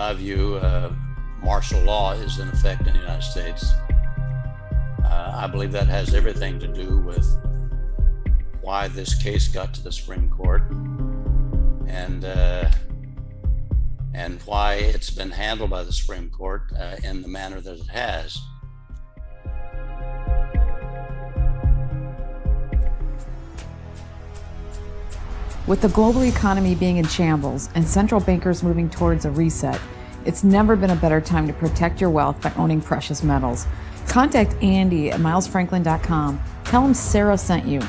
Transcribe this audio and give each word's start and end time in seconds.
my 0.00 0.14
view, 0.14 0.54
uh, 0.56 0.90
martial 1.42 1.78
law 1.82 2.12
is 2.12 2.38
in 2.38 2.48
effect 2.48 2.86
in 2.86 2.94
the 2.94 3.00
United 3.00 3.22
States. 3.22 3.74
Uh, 5.04 5.32
I 5.34 5.46
believe 5.46 5.72
that 5.72 5.88
has 5.88 6.14
everything 6.14 6.58
to 6.58 6.66
do 6.66 7.00
with 7.00 7.26
why 8.62 8.88
this 8.88 9.14
case 9.14 9.46
got 9.46 9.74
to 9.74 9.82
the 9.82 9.92
Supreme 9.92 10.30
Court 10.30 10.62
and 11.86 12.24
uh, 12.24 12.70
and 14.14 14.40
why 14.46 14.76
it's 14.76 15.10
been 15.10 15.32
handled 15.32 15.68
by 15.68 15.82
the 15.84 15.92
Supreme 15.92 16.30
Court 16.30 16.62
uh, 16.78 16.96
in 17.04 17.20
the 17.20 17.28
manner 17.28 17.60
that 17.60 17.78
it 17.78 17.88
has. 17.88 18.38
With 25.66 25.82
the 25.82 25.88
global 25.88 26.24
economy 26.24 26.74
being 26.74 26.96
in 26.96 27.06
shambles 27.06 27.68
and 27.74 27.86
central 27.86 28.20
bankers 28.20 28.62
moving 28.62 28.88
towards 28.88 29.24
a 29.24 29.30
reset, 29.30 29.78
it's 30.24 30.42
never 30.42 30.74
been 30.74 30.90
a 30.90 30.96
better 30.96 31.20
time 31.20 31.46
to 31.46 31.52
protect 31.52 32.00
your 32.00 32.10
wealth 32.10 32.40
by 32.40 32.52
owning 32.54 32.80
precious 32.80 33.22
metals. 33.22 33.66
Contact 34.06 34.54
Andy 34.62 35.10
at 35.10 35.20
milesfranklin.com. 35.20 36.40
Tell 36.64 36.84
him 36.84 36.94
Sarah 36.94 37.38
sent 37.38 37.66
you. 37.66 37.80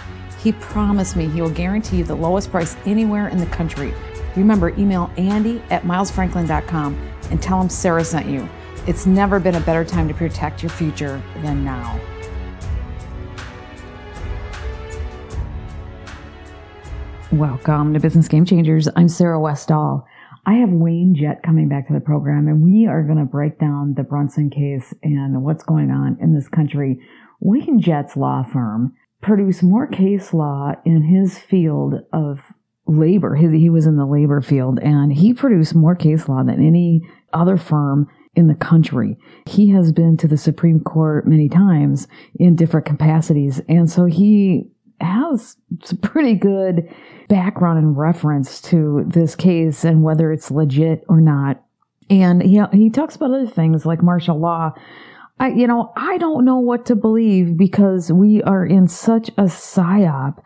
He 0.44 0.52
promised 0.53 1.16
me 1.16 1.27
he 1.27 1.42
will 1.42 1.49
guarantee 1.49 1.97
you 1.97 2.03
the 2.03 2.16
lowest 2.16 2.52
price 2.52 2.75
anywhere 2.86 3.30
in 3.30 3.38
the 3.38 3.45
country. 3.47 3.94
Remember, 4.36 4.69
email 4.69 5.09
Andy 5.17 5.61
at 5.69 5.83
milesfranklin.com 5.83 7.11
and 7.31 7.42
tell 7.42 7.61
him 7.61 7.69
Sarah 7.69 8.03
sent 8.03 8.27
you. 8.27 8.47
It's 8.86 9.05
never 9.05 9.39
been 9.39 9.55
a 9.55 9.61
better 9.61 9.86
time 9.86 10.08
to 10.08 10.14
protect 10.14 10.61
your 10.61 10.72
future 10.72 11.22
than 11.38 11.64
now. 11.64 11.99
Welcome 17.31 17.93
to 17.93 17.99
Business 18.01 18.27
Game 18.27 18.43
Changers. 18.43 18.89
I'm 18.93 19.07
Sarah 19.07 19.39
Westall. 19.39 20.05
I 20.45 20.55
have 20.55 20.69
Wayne 20.69 21.15
Jett 21.15 21.41
coming 21.43 21.69
back 21.69 21.87
to 21.87 21.93
the 21.93 22.01
program, 22.01 22.49
and 22.49 22.61
we 22.61 22.87
are 22.87 23.03
going 23.03 23.19
to 23.19 23.23
break 23.23 23.57
down 23.57 23.93
the 23.95 24.03
Brunson 24.03 24.49
case 24.49 24.93
and 25.01 25.41
what's 25.41 25.63
going 25.63 25.91
on 25.91 26.17
in 26.19 26.35
this 26.35 26.49
country. 26.49 26.99
Wayne 27.39 27.79
Jett's 27.79 28.17
law 28.17 28.43
firm 28.43 28.95
produced 29.21 29.63
more 29.63 29.87
case 29.87 30.33
law 30.33 30.73
in 30.83 31.03
his 31.03 31.37
field 31.37 31.93
of 32.11 32.41
labor. 32.85 33.35
His, 33.35 33.53
he 33.53 33.69
was 33.69 33.85
in 33.85 33.95
the 33.95 34.05
labor 34.05 34.41
field, 34.41 34.79
and 34.79 35.13
he 35.13 35.33
produced 35.33 35.73
more 35.73 35.95
case 35.95 36.27
law 36.27 36.43
than 36.43 36.61
any 36.61 37.02
other 37.31 37.55
firm 37.55 38.09
in 38.35 38.47
the 38.47 38.55
country. 38.55 39.17
He 39.45 39.69
has 39.69 39.93
been 39.93 40.17
to 40.17 40.27
the 40.27 40.35
Supreme 40.35 40.81
Court 40.81 41.25
many 41.25 41.47
times 41.47 42.09
in 42.35 42.57
different 42.57 42.85
capacities, 42.85 43.61
and 43.69 43.89
so 43.89 44.03
he 44.03 44.69
has 45.02 45.57
some 45.83 45.97
pretty 45.99 46.35
good 46.35 46.94
background 47.27 47.80
and 47.80 47.97
reference 47.97 48.61
to 48.61 49.03
this 49.08 49.35
case 49.35 49.83
and 49.83 50.03
whether 50.03 50.31
it's 50.31 50.52
legit 50.52 51.03
or 51.08 51.21
not. 51.21 51.63
And 52.09 52.43
he, 52.43 52.61
he 52.73 52.89
talks 52.89 53.16
about 53.16 53.31
other 53.31 53.47
things 53.47 53.85
like 53.85 54.03
martial 54.03 54.38
law. 54.38 54.73
I, 55.39 55.49
you 55.49 55.66
know, 55.66 55.91
I 55.95 56.17
don't 56.17 56.45
know 56.45 56.59
what 56.59 56.85
to 56.88 56.95
believe 56.95 57.58
because 57.58 58.11
we 58.11 58.43
are 58.43 58.66
in 58.66 58.88
such 58.88 59.30
a 59.30 59.43
psyop 59.43 60.39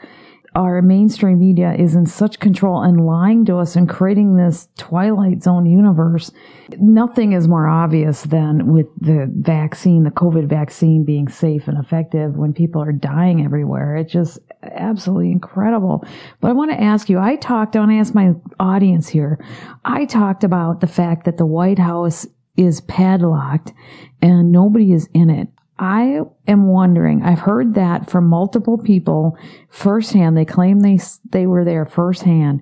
our 0.56 0.82
mainstream 0.82 1.38
media 1.40 1.74
is 1.74 1.96
in 1.96 2.06
such 2.06 2.40
control 2.40 2.82
and 2.82 3.06
lying 3.06 3.44
to 3.46 3.58
us 3.58 3.76
and 3.76 3.90
creating 3.90 4.38
this 4.38 4.70
twilight 4.78 5.44
zone 5.44 5.66
universe. 5.66 6.32
Nothing 6.80 7.34
is 7.34 7.48
more 7.48 7.68
obvious 7.68 8.24
than 8.24 8.72
with 8.74 8.88
the 9.00 9.30
vaccine, 9.36 10.04
the 10.04 10.12
COVID 10.12 10.48
vaccine 10.48 11.04
being 11.04 11.28
safe 11.28 11.68
and 11.68 11.78
effective 11.78 12.38
when 12.38 12.54
people 12.54 12.82
are 12.82 12.94
dying 12.94 13.44
everywhere. 13.44 13.98
It's 13.98 14.14
just 14.14 14.40
absolutely 14.64 15.32
incredible. 15.32 16.06
But 16.40 16.52
I 16.52 16.54
want 16.54 16.72
to 16.72 16.82
ask 16.82 17.10
you, 17.10 17.20
I 17.20 17.36
talked, 17.36 17.76
I 17.76 17.80
want 17.80 17.92
to 17.92 17.98
ask 17.98 18.16
my 18.16 18.32
audience 18.58 19.10
here. 19.10 19.44
I 19.84 20.06
talked 20.06 20.46
about 20.46 20.80
the 20.80 20.88
fact 20.88 21.26
that 21.26 21.38
the 21.38 21.46
White 21.46 21.80
House 21.80 22.26
is 22.56 22.80
padlocked 22.82 23.74
and 24.22 24.54
nobody 24.54 24.94
is 24.94 25.10
in 25.14 25.30
it. 25.30 25.50
I 25.78 26.22
am 26.48 26.68
wondering, 26.68 27.24
I've 27.24 27.40
heard 27.40 27.74
that 27.76 28.10
from 28.10 28.28
multiple 28.28 28.78
people 28.78 29.38
firsthand. 29.70 30.38
They 30.38 30.46
claim 30.46 30.80
they, 30.80 31.00
they 31.32 31.48
were 31.48 31.66
there 31.66 31.86
firsthand. 31.86 32.62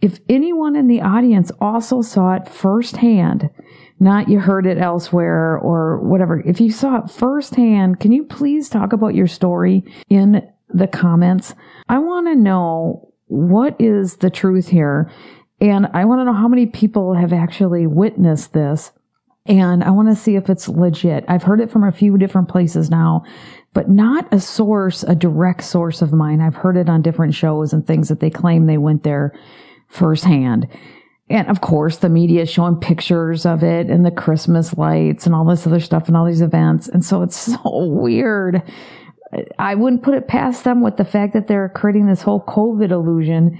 If 0.00 0.20
anyone 0.28 0.76
in 0.76 0.86
the 0.86 1.00
audience 1.00 1.50
also 1.60 2.02
saw 2.02 2.34
it 2.34 2.48
firsthand, 2.48 3.50
not 3.98 4.28
you 4.28 4.40
heard 4.40 4.66
it 4.66 4.78
elsewhere 4.78 5.58
or 5.58 6.00
whatever, 6.00 6.40
if 6.40 6.60
you 6.60 6.70
saw 6.70 6.98
it 6.98 7.10
firsthand, 7.10 8.00
can 8.00 8.12
you 8.12 8.24
please 8.24 8.68
talk 8.68 8.92
about 8.92 9.14
your 9.14 9.26
story 9.26 9.84
in 10.08 10.46
the 10.68 10.86
comments? 10.86 11.54
I 11.88 11.98
want 11.98 12.26
to 12.26 12.34
know 12.34 13.12
what 13.26 13.78
is 13.80 14.16
the 14.16 14.30
truth 14.30 14.68
here. 14.68 15.10
And 15.60 15.86
I 15.94 16.04
want 16.04 16.20
to 16.20 16.24
know 16.24 16.34
how 16.34 16.48
many 16.48 16.66
people 16.66 17.14
have 17.14 17.32
actually 17.32 17.86
witnessed 17.86 18.52
this 18.52 18.92
and 19.48 19.84
I 19.84 19.90
want 19.90 20.08
to 20.08 20.16
see 20.16 20.36
if 20.36 20.50
it's 20.50 20.68
legit. 20.68 21.24
I've 21.28 21.42
heard 21.42 21.60
it 21.60 21.70
from 21.70 21.84
a 21.84 21.92
few 21.92 22.18
different 22.18 22.48
places 22.48 22.90
now, 22.90 23.24
but 23.72 23.88
not 23.88 24.32
a 24.32 24.40
source, 24.40 25.02
a 25.02 25.14
direct 25.14 25.64
source 25.64 26.02
of 26.02 26.12
mine. 26.12 26.40
I've 26.40 26.54
heard 26.54 26.76
it 26.76 26.88
on 26.88 27.02
different 27.02 27.34
shows 27.34 27.72
and 27.72 27.86
things 27.86 28.08
that 28.08 28.20
they 28.20 28.30
claim 28.30 28.66
they 28.66 28.78
went 28.78 29.02
there 29.02 29.38
firsthand. 29.88 30.68
And 31.28 31.48
of 31.48 31.60
course, 31.60 31.98
the 31.98 32.08
media 32.08 32.42
is 32.42 32.50
showing 32.50 32.76
pictures 32.76 33.46
of 33.46 33.62
it 33.62 33.88
and 33.88 34.04
the 34.04 34.10
Christmas 34.10 34.76
lights 34.76 35.26
and 35.26 35.34
all 35.34 35.44
this 35.44 35.66
other 35.66 35.80
stuff 35.80 36.08
and 36.08 36.16
all 36.16 36.26
these 36.26 36.40
events. 36.40 36.88
And 36.88 37.04
so 37.04 37.22
it's 37.22 37.36
so 37.54 37.60
weird. 37.86 38.62
I 39.58 39.74
wouldn't 39.74 40.02
put 40.02 40.14
it 40.14 40.28
past 40.28 40.64
them 40.64 40.82
with 40.82 40.96
the 40.96 41.04
fact 41.04 41.32
that 41.32 41.48
they're 41.48 41.68
creating 41.68 42.06
this 42.06 42.22
whole 42.22 42.44
COVID 42.44 42.90
illusion, 42.90 43.58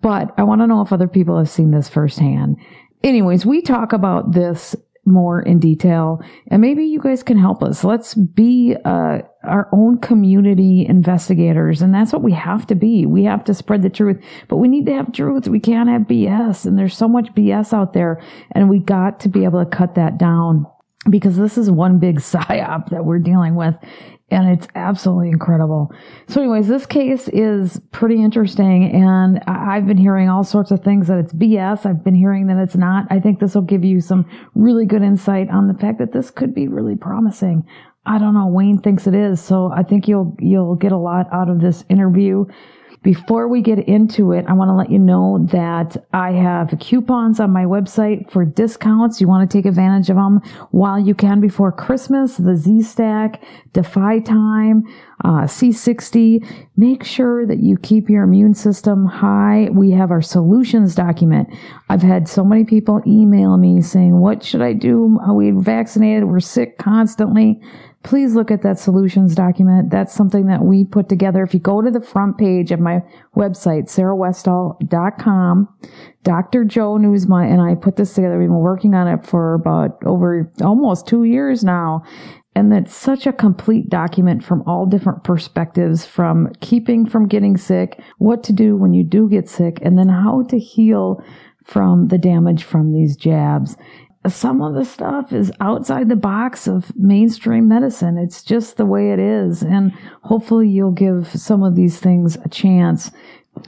but 0.00 0.32
I 0.38 0.44
want 0.44 0.60
to 0.60 0.66
know 0.66 0.80
if 0.80 0.92
other 0.92 1.08
people 1.08 1.36
have 1.36 1.50
seen 1.50 1.72
this 1.72 1.88
firsthand. 1.88 2.56
Anyways, 3.02 3.44
we 3.44 3.62
talk 3.62 3.92
about 3.92 4.32
this 4.32 4.76
more 5.10 5.40
in 5.42 5.58
detail. 5.58 6.22
And 6.48 6.60
maybe 6.60 6.84
you 6.84 7.00
guys 7.00 7.22
can 7.22 7.38
help 7.38 7.62
us. 7.62 7.84
Let's 7.84 8.14
be 8.14 8.76
uh, 8.84 9.20
our 9.44 9.68
own 9.72 9.98
community 9.98 10.86
investigators. 10.86 11.82
And 11.82 11.94
that's 11.94 12.12
what 12.12 12.22
we 12.22 12.32
have 12.32 12.66
to 12.68 12.74
be. 12.74 13.06
We 13.06 13.24
have 13.24 13.44
to 13.44 13.54
spread 13.54 13.82
the 13.82 13.90
truth. 13.90 14.22
But 14.48 14.56
we 14.56 14.68
need 14.68 14.86
to 14.86 14.94
have 14.94 15.12
truth. 15.12 15.48
We 15.48 15.60
can't 15.60 15.88
have 15.88 16.02
bs 16.02 16.66
and 16.66 16.78
there's 16.78 16.96
so 16.96 17.08
much 17.08 17.34
bs 17.34 17.72
out 17.72 17.92
there. 17.92 18.22
And 18.52 18.68
we 18.68 18.78
got 18.78 19.20
to 19.20 19.28
be 19.28 19.44
able 19.44 19.64
to 19.64 19.70
cut 19.70 19.94
that 19.94 20.18
down. 20.18 20.66
Because 21.08 21.36
this 21.36 21.56
is 21.56 21.70
one 21.70 21.98
big 21.98 22.16
psyop 22.20 22.90
that 22.90 23.04
we're 23.04 23.20
dealing 23.20 23.54
with 23.54 23.76
and 24.30 24.48
it's 24.50 24.68
absolutely 24.74 25.28
incredible. 25.28 25.90
So, 26.28 26.40
anyways, 26.40 26.68
this 26.68 26.86
case 26.86 27.28
is 27.28 27.80
pretty 27.92 28.22
interesting, 28.22 28.90
and 28.94 29.40
I've 29.46 29.86
been 29.86 29.96
hearing 29.96 30.28
all 30.28 30.44
sorts 30.44 30.70
of 30.70 30.82
things 30.82 31.08
that 31.08 31.18
it's 31.18 31.32
BS. 31.32 31.86
I've 31.86 32.04
been 32.04 32.14
hearing 32.14 32.46
that 32.48 32.58
it's 32.58 32.76
not. 32.76 33.06
I 33.10 33.20
think 33.20 33.40
this 33.40 33.54
will 33.54 33.62
give 33.62 33.84
you 33.84 34.00
some 34.00 34.26
really 34.54 34.84
good 34.84 35.02
insight 35.02 35.48
on 35.48 35.68
the 35.68 35.74
fact 35.74 35.98
that 35.98 36.12
this 36.12 36.30
could 36.30 36.54
be 36.54 36.68
really 36.68 36.96
promising. 36.96 37.66
I 38.08 38.16
don't 38.16 38.32
know. 38.32 38.46
Wayne 38.46 38.78
thinks 38.78 39.06
it 39.06 39.14
is, 39.14 39.38
so 39.38 39.70
I 39.70 39.82
think 39.82 40.08
you'll 40.08 40.34
you'll 40.40 40.76
get 40.76 40.92
a 40.92 40.96
lot 40.96 41.26
out 41.30 41.50
of 41.50 41.60
this 41.60 41.84
interview. 41.90 42.46
Before 43.02 43.48
we 43.48 43.62
get 43.62 43.78
into 43.86 44.32
it, 44.32 44.44
I 44.48 44.54
want 44.54 44.70
to 44.70 44.74
let 44.74 44.90
you 44.90 44.98
know 44.98 45.46
that 45.52 45.96
I 46.12 46.32
have 46.32 46.74
coupons 46.80 47.38
on 47.38 47.52
my 47.52 47.64
website 47.64 48.28
for 48.30 48.44
discounts. 48.44 49.20
You 49.20 49.28
want 49.28 49.48
to 49.48 49.56
take 49.56 49.66
advantage 49.66 50.10
of 50.10 50.16
them 50.16 50.40
while 50.70 50.98
you 50.98 51.14
can 51.14 51.40
before 51.40 51.70
Christmas. 51.70 52.38
The 52.38 52.56
Z 52.56 52.82
Stack, 52.82 53.44
Defy 53.72 54.18
Time, 54.20 54.82
uh, 55.22 55.42
C60. 55.42 56.44
Make 56.76 57.04
sure 57.04 57.46
that 57.46 57.58
you 57.58 57.76
keep 57.76 58.10
your 58.10 58.24
immune 58.24 58.54
system 58.54 59.04
high. 59.06 59.68
We 59.70 59.92
have 59.92 60.10
our 60.10 60.22
solutions 60.22 60.94
document. 60.96 61.48
I've 61.88 62.02
had 62.02 62.26
so 62.26 62.42
many 62.42 62.64
people 62.64 63.00
email 63.06 63.58
me 63.58 63.80
saying, 63.80 64.18
what 64.18 64.42
should 64.42 64.62
I 64.62 64.72
do? 64.72 65.20
Are 65.24 65.34
we 65.34 65.52
vaccinated? 65.52 66.24
We're 66.24 66.40
sick 66.40 66.78
constantly 66.78 67.60
please 68.08 68.34
look 68.34 68.50
at 68.50 68.62
that 68.62 68.78
solutions 68.78 69.34
document. 69.34 69.90
That's 69.90 70.14
something 70.14 70.46
that 70.46 70.64
we 70.64 70.82
put 70.82 71.10
together. 71.10 71.42
If 71.42 71.52
you 71.52 71.60
go 71.60 71.82
to 71.82 71.90
the 71.90 72.00
front 72.00 72.38
page 72.38 72.72
of 72.72 72.80
my 72.80 73.02
website, 73.36 73.90
sarahwestall.com, 73.90 75.68
Dr. 76.22 76.64
Joe 76.64 76.96
Nieusma 76.96 77.52
and 77.52 77.60
I 77.60 77.74
put 77.74 77.96
this 77.96 78.14
together. 78.14 78.38
We've 78.38 78.48
been 78.48 78.60
working 78.60 78.94
on 78.94 79.08
it 79.08 79.26
for 79.26 79.52
about 79.52 80.02
over 80.06 80.50
almost 80.62 81.06
two 81.06 81.24
years 81.24 81.62
now. 81.62 82.02
And 82.54 82.72
that's 82.72 82.96
such 82.96 83.26
a 83.26 83.32
complete 83.32 83.90
document 83.90 84.42
from 84.42 84.62
all 84.66 84.86
different 84.86 85.22
perspectives 85.22 86.06
from 86.06 86.50
keeping 86.60 87.06
from 87.06 87.28
getting 87.28 87.58
sick, 87.58 88.00
what 88.16 88.42
to 88.44 88.54
do 88.54 88.74
when 88.74 88.94
you 88.94 89.04
do 89.04 89.28
get 89.28 89.50
sick, 89.50 89.80
and 89.82 89.98
then 89.98 90.08
how 90.08 90.44
to 90.48 90.58
heal 90.58 91.22
from 91.62 92.08
the 92.08 92.16
damage 92.16 92.64
from 92.64 92.94
these 92.94 93.16
jabs 93.16 93.76
some 94.34 94.62
of 94.62 94.74
the 94.74 94.84
stuff 94.84 95.32
is 95.32 95.52
outside 95.60 96.08
the 96.08 96.16
box 96.16 96.66
of 96.66 96.94
mainstream 96.96 97.68
medicine. 97.68 98.16
It's 98.18 98.42
just 98.42 98.76
the 98.76 98.86
way 98.86 99.12
it 99.12 99.18
is. 99.18 99.62
And 99.62 99.92
hopefully 100.22 100.68
you'll 100.68 100.92
give 100.92 101.28
some 101.28 101.62
of 101.62 101.74
these 101.74 101.98
things 102.00 102.36
a 102.44 102.48
chance. 102.48 103.10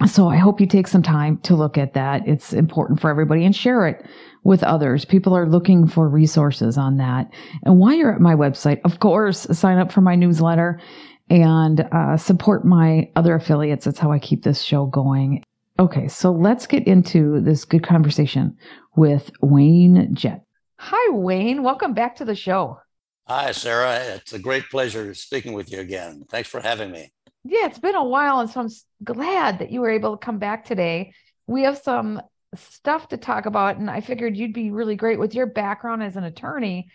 So 0.06 0.28
I 0.28 0.36
hope 0.36 0.60
you 0.60 0.66
take 0.66 0.86
some 0.86 1.02
time 1.02 1.38
to 1.38 1.54
look 1.54 1.76
at 1.76 1.94
that. 1.94 2.26
It's 2.26 2.52
important 2.52 3.00
for 3.00 3.10
everybody 3.10 3.44
and 3.44 3.54
share 3.54 3.86
it 3.86 4.04
with 4.44 4.62
others. 4.62 5.04
People 5.04 5.36
are 5.36 5.48
looking 5.48 5.86
for 5.86 6.08
resources 6.08 6.78
on 6.78 6.96
that. 6.98 7.30
And 7.64 7.78
while 7.78 7.94
you're 7.94 8.14
at 8.14 8.20
my 8.20 8.34
website, 8.34 8.80
of 8.84 9.00
course, 9.00 9.46
sign 9.52 9.78
up 9.78 9.92
for 9.92 10.00
my 10.00 10.14
newsletter 10.14 10.80
and 11.28 11.80
uh, 11.92 12.16
support 12.16 12.64
my 12.64 13.10
other 13.16 13.34
affiliates. 13.34 13.84
That's 13.84 13.98
how 13.98 14.10
I 14.10 14.18
keep 14.18 14.42
this 14.42 14.62
show 14.62 14.86
going. 14.86 15.42
Okay, 15.78 16.08
so 16.08 16.30
let's 16.30 16.66
get 16.66 16.86
into 16.86 17.40
this 17.40 17.64
good 17.64 17.82
conversation 17.82 18.56
with 18.96 19.30
Wayne 19.40 20.14
Jett. 20.14 20.44
Hi, 20.82 21.12
Wayne. 21.12 21.62
Welcome 21.62 21.92
back 21.92 22.16
to 22.16 22.24
the 22.24 22.34
show. 22.34 22.80
Hi, 23.28 23.52
Sarah. 23.52 23.96
It's 24.14 24.32
a 24.32 24.38
great 24.38 24.64
pleasure 24.70 25.12
speaking 25.12 25.52
with 25.52 25.70
you 25.70 25.78
again. 25.78 26.24
Thanks 26.30 26.48
for 26.48 26.58
having 26.58 26.90
me. 26.90 27.12
Yeah, 27.44 27.66
it's 27.66 27.78
been 27.78 27.96
a 27.96 28.02
while, 28.02 28.40
and 28.40 28.48
so 28.48 28.60
I'm 28.60 28.70
glad 29.04 29.58
that 29.58 29.70
you 29.70 29.82
were 29.82 29.90
able 29.90 30.16
to 30.16 30.24
come 30.24 30.38
back 30.38 30.64
today. 30.64 31.12
We 31.46 31.64
have 31.64 31.76
some 31.76 32.22
stuff 32.54 33.08
to 33.08 33.18
talk 33.18 33.44
about, 33.44 33.76
and 33.76 33.90
I 33.90 34.00
figured 34.00 34.38
you'd 34.38 34.54
be 34.54 34.70
really 34.70 34.96
great 34.96 35.18
with 35.18 35.34
your 35.34 35.44
background 35.44 36.02
as 36.02 36.16
an 36.16 36.24
attorney. 36.24 36.88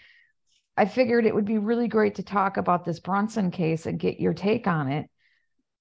I 0.75 0.85
figured 0.85 1.27
it 1.27 1.35
would 1.35 1.45
be 1.45 1.59
really 1.59 1.87
great 1.87 2.15
to 2.15 2.23
talk 2.23 2.57
about 2.57 2.85
this 2.85 2.99
Brunson 2.99 3.51
case 3.51 3.85
and 3.85 3.99
get 3.99 4.19
your 4.19 4.33
take 4.33 4.65
on 4.65 4.91
it. 4.91 5.07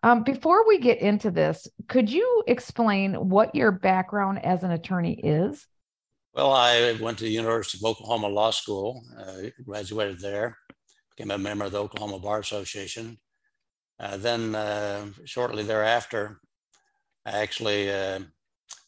Um, 0.03 0.25
before 0.25 0.69
we 0.69 0.79
get 0.79 1.01
into 1.01 1.31
this, 1.31 1.67
could 1.89 2.13
you 2.13 2.45
explain 2.47 3.15
what 3.15 3.55
your 3.55 3.73
background 3.73 4.45
as 4.45 4.63
an 4.63 4.73
attorney 4.73 5.19
is? 5.19 5.67
Well, 6.35 6.53
I 6.53 6.97
went 7.01 7.19
to 7.19 7.25
the 7.25 7.31
University 7.31 7.79
of 7.79 7.89
Oklahoma 7.89 8.27
Law 8.27 8.51
School, 8.51 9.05
uh, 9.17 9.51
graduated 9.65 10.19
there, 10.19 10.59
became 11.17 11.31
a 11.31 11.39
member 11.39 11.67
of 11.67 11.71
the 11.71 11.79
Oklahoma 11.79 12.19
Bar 12.19 12.41
Association. 12.41 13.19
Uh, 14.01 14.17
then, 14.17 14.53
uh, 14.57 15.07
shortly 15.25 15.63
thereafter, 15.63 16.41
I 17.25 17.39
actually 17.39 17.89
uh, 17.89 18.19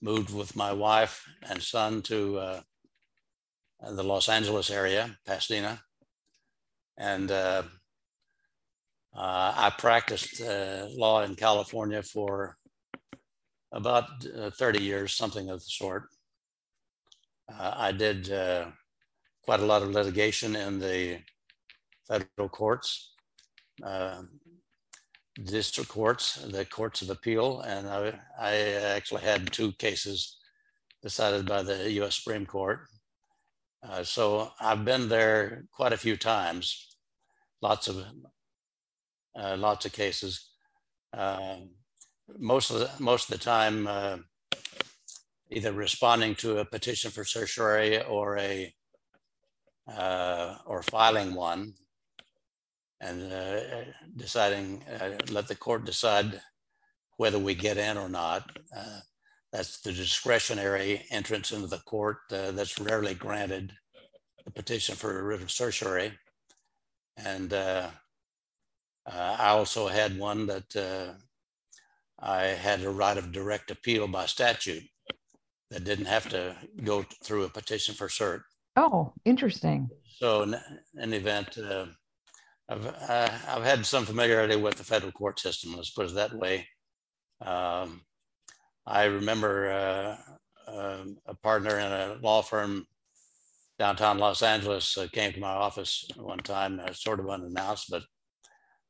moved 0.03 0.35
with 0.35 0.57
my 0.57 0.73
wife 0.73 1.25
and 1.49 1.63
son 1.63 2.03
to 2.03 2.39
uh, 2.39 2.61
the 3.93 4.03
Los 4.03 4.29
Angeles 4.29 4.69
area, 4.69 5.17
Pasadena. 5.25 5.81
And 6.99 7.31
uh, 7.31 7.63
I 9.15 9.73
practiced 9.79 10.43
law 10.43 11.23
in 11.23 11.37
California 11.37 12.03
for 12.03 12.57
about 13.71 14.07
uh, 14.37 14.51
30 14.51 14.83
years, 14.83 15.15
something 15.15 15.49
of 15.49 15.61
the 15.61 15.67
sort. 15.67 16.09
Uh, 17.49 17.75
I 17.77 17.93
did 17.93 18.33
uh, 18.33 18.67
quite 19.45 19.61
a 19.61 19.67
lot 19.67 19.83
of 19.83 19.91
litigation 19.91 20.57
in 20.57 20.81
the 20.81 21.21
federal 22.09 22.49
courts, 22.49 23.15
district 25.45 25.91
courts, 25.91 26.37
the 26.37 26.65
courts 26.65 27.03
of 27.03 27.11
appeal, 27.11 27.61
and 27.61 27.89
I, 27.89 28.21
I 28.39 28.55
actually 28.97 29.23
had 29.23 29.53
two 29.53 29.73
cases 29.73 30.37
decided 31.03 31.47
by 31.47 31.63
the 31.63 31.91
US 32.03 32.17
Supreme 32.17 32.47
Court. 32.47 32.81
Uh, 33.83 34.03
so 34.03 34.51
I've 34.61 34.85
been 34.85 35.09
there 35.09 35.67
quite 35.73 35.93
a 35.93 35.99
few 35.99 36.17
times, 36.17 36.97
lots 37.63 37.89
of 37.89 38.05
uh, 39.39 39.57
lots 39.59 39.87
of 39.87 39.93
cases. 39.93 40.51
Uh, 41.13 41.59
most 42.39 42.71
of 42.71 42.81
the 42.81 42.91
most 42.99 43.31
of 43.31 43.39
the 43.39 43.45
time, 43.45 43.87
uh, 43.87 44.19
either 45.51 45.73
responding 45.73 46.35
to 46.37 46.59
a 46.59 46.65
petition 46.65 47.11
for 47.11 47.25
certiorari 47.25 48.03
or 48.03 48.39
a 48.39 48.75
uh, 49.89 50.57
or 50.67 50.83
filing 50.83 51.35
one, 51.35 51.75
and 53.01 53.33
uh, 53.33 53.61
deciding 54.17 54.83
uh, 55.01 55.11
let 55.31 55.47
the 55.47 55.55
court 55.55 55.85
decide 55.85 56.41
whether 57.19 57.39
we 57.39 57.55
get 57.55 57.79
in 57.79 57.97
or 57.97 58.09
not. 58.09 58.59
that's 59.53 59.81
the 59.81 59.93
discretionary 59.93 61.05
entrance 61.11 61.53
into 61.53 61.69
the 61.69 61.79
court 61.79 62.19
that's 62.29 62.81
rarely 62.81 63.15
granted. 63.15 63.73
The 64.45 64.51
petition 64.51 64.95
for 64.95 65.19
a 65.19 65.23
writ 65.23 65.43
of 65.43 65.51
certiorari, 65.51 66.13
and 67.17 67.53
uh, 67.53 67.91
I 69.07 69.49
also 69.49 69.89
had 69.89 70.19
one 70.19 70.47
that 70.47 70.77
uh, 70.77 71.15
I 72.19 72.43
had 72.45 72.83
a 72.83 72.91
right 72.91 73.17
of 73.17 73.33
direct 73.33 73.71
appeal 73.71 74.09
by 74.09 74.27
statute 74.27 74.85
that 75.71 75.85
didn't 75.85 76.07
have 76.07 76.29
to 76.31 76.57
go 76.85 77.05
through 77.23 77.45
a 77.45 77.49
petition 77.49 77.95
for 77.95 78.09
cert. 78.09 78.43
Oh, 78.77 79.13
interesting. 79.25 79.89
So 80.19 80.43
in 80.43 80.57
an 80.97 81.13
event, 81.13 81.59
uh, 81.59 81.87
I've, 82.69 82.87
uh, 82.87 83.31
I've 83.49 83.65
had 83.65 83.87
some 83.87 84.05
familiarity 84.05 84.57
with 84.57 84.75
the 84.75 84.85
federal 84.85 85.13
court 85.13 85.39
system, 85.41 85.75
let's 85.75 85.91
put 85.91 86.07
it 86.07 86.15
that 86.15 86.35
way. 86.35 86.69
Um, 87.41 88.03
I 88.87 89.05
remember 89.05 89.71
uh, 89.71 90.17
um, 90.69 91.19
a 91.27 91.35
partner 91.35 91.79
in 91.79 91.93
a 91.93 92.19
law 92.23 92.43
firm 92.43 92.87
downtown 93.79 94.19
Los 94.19 94.43
Angeles 94.43 94.97
uh, 94.97 95.07
came 95.13 95.33
to 95.33 95.41
my 95.41 95.49
office 95.49 96.09
one 96.17 96.39
time, 96.39 96.81
sort 96.93 97.21
of 97.21 97.29
unannounced, 97.29 97.91
but 97.91 98.03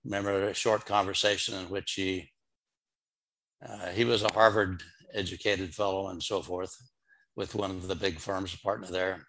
remember 0.05 0.49
a 0.49 0.55
short 0.55 0.87
conversation 0.87 1.55
in 1.55 1.69
which 1.69 1.93
he 1.93 2.31
uh, 3.67 3.88
he 3.88 4.05
was 4.05 4.23
a 4.23 4.32
Harvard 4.32 4.82
educated 5.12 5.75
fellow 5.75 6.08
and 6.08 6.23
so 6.23 6.43
forth 6.43 6.75
with 7.37 7.55
one 7.55 7.70
of 7.70 7.88
the 7.88 7.94
big 7.94 8.19
firms, 8.19 8.55
a 8.55 8.58
partner 8.58 8.88
there. 8.88 9.26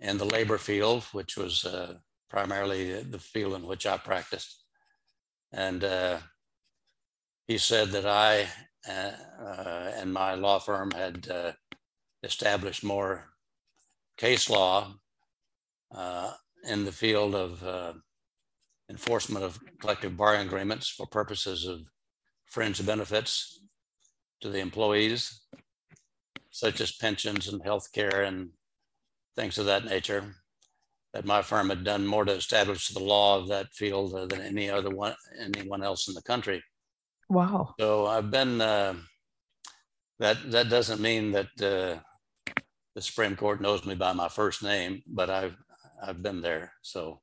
In 0.00 0.18
the 0.18 0.24
labor 0.24 0.58
field, 0.58 1.04
which 1.12 1.36
was 1.36 1.64
uh, 1.64 1.94
primarily 2.28 3.02
the 3.02 3.18
field 3.18 3.54
in 3.54 3.66
which 3.66 3.86
I 3.86 3.96
practiced. 3.96 4.64
And 5.52 5.84
uh, 5.84 6.18
he 7.46 7.58
said 7.58 7.90
that 7.90 8.06
I 8.06 8.48
uh, 8.88 9.90
and 9.96 10.12
my 10.12 10.34
law 10.34 10.58
firm 10.58 10.90
had 10.92 11.28
uh, 11.28 11.52
established 12.22 12.84
more 12.84 13.30
case 14.16 14.48
law 14.48 14.94
uh, 15.94 16.32
in 16.68 16.84
the 16.84 16.92
field 16.92 17.34
of 17.34 17.96
enforcement 18.88 19.44
of 19.44 19.58
collective 19.80 20.16
bargaining 20.16 20.46
agreements 20.46 20.88
for 20.88 21.06
purposes 21.06 21.66
of 21.66 21.80
fringe 22.46 22.84
benefits 22.86 23.60
to 24.40 24.48
the 24.48 24.58
employees, 24.58 25.40
such 26.50 26.80
as 26.80 26.92
pensions 26.92 27.48
and 27.48 27.62
health 27.62 27.92
care 27.92 28.22
and 28.22 28.50
things 29.36 29.58
of 29.58 29.66
that 29.66 29.84
nature. 29.84 30.36
That 31.12 31.24
my 31.24 31.40
firm 31.40 31.70
had 31.70 31.84
done 31.84 32.06
more 32.06 32.24
to 32.26 32.32
establish 32.32 32.88
the 32.88 33.02
law 33.02 33.38
of 33.38 33.48
that 33.48 33.72
field 33.72 34.14
uh, 34.14 34.26
than 34.26 34.42
any 34.42 34.68
other 34.68 34.90
one, 34.90 35.14
anyone 35.38 35.82
else 35.82 36.08
in 36.08 36.14
the 36.14 36.22
country. 36.22 36.62
Wow! 37.30 37.74
So 37.80 38.06
I've 38.06 38.30
been. 38.30 38.60
Uh, 38.60 38.94
that 40.18 40.50
that 40.50 40.68
doesn't 40.68 41.00
mean 41.00 41.32
that 41.32 41.48
uh, 41.62 42.00
the 42.94 43.02
Supreme 43.02 43.36
Court 43.36 43.60
knows 43.60 43.84
me 43.84 43.94
by 43.94 44.12
my 44.12 44.28
first 44.28 44.62
name, 44.62 45.02
but 45.06 45.30
I've 45.30 45.56
I've 46.02 46.22
been 46.22 46.40
there. 46.40 46.72
So 46.82 47.20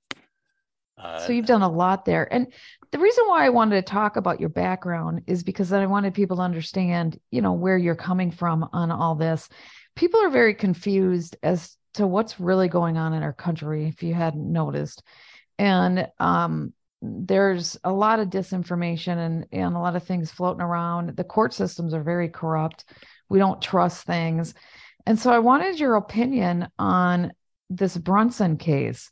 uh, 0.98 1.20
so 1.20 1.34
you've 1.34 1.46
done 1.46 1.62
a 1.62 1.70
lot 1.70 2.05
there. 2.05 2.32
And 2.32 2.53
the 2.94 3.00
reason 3.00 3.24
why 3.26 3.44
I 3.44 3.50
wanted 3.50 3.76
to 3.84 3.92
talk 3.92 4.18
about 4.18 4.40
your 4.40 4.50
background 4.50 5.24
is 5.26 5.42
because 5.42 5.74
I 5.74 5.84
wanted 5.88 6.14
people 6.14 6.38
to 6.38 6.44
understand, 6.44 7.20
you 7.32 7.42
know, 7.42 7.54
where 7.54 7.76
you're 7.76 7.96
coming 7.96 8.30
from 8.30 8.70
on 8.72 8.92
all 8.92 9.16
this. 9.16 9.50
People 9.96 10.20
are 10.20 10.30
very 10.30 10.54
confused 10.54 11.36
as 11.42 11.76
to 11.96 12.06
what's 12.06 12.40
really 12.40 12.68
going 12.68 12.98
on 12.98 13.14
in 13.14 13.24
our 13.24 13.34
country, 13.34 13.88
if 13.88 14.04
you 14.04 14.14
hadn't 14.14 14.52
noticed. 14.52 15.02
And 15.58 16.08
um, 16.20 16.72
there's 17.02 17.80
a 17.84 17.92
lot 17.92 18.20
of 18.20 18.30
disinformation 18.30 19.18
and, 19.18 19.48
and 19.52 19.76
a 19.76 19.80
lot 19.80 19.96
of 19.96 20.04
things 20.04 20.30
floating 20.30 20.62
around. 20.62 21.18
The 21.18 21.24
court 21.24 21.56
systems 21.56 21.96
are 21.96 22.04
very 22.04 22.30
corrupt. 22.30 22.86
We 23.28 23.40
don't 23.40 23.60
trust 23.60 24.06
things. 24.06 24.54
And 25.08 25.18
so 25.18 25.32
I 25.32 25.40
wanted 25.40 25.80
your 25.80 25.96
opinion 25.96 26.68
on 26.78 27.34
this 27.72 27.98
Brunson 27.98 28.58
case 28.58 29.10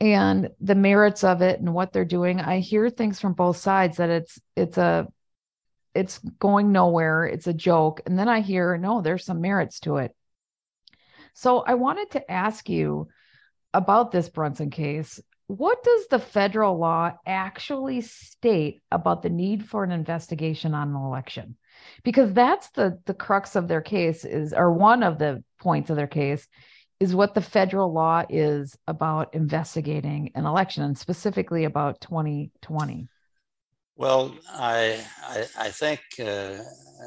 and 0.00 0.50
the 0.60 0.74
merits 0.74 1.24
of 1.24 1.42
it 1.42 1.58
and 1.58 1.74
what 1.74 1.92
they're 1.92 2.04
doing 2.04 2.40
i 2.40 2.60
hear 2.60 2.88
things 2.88 3.20
from 3.20 3.32
both 3.32 3.56
sides 3.56 3.96
that 3.96 4.10
it's 4.10 4.38
it's 4.54 4.78
a 4.78 5.06
it's 5.94 6.18
going 6.38 6.70
nowhere 6.70 7.24
it's 7.24 7.46
a 7.46 7.52
joke 7.52 8.00
and 8.06 8.18
then 8.18 8.28
i 8.28 8.40
hear 8.40 8.76
no 8.76 9.00
there's 9.00 9.24
some 9.24 9.40
merits 9.40 9.80
to 9.80 9.96
it. 9.96 10.14
So 11.34 11.60
i 11.60 11.74
wanted 11.74 12.10
to 12.12 12.30
ask 12.30 12.68
you 12.68 13.08
about 13.74 14.10
this 14.10 14.28
brunson 14.28 14.70
case. 14.70 15.20
What 15.46 15.82
does 15.82 16.08
the 16.08 16.18
federal 16.18 16.78
law 16.78 17.12
actually 17.26 18.02
state 18.02 18.82
about 18.90 19.22
the 19.22 19.30
need 19.30 19.66
for 19.66 19.82
an 19.82 19.92
investigation 19.92 20.74
on 20.74 20.90
an 20.90 20.96
election? 20.96 21.56
Because 22.04 22.32
that's 22.32 22.70
the 22.70 23.00
the 23.06 23.14
crux 23.14 23.56
of 23.56 23.66
their 23.66 23.80
case 23.80 24.24
is 24.24 24.52
or 24.52 24.72
one 24.72 25.02
of 25.02 25.18
the 25.18 25.42
points 25.60 25.90
of 25.90 25.96
their 25.96 26.06
case 26.06 26.46
is 27.00 27.14
what 27.14 27.34
the 27.34 27.40
federal 27.40 27.92
law 27.92 28.24
is 28.28 28.76
about 28.88 29.32
investigating 29.34 30.30
an 30.34 30.46
election 30.46 30.82
and 30.82 30.98
specifically 30.98 31.64
about 31.64 32.00
2020 32.00 33.08
well 33.96 34.34
i 34.52 34.98
i, 35.24 35.46
I 35.58 35.70
think 35.70 36.00
uh, 36.20 36.58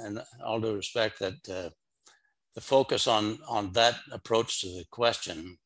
and 0.03 0.21
all 0.43 0.60
due 0.60 0.75
respect 0.75 1.19
that 1.19 1.50
uh, 1.50 1.69
the 2.55 2.62
focus 2.62 3.07
on 3.07 3.39
on 3.48 3.71
that 3.74 3.95
approach 4.12 4.62
to 4.62 4.67
the 4.67 4.86
question 4.91 5.57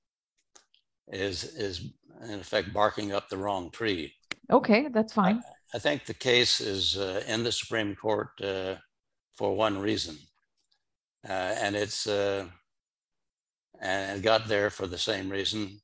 is 1.08 1.44
is 1.44 1.92
in 2.24 2.40
effect 2.40 2.74
barking 2.74 3.12
up 3.12 3.30
the 3.30 3.38
wrong 3.38 3.70
tree. 3.72 4.14
Okay 4.52 4.88
that's 4.90 5.14
fine. 5.14 5.42
I, 5.74 5.78
I 5.78 5.80
think 5.80 6.06
the 6.06 6.14
case 6.14 6.62
is 6.62 6.98
uh, 6.98 7.24
in 7.28 7.44
the 7.44 7.52
supreme 7.52 7.96
court 7.96 8.30
uh, 8.42 8.76
for 9.34 9.56
one 9.56 9.80
reason 9.80 10.18
uh, 11.28 11.54
and 11.62 11.76
it's 11.76 12.08
uh, 12.08 12.46
and 13.82 14.24
got 14.24 14.48
there 14.48 14.70
for 14.70 14.88
the 14.88 14.98
same 14.98 15.30
reason. 15.30 15.82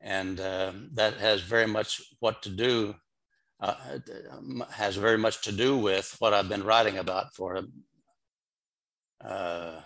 And 0.00 0.38
uh, 0.40 0.72
that 0.94 1.14
has 1.14 1.40
very 1.40 1.66
much 1.66 2.00
what 2.20 2.42
to 2.42 2.50
do, 2.50 2.94
uh, 3.60 3.74
has 4.70 4.96
very 4.96 5.18
much 5.18 5.42
to 5.42 5.52
do 5.52 5.76
with 5.76 6.16
what 6.18 6.34
I've 6.34 6.48
been 6.48 6.64
writing 6.64 6.98
about 6.98 7.34
for 7.34 7.62
uh, 9.24 9.80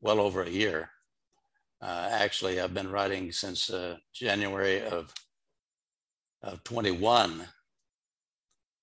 well 0.00 0.20
over 0.20 0.42
a 0.42 0.50
year. 0.50 0.90
Uh, 1.80 2.08
actually, 2.10 2.60
I've 2.60 2.72
been 2.72 2.90
writing 2.90 3.32
since 3.32 3.68
uh, 3.68 3.96
January 4.14 4.82
of, 4.82 5.12
of 6.42 6.64
21 6.64 7.46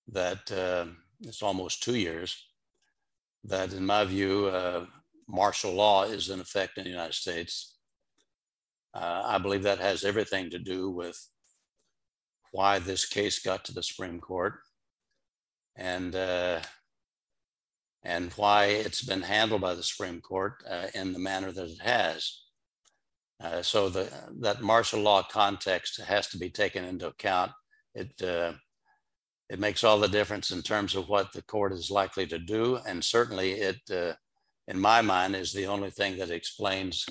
that 0.09 0.51
uh, 0.51 0.85
it's 1.21 1.41
almost 1.41 1.81
two 1.81 1.95
years 1.95 2.45
that 3.43 3.73
in 3.73 3.85
my 3.85 4.03
view, 4.05 4.51
martial 5.31 5.73
law 5.73 6.03
is 6.03 6.29
in 6.29 6.39
effect 6.39 6.77
in 6.77 6.83
the 6.83 6.89
United 6.89 7.13
States. 7.13 7.77
Uh, 8.93 9.23
I 9.25 9.37
believe 9.37 9.63
that 9.63 9.79
has 9.79 10.03
everything 10.03 10.49
to 10.49 10.59
do 10.59 10.89
with 10.89 11.17
why 12.51 12.79
this 12.79 13.05
case 13.05 13.39
got 13.39 13.63
to 13.65 13.73
the 13.73 13.81
Supreme 13.81 14.19
Court 14.19 14.55
and 15.77 16.13
uh, 16.13 16.59
and 18.03 18.33
why 18.33 18.65
it's 18.65 19.03
been 19.03 19.21
handled 19.21 19.61
by 19.61 19.75
the 19.75 19.83
Supreme 19.83 20.21
Court 20.21 20.63
uh, 20.69 20.87
in 20.93 21.13
the 21.13 21.19
manner 21.19 21.51
that 21.51 21.69
it 21.69 21.81
has. 21.81 22.41
Uh, 23.41 23.61
so 23.61 23.89
the, 23.89 24.11
that 24.39 24.61
martial 24.61 25.01
law 25.01 25.23
context 25.23 26.01
has 26.01 26.27
to 26.27 26.37
be 26.37 26.49
taken 26.49 26.83
into 26.83 27.07
account. 27.07 27.51
It, 27.93 28.21
uh, 28.21 28.53
it 29.49 29.59
makes 29.59 29.83
all 29.83 29.99
the 29.99 30.07
difference 30.07 30.51
in 30.51 30.61
terms 30.61 30.95
of 30.95 31.09
what 31.09 31.31
the 31.33 31.41
court 31.43 31.73
is 31.73 31.91
likely 31.91 32.25
to 32.27 32.39
do. 32.39 32.79
And 32.87 33.03
certainly 33.03 33.51
it, 33.53 33.79
uh, 33.91 34.13
in 34.71 34.79
my 34.79 35.01
mind, 35.01 35.35
is 35.35 35.51
the 35.51 35.67
only 35.67 35.89
thing 35.89 36.17
that 36.17 36.31
explains 36.31 37.05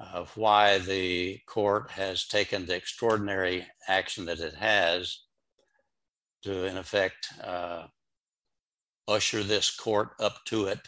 uh, 0.00 0.24
why 0.34 0.78
the 0.78 1.38
court 1.46 1.90
has 1.90 2.26
taken 2.26 2.64
the 2.64 2.74
extraordinary 2.74 3.66
action 3.86 4.24
that 4.24 4.40
it 4.40 4.54
has 4.54 5.24
to, 6.42 6.64
in 6.64 6.78
effect, 6.78 7.28
uh, 7.44 7.84
usher 9.06 9.42
this 9.42 9.76
court 9.76 10.12
up 10.18 10.38
to 10.46 10.64
it 10.64 10.80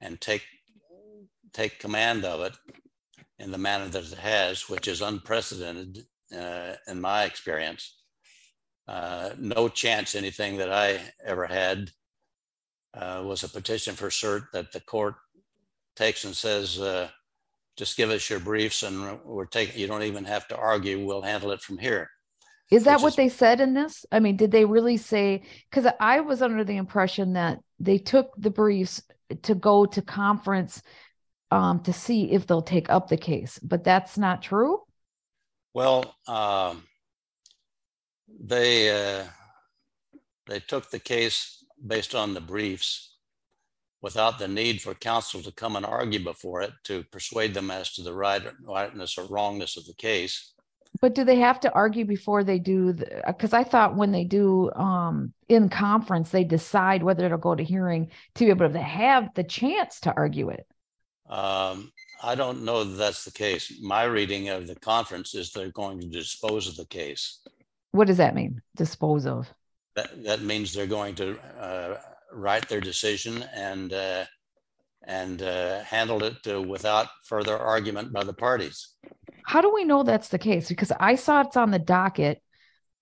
and 0.00 0.20
take 0.20 0.42
take 1.52 1.78
command 1.78 2.24
of 2.24 2.40
it 2.40 2.56
in 3.38 3.52
the 3.52 3.58
manner 3.58 3.86
that 3.86 4.12
it 4.12 4.18
has, 4.18 4.68
which 4.68 4.88
is 4.88 5.00
unprecedented 5.00 6.00
uh, 6.36 6.72
in 6.88 7.00
my 7.00 7.22
experience. 7.24 8.02
Uh, 8.88 9.30
no 9.38 9.68
chance 9.68 10.14
anything 10.14 10.56
that 10.56 10.72
I 10.72 11.00
ever 11.24 11.46
had 11.46 11.90
uh, 12.96 13.22
was 13.24 13.44
a 13.44 13.48
petition 13.48 13.94
for 13.94 14.08
cert 14.08 14.50
that 14.52 14.72
the 14.72 14.80
court 14.80 15.14
takes 15.94 16.24
and 16.24 16.34
says, 16.36 16.80
uh, 16.80 17.08
just 17.76 17.96
give 17.96 18.10
us 18.10 18.28
your 18.30 18.40
briefs 18.40 18.82
and 18.82 19.20
we're 19.24 19.44
taking, 19.44 19.78
you 19.78 19.86
don't 19.86 20.02
even 20.02 20.24
have 20.24 20.48
to 20.48 20.56
argue, 20.56 21.04
we'll 21.04 21.22
handle 21.22 21.50
it 21.52 21.60
from 21.60 21.78
here. 21.78 22.10
Is 22.70 22.84
that 22.84 22.96
Which 22.96 23.02
what 23.02 23.08
is- 23.10 23.16
they 23.16 23.28
said 23.28 23.60
in 23.60 23.74
this? 23.74 24.04
I 24.10 24.18
mean, 24.20 24.36
did 24.36 24.50
they 24.50 24.64
really 24.64 24.96
say? 24.96 25.42
Because 25.70 25.90
I 26.00 26.20
was 26.20 26.42
under 26.42 26.64
the 26.64 26.76
impression 26.76 27.34
that 27.34 27.60
they 27.78 27.98
took 27.98 28.32
the 28.36 28.50
briefs 28.50 29.02
to 29.42 29.54
go 29.54 29.86
to 29.86 30.02
conference 30.02 30.82
um, 31.50 31.80
to 31.84 31.92
see 31.92 32.32
if 32.32 32.46
they'll 32.46 32.62
take 32.62 32.90
up 32.90 33.08
the 33.08 33.16
case, 33.16 33.60
but 33.62 33.84
that's 33.84 34.18
not 34.18 34.42
true. 34.42 34.80
Well, 35.74 36.16
um, 36.26 36.82
they, 38.40 38.90
uh, 38.90 39.24
they 40.46 40.58
took 40.60 40.90
the 40.90 40.98
case 40.98 41.64
based 41.84 42.14
on 42.14 42.34
the 42.34 42.40
briefs 42.40 43.16
without 44.02 44.38
the 44.38 44.48
need 44.48 44.80
for 44.80 44.94
counsel 44.94 45.42
to 45.42 45.52
come 45.52 45.76
and 45.76 45.84
argue 45.84 46.22
before 46.22 46.62
it 46.62 46.72
to 46.84 47.02
persuade 47.10 47.54
them 47.54 47.70
as 47.70 47.92
to 47.92 48.02
the 48.02 48.14
right, 48.14 48.42
rightness 48.62 49.18
or 49.18 49.24
wrongness 49.26 49.76
of 49.76 49.86
the 49.86 49.94
case. 49.94 50.52
But 51.00 51.14
do 51.14 51.24
they 51.24 51.36
have 51.36 51.60
to 51.60 51.72
argue 51.72 52.04
before 52.04 52.44
they 52.44 52.58
do? 52.58 52.94
Because 53.26 53.52
I 53.52 53.64
thought 53.64 53.96
when 53.96 54.12
they 54.12 54.24
do 54.24 54.70
um, 54.72 55.32
in 55.48 55.68
conference, 55.68 56.30
they 56.30 56.44
decide 56.44 57.02
whether 57.02 57.26
it'll 57.26 57.38
go 57.38 57.54
to 57.54 57.64
hearing 57.64 58.10
to 58.36 58.44
be 58.44 58.50
able 58.50 58.70
to 58.70 58.80
have 58.80 59.28
the 59.34 59.44
chance 59.44 60.00
to 60.00 60.14
argue 60.14 60.50
it. 60.50 60.66
Um, 61.28 61.92
I 62.22 62.34
don't 62.34 62.64
know 62.64 62.84
that 62.84 62.96
that's 62.96 63.24
the 63.24 63.30
case. 63.30 63.72
My 63.82 64.04
reading 64.04 64.48
of 64.48 64.66
the 64.66 64.76
conference 64.76 65.34
is 65.34 65.50
they're 65.50 65.70
going 65.70 66.00
to 66.00 66.08
dispose 66.08 66.66
of 66.68 66.76
the 66.76 66.86
case. 66.86 67.40
What 67.90 68.06
does 68.06 68.16
that 68.18 68.34
mean? 68.34 68.62
Dispose 68.76 69.26
of. 69.26 69.52
That, 69.96 70.24
that 70.24 70.42
means 70.42 70.72
they're 70.72 70.86
going 70.86 71.14
to 71.16 71.38
uh, 71.58 71.96
write 72.32 72.68
their 72.68 72.80
decision 72.80 73.42
and, 73.54 73.92
uh, 73.92 74.24
and 75.02 75.40
uh, 75.40 75.82
handle 75.84 76.22
it 76.22 76.36
uh, 76.46 76.60
without 76.60 77.08
further 77.24 77.56
argument 77.56 78.12
by 78.12 78.22
the 78.22 78.34
parties. 78.34 78.88
How 79.44 79.62
do 79.62 79.72
we 79.72 79.84
know 79.84 80.02
that's 80.02 80.28
the 80.28 80.38
case? 80.38 80.68
Because 80.68 80.92
I 81.00 81.14
saw 81.14 81.40
it's 81.40 81.56
on 81.56 81.70
the 81.70 81.78
docket, 81.78 82.42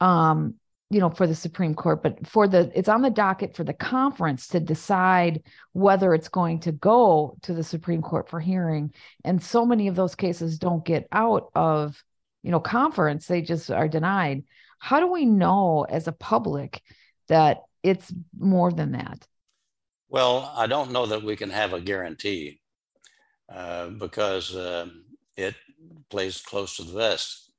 um, 0.01 0.55
you 0.91 1.01
know, 1.01 1.11
for 1.11 1.27
the 1.27 1.35
Supreme 1.35 1.75
Court, 1.75 2.03
but 2.03 2.27
for 2.29 2.47
the 2.47 2.71
it's 2.75 2.89
on 2.89 3.03
the 3.03 3.11
docket 3.11 3.57
for 3.57 3.65
the 3.65 3.73
conference 3.73 4.49
to 4.49 4.61
decide 4.61 5.43
whether 5.73 6.15
it's 6.15 6.29
going 6.29 6.61
to 6.61 6.73
go 6.73 7.37
to 7.43 7.55
the 7.55 7.65
Supreme 7.65 8.03
Court 8.03 8.29
for 8.29 8.39
hearing. 8.39 8.93
And 9.25 9.43
so 9.43 9.65
many 9.67 9.89
of 9.89 9.97
those 9.97 10.15
cases 10.15 10.59
don't 10.59 10.85
get 10.85 11.09
out 11.11 11.51
of, 11.55 12.01
you 12.43 12.51
know, 12.51 12.61
conference; 12.61 13.27
they 13.27 13.41
just 13.43 13.71
are 13.71 13.89
denied. 13.89 14.45
How 14.79 15.01
do 15.01 15.11
we 15.11 15.25
know 15.25 15.87
as 15.89 16.07
a 16.07 16.13
public 16.13 16.83
that 17.29 17.59
it's 17.83 18.13
more 18.39 18.73
than 18.73 18.93
that? 18.93 19.27
Well, 20.09 20.53
I 20.57 20.67
don't 20.67 20.93
know 20.93 21.07
that 21.07 21.23
we 21.23 21.37
can 21.37 21.51
have 21.51 21.73
a 21.73 21.81
guarantee 21.81 22.61
uh, 23.53 23.89
because 23.89 24.55
uh, 24.55 24.89
it 25.37 25.55
plays 26.11 26.41
close 26.41 26.77
to 26.77 26.85
the 26.85 26.93
vest. 26.93 27.53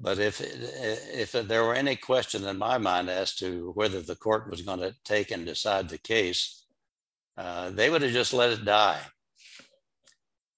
But 0.00 0.18
if 0.20 0.40
if 0.40 1.32
there 1.32 1.64
were 1.64 1.74
any 1.74 1.96
question 1.96 2.44
in 2.44 2.56
my 2.56 2.78
mind 2.78 3.10
as 3.10 3.34
to 3.36 3.72
whether 3.74 4.00
the 4.00 4.14
court 4.14 4.48
was 4.48 4.62
going 4.62 4.78
to 4.78 4.94
take 5.04 5.32
and 5.32 5.44
decide 5.44 5.88
the 5.88 5.98
case, 5.98 6.66
uh, 7.36 7.70
they 7.70 7.90
would 7.90 8.02
have 8.02 8.12
just 8.12 8.32
let 8.32 8.52
it 8.52 8.64
die. 8.64 9.00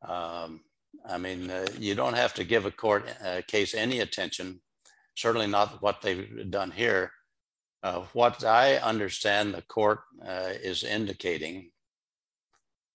Um, 0.06 0.60
I 1.08 1.16
mean, 1.16 1.50
uh, 1.50 1.66
you 1.78 1.94
don't 1.94 2.16
have 2.16 2.34
to 2.34 2.44
give 2.44 2.66
a 2.66 2.70
court 2.70 3.08
uh, 3.24 3.40
case 3.46 3.74
any 3.74 4.00
attention. 4.00 4.60
Certainly 5.16 5.48
not 5.48 5.82
what 5.82 6.00
they've 6.02 6.50
done 6.50 6.70
here. 6.70 7.12
Uh, 7.82 8.00
what 8.12 8.44
I 8.44 8.76
understand 8.76 9.54
the 9.54 9.62
court 9.62 10.00
uh, 10.26 10.50
is 10.62 10.84
indicating 10.84 11.70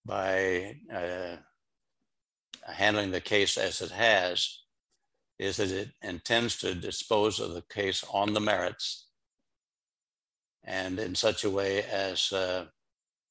by 0.06 0.78
uh, 0.94 1.38
handling 2.72 3.12
the 3.12 3.22
case 3.22 3.58
as 3.58 3.82
it 3.82 3.92
has 3.92 4.60
is 5.40 5.58
that 5.58 5.72
it 5.72 5.90
intends 6.02 6.58
to 6.58 6.76
dispose 6.76 7.40
of 7.40 7.54
the 7.54 7.64
case 7.64 8.04
on 8.12 8.34
the 8.34 8.40
merits 8.40 9.08
and 10.64 11.00
in 11.00 11.16
such 11.16 11.44
a 11.44 11.50
way 11.50 11.84
as 11.84 12.32
uh, 12.32 12.66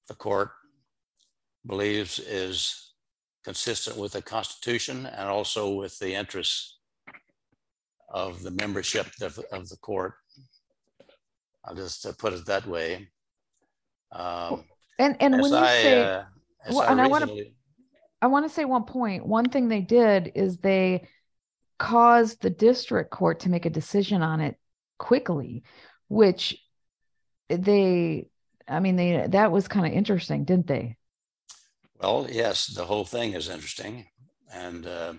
the 0.09 0.15
court 0.15 0.51
believes 1.67 2.19
is 2.19 2.93
consistent 3.45 3.97
with 3.97 4.13
the 4.13 4.23
Constitution 4.23 5.07
and 5.07 5.29
also 5.29 5.71
with 5.71 5.99
the 5.99 6.15
interests 6.15 6.74
of 8.15 8.43
the 8.43 8.51
membership 8.53 9.09
of, 9.21 9.39
of 9.53 9.69
the 9.69 9.77
court. 9.79 10.15
I'll 11.65 11.75
just 11.75 12.07
uh, 12.07 12.13
put 12.17 12.33
it 12.33 12.47
that 12.47 12.65
way. 12.67 13.09
Um, 14.13 14.65
And 14.99 15.17
and 15.21 15.43
when 15.43 15.51
you 15.51 15.59
I, 15.59 15.83
say 15.83 16.01
uh, 16.03 16.23
Well, 16.71 16.81
I 16.83 16.93
and 16.93 17.01
I 17.01 17.09
wanna- 17.09 17.33
I 18.23 18.27
want 18.29 18.47
to 18.49 18.55
say 18.55 18.65
one 18.65 18.85
point. 18.85 19.27
One 19.27 19.51
thing 19.51 19.69
they 19.69 19.83
did 19.83 20.33
is 20.35 20.57
they 20.57 21.09
caused 21.79 22.41
the 22.41 22.49
district 22.49 23.11
court 23.11 23.41
to 23.41 23.51
make 23.51 23.67
a 23.67 23.71
decision 23.81 24.23
on 24.23 24.41
it 24.41 24.57
quickly, 24.99 25.63
which 26.09 26.57
they, 27.51 28.29
I 28.67 28.81
mean, 28.81 28.97
they 28.97 29.27
that 29.29 29.53
was 29.53 29.69
kind 29.69 29.85
of 29.87 29.93
interesting, 29.93 30.45
didn't 30.45 30.69
they? 30.69 30.97
Well, 32.01 32.27
yes, 32.31 32.67
the 32.69 32.87
whole 32.87 33.05
thing 33.05 33.35
is 33.35 33.49
interesting. 33.51 34.07
And 34.51 34.87
uh, 34.87 35.15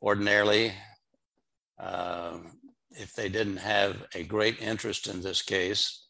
ordinarily, 0.00 0.74
uh, 1.78 2.38
if 2.92 3.14
they 3.14 3.28
didn't 3.28 3.58
have 3.58 4.04
a 4.14 4.22
great 4.24 4.60
interest 4.60 5.06
in 5.06 5.20
this 5.22 5.42
case, 5.42 6.06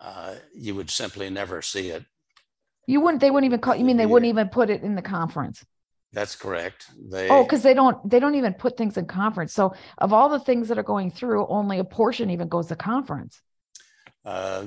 uh, 0.00 0.34
you 0.54 0.74
would 0.74 0.90
simply 0.90 1.30
never 1.30 1.62
see 1.62 1.88
it. 1.90 2.04
You 2.86 3.00
wouldn't. 3.00 3.20
They 3.20 3.30
wouldn't 3.30 3.46
even 3.46 3.60
call. 3.60 3.76
You 3.76 3.84
mean 3.84 3.96
they 3.96 4.06
wouldn't 4.06 4.28
even 4.28 4.48
put 4.48 4.68
it 4.70 4.82
in 4.82 4.94
the 4.94 5.02
conference? 5.02 5.64
That's 6.12 6.36
correct. 6.36 6.86
They, 7.10 7.28
Oh, 7.28 7.42
because 7.42 7.62
they 7.62 7.74
don't. 7.74 8.08
They 8.08 8.20
don't 8.20 8.34
even 8.34 8.54
put 8.54 8.76
things 8.76 8.96
in 8.96 9.06
conference. 9.06 9.52
So 9.52 9.74
of 9.98 10.12
all 10.12 10.28
the 10.28 10.40
things 10.40 10.68
that 10.68 10.78
are 10.78 10.82
going 10.82 11.10
through, 11.10 11.46
only 11.48 11.78
a 11.78 11.84
portion 11.84 12.30
even 12.30 12.48
goes 12.48 12.66
to 12.68 12.76
conference. 12.76 13.40
uh, 14.24 14.66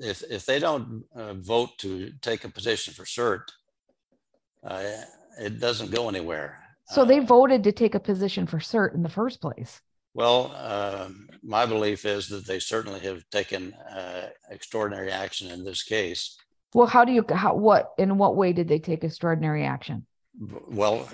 if, 0.00 0.24
if 0.28 0.44
they 0.44 0.58
don't 0.58 1.04
uh, 1.14 1.34
vote 1.34 1.70
to 1.78 2.10
take 2.20 2.44
a 2.44 2.48
position 2.48 2.92
for 2.94 3.04
cert, 3.04 3.42
uh, 4.64 4.82
it 5.38 5.60
doesn't 5.60 5.92
go 5.92 6.08
anywhere. 6.08 6.63
So 6.86 7.04
they 7.04 7.18
Uh, 7.18 7.24
voted 7.24 7.64
to 7.64 7.72
take 7.72 7.94
a 7.94 8.00
position 8.00 8.46
for 8.46 8.58
cert 8.58 8.94
in 8.94 9.02
the 9.02 9.08
first 9.08 9.40
place. 9.40 9.80
Well, 10.12 10.54
um, 10.54 11.28
my 11.42 11.66
belief 11.66 12.04
is 12.04 12.28
that 12.28 12.46
they 12.46 12.60
certainly 12.60 13.00
have 13.00 13.28
taken 13.30 13.74
uh, 13.74 14.28
extraordinary 14.50 15.10
action 15.10 15.50
in 15.50 15.64
this 15.64 15.82
case. 15.82 16.36
Well, 16.72 16.86
how 16.86 17.04
do 17.04 17.12
you? 17.12 17.24
How 17.30 17.54
what? 17.54 17.92
In 17.98 18.18
what 18.18 18.36
way 18.36 18.52
did 18.52 18.68
they 18.68 18.78
take 18.78 19.02
extraordinary 19.02 19.64
action? 19.64 20.06
Well, 20.38 21.08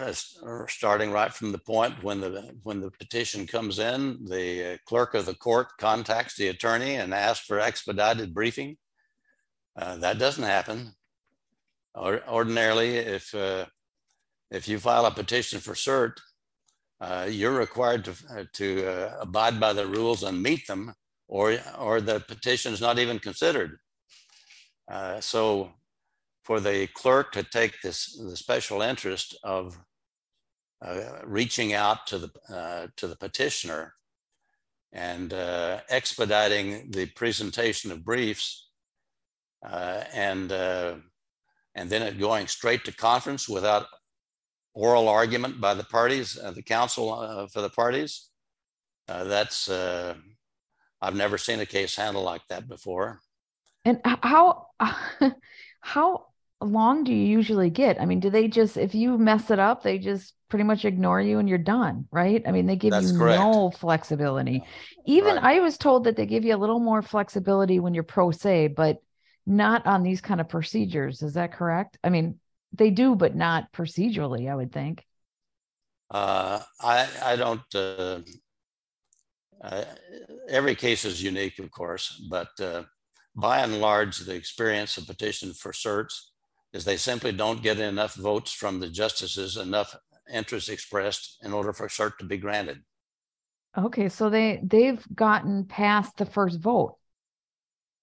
starting 0.68 1.12
right 1.12 1.32
from 1.32 1.52
the 1.52 1.58
point 1.58 2.02
when 2.02 2.20
the 2.20 2.56
when 2.62 2.80
the 2.80 2.90
petition 2.90 3.46
comes 3.46 3.78
in, 3.78 4.24
the 4.24 4.74
uh, 4.74 4.76
clerk 4.86 5.14
of 5.14 5.26
the 5.26 5.34
court 5.34 5.68
contacts 5.78 6.36
the 6.36 6.48
attorney 6.48 6.94
and 6.94 7.12
asks 7.12 7.46
for 7.46 7.60
expedited 7.60 8.32
briefing. 8.32 8.78
Uh, 9.76 9.96
that 9.98 10.18
doesn't 10.18 10.44
happen. 10.44 10.94
Or, 11.94 12.22
ordinarily, 12.28 12.96
if 12.96 13.34
uh, 13.34 13.66
if 14.50 14.68
you 14.68 14.78
file 14.78 15.06
a 15.06 15.10
petition 15.10 15.60
for 15.60 15.74
cert, 15.74 16.14
uh, 17.00 17.26
you're 17.30 17.56
required 17.56 18.04
to, 18.04 18.14
uh, 18.30 18.44
to 18.52 18.86
uh, 18.86 19.16
abide 19.20 19.58
by 19.58 19.72
the 19.72 19.86
rules 19.86 20.22
and 20.22 20.42
meet 20.42 20.66
them, 20.66 20.92
or, 21.28 21.56
or 21.78 22.00
the 22.00 22.20
petition 22.20 22.72
is 22.72 22.80
not 22.80 22.98
even 22.98 23.18
considered. 23.18 23.78
Uh, 24.90 25.20
so 25.20 25.70
for 26.42 26.60
the 26.60 26.88
clerk 26.88 27.32
to 27.32 27.42
take 27.42 27.80
this, 27.82 28.16
the 28.18 28.36
special 28.36 28.82
interest 28.82 29.38
of 29.44 29.78
uh, 30.84 31.20
reaching 31.24 31.72
out 31.72 32.06
to 32.06 32.18
the, 32.18 32.90
to 32.96 33.06
the 33.06 33.16
petitioner 33.16 33.94
and 34.92 35.32
expediting 35.88 36.90
the 36.90 37.06
presentation 37.06 37.92
of 37.92 38.04
briefs 38.04 38.70
and, 39.62 40.50
and 40.50 41.90
then 41.90 42.02
it 42.02 42.18
going 42.18 42.46
straight 42.46 42.84
to 42.84 42.92
conference 42.92 43.48
without 43.48 43.86
oral 44.74 45.08
argument 45.08 45.60
by 45.60 45.74
the 45.74 45.84
parties, 45.84 46.38
uh, 46.38 46.50
the 46.52 46.62
counsel 46.62 47.12
uh, 47.12 47.46
for 47.48 47.60
the 47.60 47.70
parties. 47.70 48.30
Uh, 49.08 49.24
that's, 49.24 49.68
uh, 49.70 50.14
I've 51.02 51.16
never 51.16 51.38
seen 51.38 51.60
a 51.60 51.66
case 51.66 51.96
handled 51.96 52.24
like 52.26 52.42
that 52.48 52.68
before. 52.68 53.20
And 53.84 54.00
how 54.04 54.66
how 55.80 56.26
long 56.60 57.04
do 57.04 57.12
you 57.14 57.26
usually 57.26 57.70
get? 57.70 58.00
I 58.00 58.06
mean, 58.06 58.20
do 58.20 58.30
they 58.30 58.48
just 58.48 58.76
if 58.76 58.94
you 58.94 59.16
mess 59.18 59.50
it 59.50 59.58
up, 59.58 59.82
they 59.82 59.98
just 59.98 60.34
pretty 60.48 60.64
much 60.64 60.84
ignore 60.84 61.20
you 61.20 61.38
and 61.38 61.48
you're 61.48 61.58
done, 61.58 62.06
right? 62.10 62.42
I 62.46 62.52
mean, 62.52 62.66
they 62.66 62.76
give 62.76 62.92
That's 62.92 63.06
you 63.06 63.12
correct. 63.12 63.38
no 63.38 63.70
flexibility. 63.70 64.64
Even 65.06 65.36
Right. 65.36 65.44
I 65.56 65.60
was 65.60 65.78
told 65.78 66.04
that 66.04 66.16
they 66.16 66.26
give 66.26 66.44
you 66.44 66.54
a 66.54 66.58
little 66.58 66.80
more 66.80 67.02
flexibility 67.02 67.80
when 67.80 67.94
you're 67.94 68.02
pro 68.02 68.30
se, 68.32 68.68
but 68.68 68.98
not 69.46 69.86
on 69.86 70.02
these 70.02 70.20
kind 70.20 70.40
of 70.40 70.48
procedures. 70.48 71.22
Is 71.22 71.34
that 71.34 71.52
correct? 71.52 71.98
I 72.04 72.10
mean, 72.10 72.39
they 72.72 72.90
do, 72.90 73.14
but 73.14 73.34
not 73.34 73.72
procedurally, 73.72 74.50
I 74.50 74.54
would 74.54 74.72
think. 74.72 75.04
Uh, 76.10 76.60
I, 76.80 77.08
I 77.22 77.36
don't, 77.36 77.74
uh, 77.74 78.20
uh, 79.62 79.84
every 80.48 80.74
case 80.74 81.04
is 81.04 81.22
unique, 81.22 81.58
of 81.58 81.70
course, 81.70 82.20
but 82.28 82.48
uh, 82.60 82.82
by 83.36 83.58
and 83.60 83.80
large, 83.80 84.18
the 84.18 84.34
experience 84.34 84.96
of 84.96 85.06
petition 85.06 85.52
for 85.52 85.72
certs 85.72 86.14
is 86.72 86.84
they 86.84 86.96
simply 86.96 87.32
don't 87.32 87.62
get 87.62 87.78
enough 87.78 88.14
votes 88.14 88.52
from 88.52 88.80
the 88.80 88.88
justices, 88.88 89.56
enough 89.56 89.96
interest 90.32 90.68
expressed 90.68 91.38
in 91.42 91.52
order 91.52 91.72
for 91.72 91.88
cert 91.88 92.16
to 92.18 92.24
be 92.24 92.36
granted. 92.36 92.82
Okay, 93.76 94.08
so 94.08 94.30
they 94.30 94.60
they've 94.62 95.04
gotten 95.14 95.64
past 95.64 96.16
the 96.16 96.26
first 96.26 96.58
vote. 96.58 96.96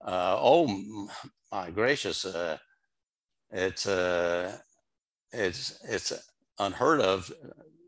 Uh, 0.01 0.38
oh 0.39 1.09
my 1.51 1.71
gracious! 1.71 2.24
Uh, 2.25 2.57
it's 3.51 3.87
uh, 3.87 4.57
it's 5.31 5.79
it's 5.83 6.13
unheard 6.59 7.01
of 7.01 7.31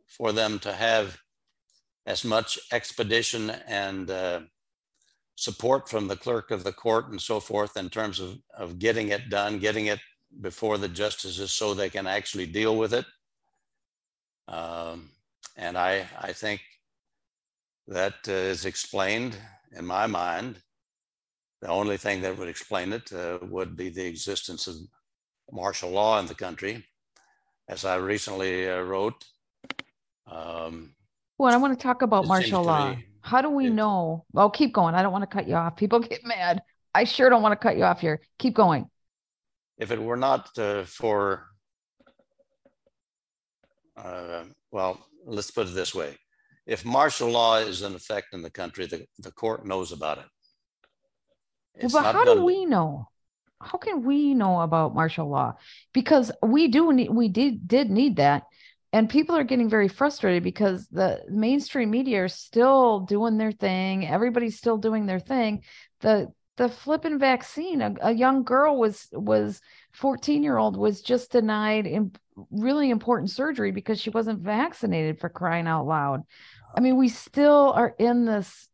for 0.08 0.32
them 0.32 0.60
to 0.60 0.74
have 0.74 1.18
as 2.06 2.24
much 2.24 2.60
expedition 2.72 3.50
and 3.68 4.10
uh, 4.10 4.42
support 5.36 5.90
from 5.90 6.08
the 6.08 6.16
clerk 6.16 6.52
of 6.52 6.64
the 6.64 6.72
court 6.72 7.10
and 7.10 7.22
so 7.22 7.40
forth 7.40 7.78
in 7.78 7.90
terms 7.90 8.20
of 8.20 8.38
of 8.58 8.80
getting 8.80 9.10
it 9.10 9.30
done, 9.30 9.60
getting 9.60 9.88
it 9.88 10.00
before 10.42 10.78
the 10.78 10.90
justices 10.90 11.52
so 11.52 11.74
they 11.74 11.90
can 11.90 12.08
actually 12.08 12.46
deal 12.46 12.78
with 12.78 12.94
it. 12.94 13.06
Um, 14.48 15.10
and 15.58 15.78
I 15.78 16.08
I 16.20 16.34
think 16.34 16.62
that 17.88 18.16
uh, 18.28 18.32
is 18.32 18.66
explained 18.66 19.38
in 19.72 19.86
my 19.86 20.08
mind 20.08 20.62
the 21.62 21.68
only 21.68 21.98
thing 21.98 22.22
that 22.22 22.38
would 22.38 22.48
explain 22.48 22.94
it 22.94 23.12
uh, 23.12 23.40
would 23.42 23.76
be 23.76 23.90
the 23.90 24.06
existence 24.06 24.68
of 24.68 24.76
martial 25.52 25.90
law 25.90 26.20
in 26.20 26.26
the 26.28 26.36
country. 26.36 26.86
As 27.68 27.86
I 27.86 27.96
recently 27.98 28.68
uh, 28.70 28.82
wrote, 28.82 29.24
um, 30.28 30.96
Well, 31.38 31.54
I 31.54 31.58
want 31.58 31.78
to 31.78 31.84
talk 31.84 32.02
about 32.02 32.26
martial 32.28 32.64
law. 32.64 32.92
me- 32.96 33.06
How 33.22 33.42
do 33.42 33.50
we 33.50 33.68
it- 33.68 33.74
know? 33.74 34.26
Well, 34.34 34.50
keep 34.50 34.74
going. 34.74 34.96
I 34.96 35.02
don't 35.04 35.12
want 35.12 35.22
to 35.30 35.36
cut 35.38 35.48
you 35.48 35.56
off. 35.56 35.76
People 35.76 36.00
get 36.00 36.24
mad. 36.26 36.62
I 36.96 37.04
sure 37.04 37.30
don't 37.30 37.44
want 37.44 37.54
to 37.54 37.64
cut 37.68 37.78
you 37.78 37.84
off 37.84 38.00
here. 38.02 38.22
Keep 38.40 38.56
going. 38.56 38.90
if 39.78 39.92
it 39.92 40.02
were 40.02 40.18
not 40.18 40.50
uh, 40.58 40.84
for, 40.84 41.46
uh, 43.98 44.44
well, 44.72 45.00
let's 45.26 45.52
put 45.52 45.68
it 45.68 45.74
this 45.76 45.94
way. 45.96 46.18
If 46.66 46.84
martial 46.86 47.30
law 47.30 47.58
is 47.58 47.82
in 47.82 47.96
effect 47.96 48.34
in 48.34 48.42
the 48.42 48.50
country, 48.52 48.86
the, 48.88 49.06
the 49.20 49.32
court 49.32 49.66
knows 49.66 49.92
about 49.92 50.18
it. 50.20 50.26
Well, 51.76 51.86
It's 51.86 51.94
but 51.94 52.14
how 52.14 52.26
do 52.26 52.44
we 52.44 52.66
know? 52.66 53.08
How 53.62 53.78
can 53.78 54.04
we 54.04 54.34
know 54.34 54.62
about 54.62 54.96
martial 54.96 55.30
law? 55.30 55.56
Because 55.94 56.32
we 56.42 56.70
do 56.70 56.94
need, 56.94 57.10
we 57.10 57.28
did 57.28 57.68
did 57.68 57.90
need 57.90 58.16
that, 58.16 58.44
and 58.94 59.10
people 59.10 59.36
are 59.36 59.44
getting 59.44 59.70
very 59.70 59.88
frustrated 59.88 60.44
because 60.44 60.88
the 60.88 61.22
mainstream 61.30 61.92
media 61.92 62.24
are 62.24 62.30
still 62.30 63.02
doing 63.02 63.38
their 63.38 63.52
thing. 63.52 64.08
Everybody's 64.08 64.58
still 64.58 64.78
doing 64.78 65.06
their 65.06 65.20
thing. 65.20 65.64
The 66.00 66.32
the 66.56 66.70
flipping 66.70 67.20
vaccine. 67.20 67.82
A, 67.82 67.96
a 68.02 68.12
young 68.14 68.44
girl 68.44 68.78
was 68.78 69.08
was 69.12 69.62
fourteen 69.92 70.42
year 70.44 70.58
old 70.58 70.78
was 70.78 71.02
just 71.02 71.32
denied 71.32 71.86
in 71.86 72.14
really 72.52 72.90
important 72.90 73.30
surgery 73.30 73.72
because 73.72 74.00
she 74.00 74.10
wasn't 74.10 74.40
vaccinated 74.40 75.20
for 75.20 75.30
crying 75.30 75.68
out 75.68 75.86
loud. 75.86 76.24
I 76.76 76.80
mean, 76.80 76.96
we 76.96 77.10
still 77.10 77.74
are 77.76 77.94
in 78.00 78.26
this 78.26 78.70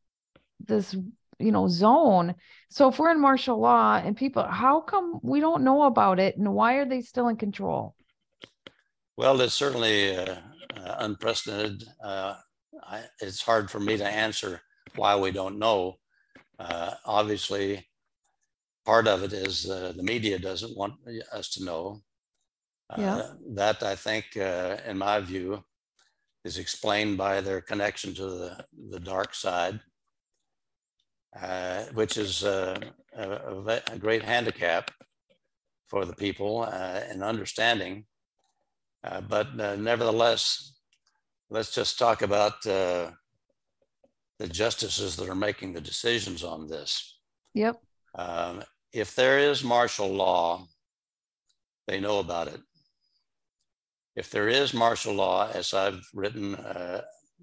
this 0.60 0.96
you 1.40 1.52
know 1.52 1.68
zone 1.68 2.36
so 2.76 2.90
if 2.90 3.00
we're 3.00 3.12
in 3.12 3.22
martial 3.22 3.58
law 3.58 3.96
and 4.04 4.18
people, 4.18 4.44
how 4.44 4.82
come 4.82 5.20
we 5.24 5.40
don't 5.40 5.64
know 5.64 5.84
about 5.84 6.20
it 6.20 6.36
and 6.36 6.54
why 6.54 6.74
are 6.74 6.86
they 6.86 7.00
still 7.00 7.30
in 7.30 7.38
control? 7.38 7.96
Well, 9.16 9.40
it's 9.40 9.54
certainly 9.54 10.14
uh, 10.14 10.36
uh, 10.76 10.96
unprecedented. 11.00 11.86
Uh, 12.04 12.36
I, 12.84 13.04
it's 13.22 13.42
hard 13.42 13.72
for 13.72 13.80
me 13.80 13.96
to 13.96 14.06
answer 14.06 14.60
why 14.98 15.16
we 15.16 15.32
don't 15.32 15.58
know. 15.58 16.00
Uh, 16.60 16.96
obviously, 17.06 17.88
part 18.86 19.08
of 19.08 19.24
it 19.24 19.32
is 19.32 19.70
uh, 19.70 19.94
the 19.96 20.04
media 20.04 20.38
doesn't 20.38 20.76
want 20.76 20.96
us 21.32 21.50
to 21.52 21.64
know. 21.64 22.02
Uh, 22.90 22.96
Yeah. 23.00 23.22
That 23.54 23.84
I 23.84 23.96
think, 23.96 24.26
uh, 24.36 24.78
in 24.86 24.98
my 24.98 25.22
view, 25.22 25.64
is 26.44 26.58
explained 26.58 27.18
by 27.18 27.40
their 27.40 27.62
connection 27.62 28.14
to 28.16 28.26
the, 28.26 28.66
the 28.90 29.00
dark 29.00 29.34
side, 29.34 29.80
uh, 31.42 31.84
which 31.94 32.18
is 32.18 32.44
uh, 32.44 32.80
a, 33.16 33.30
a 33.30 33.82
a 33.92 33.98
great 33.98 34.24
handicap 34.24 34.92
for 35.88 36.06
the 36.06 36.16
people 36.16 36.68
uh, 36.72 37.02
in 37.12 37.22
understanding. 37.22 38.06
Uh, 39.04 39.22
but 39.22 39.48
uh, 39.60 39.76
nevertheless, 39.76 40.74
let's 41.50 41.74
just 41.74 42.00
talk 42.00 42.22
about 42.22 42.66
uh, 42.66 43.12
the 44.40 44.48
justices 44.48 45.16
that 45.16 45.30
are 45.30 45.36
making 45.36 45.74
the 45.74 45.82
decisions 45.82 46.44
on 46.44 46.68
this. 46.68 47.20
Yep. 47.54 47.82
Um, 48.16 48.64
if 48.92 49.16
there 49.16 49.38
is 49.40 49.64
martial 49.64 50.10
law, 50.10 50.66
they 51.88 52.00
know 52.00 52.20
about 52.20 52.48
it. 52.48 52.62
If 54.16 54.32
there 54.32 54.48
is 54.48 54.74
martial 54.74 55.14
law, 55.14 55.50
as 55.54 55.74
I've 55.74 56.08
written 56.14 56.56
uh, 56.56 57.02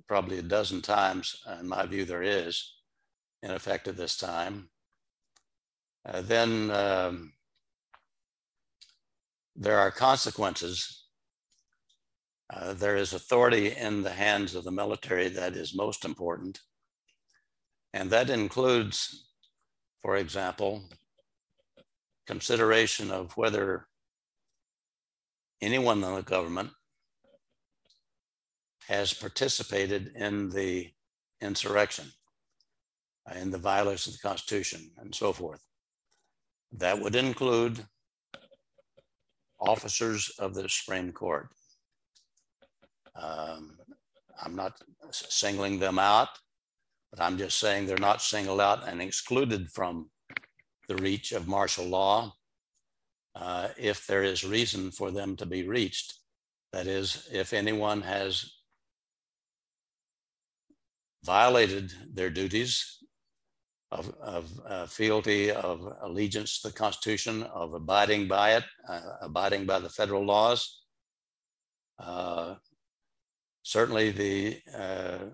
probably 0.09 0.39
a 0.39 0.43
dozen 0.43 0.81
times, 0.81 1.37
in 1.61 1.69
my 1.69 1.87
view, 1.87 2.05
there 2.05 2.23
is 2.23 2.75
in 3.43 3.51
effect 3.51 3.89
at 3.89 3.97
this 3.97 4.17
time, 4.17 4.69
uh, 6.05 6.21
then 6.21 6.71
um, 6.71 7.33
there 9.55 9.79
are 9.79 9.91
consequences. 9.91 11.05
Uh, 12.53 12.73
there 12.73 12.97
is 12.97 13.13
authority 13.13 13.75
in 13.75 14.03
the 14.03 14.11
hands 14.11 14.55
of 14.55 14.65
the 14.65 14.71
military 14.71 15.29
that 15.29 15.55
is 15.55 15.75
most 15.75 16.05
important. 16.05 16.61
And 17.95 18.11
that 18.11 18.31
includes, 18.31 19.29
for 20.03 20.17
example, 20.17 20.85
consideration 22.27 23.11
of 23.11 23.37
whether 23.37 23.87
anyone 25.61 26.03
in 26.03 26.15
the 26.15 26.23
government 26.23 26.71
has 28.89 29.13
participated 29.13 30.13
in 30.17 30.51
the 30.51 30.91
insurrection, 31.41 32.13
uh, 33.31 33.39
in 33.39 33.51
the 33.51 33.59
violation 33.59 34.11
of 34.11 34.19
the 34.19 34.29
Constitution, 34.29 34.91
and 34.99 35.15
so 35.15 35.33
forth. 35.33 35.61
That 36.73 37.01
would 37.01 37.15
include 37.15 37.85
officers 39.61 40.31
of 40.39 40.55
the 40.55 40.69
Supreme 40.69 41.13
Court. 41.13 41.49
Um, 43.15 43.79
I'm 44.43 44.57
not 44.57 44.73
singling 45.11 45.79
them 45.79 45.99
out, 45.99 46.31
but 47.11 47.21
I'm 47.21 47.39
just 47.39 47.59
saying 47.59 47.87
they're 47.87 47.99
not 47.99 48.23
singled 48.23 48.61
out 48.61 48.89
and 48.89 49.01
excluded 49.01 49.71
from 49.71 50.11
the 50.89 50.97
reach 50.97 51.33
of 51.33 51.47
martial 51.47 51.87
law 51.87 52.35
uh, 53.35 53.69
if 53.79 54.07
there 54.07 54.23
is 54.23 54.45
reason 54.45 54.91
for 54.91 55.11
them 55.11 55.37
to 55.37 55.47
be 55.47 55.67
reached. 55.67 56.15
That 56.73 56.87
is, 56.87 57.29
if 57.31 57.53
anyone 57.53 58.01
has 58.03 58.51
violated 61.25 61.93
their 62.13 62.31
duties 62.31 62.99
of, 63.99 64.05
of 64.35 64.45
uh, 64.73 64.87
fealty, 64.99 65.43
of 65.51 65.77
allegiance 66.07 66.51
to 66.61 66.69
the 66.69 66.79
Constitution, 66.85 67.37
of 67.61 67.69
abiding 67.83 68.23
by 68.37 68.49
it, 68.59 68.65
uh, 68.93 69.01
abiding 69.29 69.63
by 69.73 69.79
the 69.85 69.95
federal 69.99 70.25
laws, 70.35 70.61
Uh, 71.99 72.57
certainly 73.63 74.07
the 74.11 74.37
uh, 74.85 75.25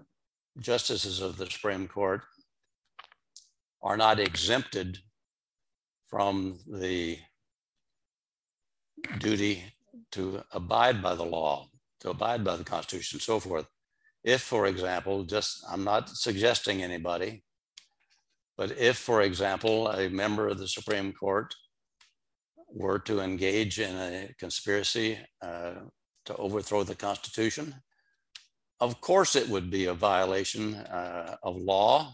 justices 0.71 1.17
of 1.27 1.37
the 1.37 1.47
Supreme 1.55 1.87
Court 1.89 2.23
are 3.81 3.97
not 3.97 4.19
exempted 4.19 4.99
from 6.11 6.59
the 6.83 7.19
duty 9.19 9.55
to 10.11 10.23
abide 10.61 10.99
by 11.07 11.15
the 11.15 11.31
law, 11.39 11.55
to 12.01 12.11
abide 12.11 12.43
by 12.45 12.57
the 12.57 12.69
Constitution, 12.75 13.17
and 13.17 13.23
so 13.23 13.41
forth. 13.41 13.67
If, 14.25 14.43
for 14.43 14.67
example, 14.67 15.25
just 15.25 15.51
I'm 15.71 15.85
not 15.85 16.09
suggesting 16.09 16.83
anybody, 16.83 17.31
but 18.59 18.77
if, 18.77 18.99
for 18.99 19.23
example, 19.23 19.89
a 19.89 20.11
member 20.11 20.49
of 20.49 20.59
the 20.59 20.67
Supreme 20.67 21.13
Court 21.13 21.55
were 22.75 22.99
to 22.99 23.21
engage 23.21 23.79
in 23.79 23.95
a 23.97 24.35
conspiracy 24.39 25.17
uh, 25.41 25.75
to 26.27 26.37
overthrow 26.37 26.83
the 26.83 26.97
Constitution, 26.97 27.73
of 28.81 29.01
course 29.01 29.37
it 29.37 29.49
would 29.49 29.71
be 29.71 29.87
a 29.87 29.95
violation 29.95 30.75
uh, 30.75 31.37
of 31.45 31.57
law. 31.57 32.13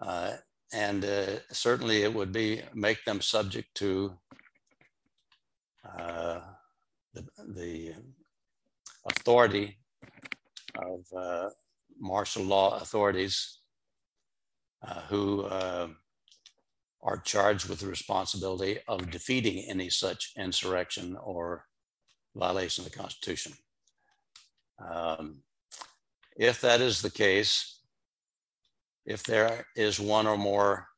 Uh, 0.00 0.32
and 0.72 1.04
uh, 1.04 1.38
certainly 1.52 2.02
it 2.02 2.12
would 2.12 2.32
be 2.32 2.60
make 2.74 3.04
them 3.04 3.20
subject 3.20 3.68
to 3.74 4.12
uh, 5.98 6.40
the, 7.14 7.24
the, 7.54 7.94
authority 9.06 9.78
of 10.76 11.00
uh, 11.16 11.48
martial 11.98 12.42
law 12.42 12.78
authorities 12.78 13.57
uh, 14.86 15.00
who 15.08 15.42
uh, 15.42 15.88
are 17.02 17.18
charged 17.18 17.68
with 17.68 17.80
the 17.80 17.86
responsibility 17.86 18.78
of 18.86 19.10
defeating 19.10 19.64
any 19.68 19.90
such 19.90 20.32
insurrection 20.36 21.16
or 21.22 21.64
violation 22.34 22.84
of 22.84 22.90
the 22.90 22.98
Constitution. 22.98 23.52
Um, 24.78 25.38
if 26.36 26.60
that 26.60 26.80
is 26.80 27.02
the 27.02 27.10
case, 27.10 27.80
if 29.04 29.22
there 29.24 29.66
is 29.74 29.98
one 29.98 30.26
or 30.26 30.36
more 30.36 30.88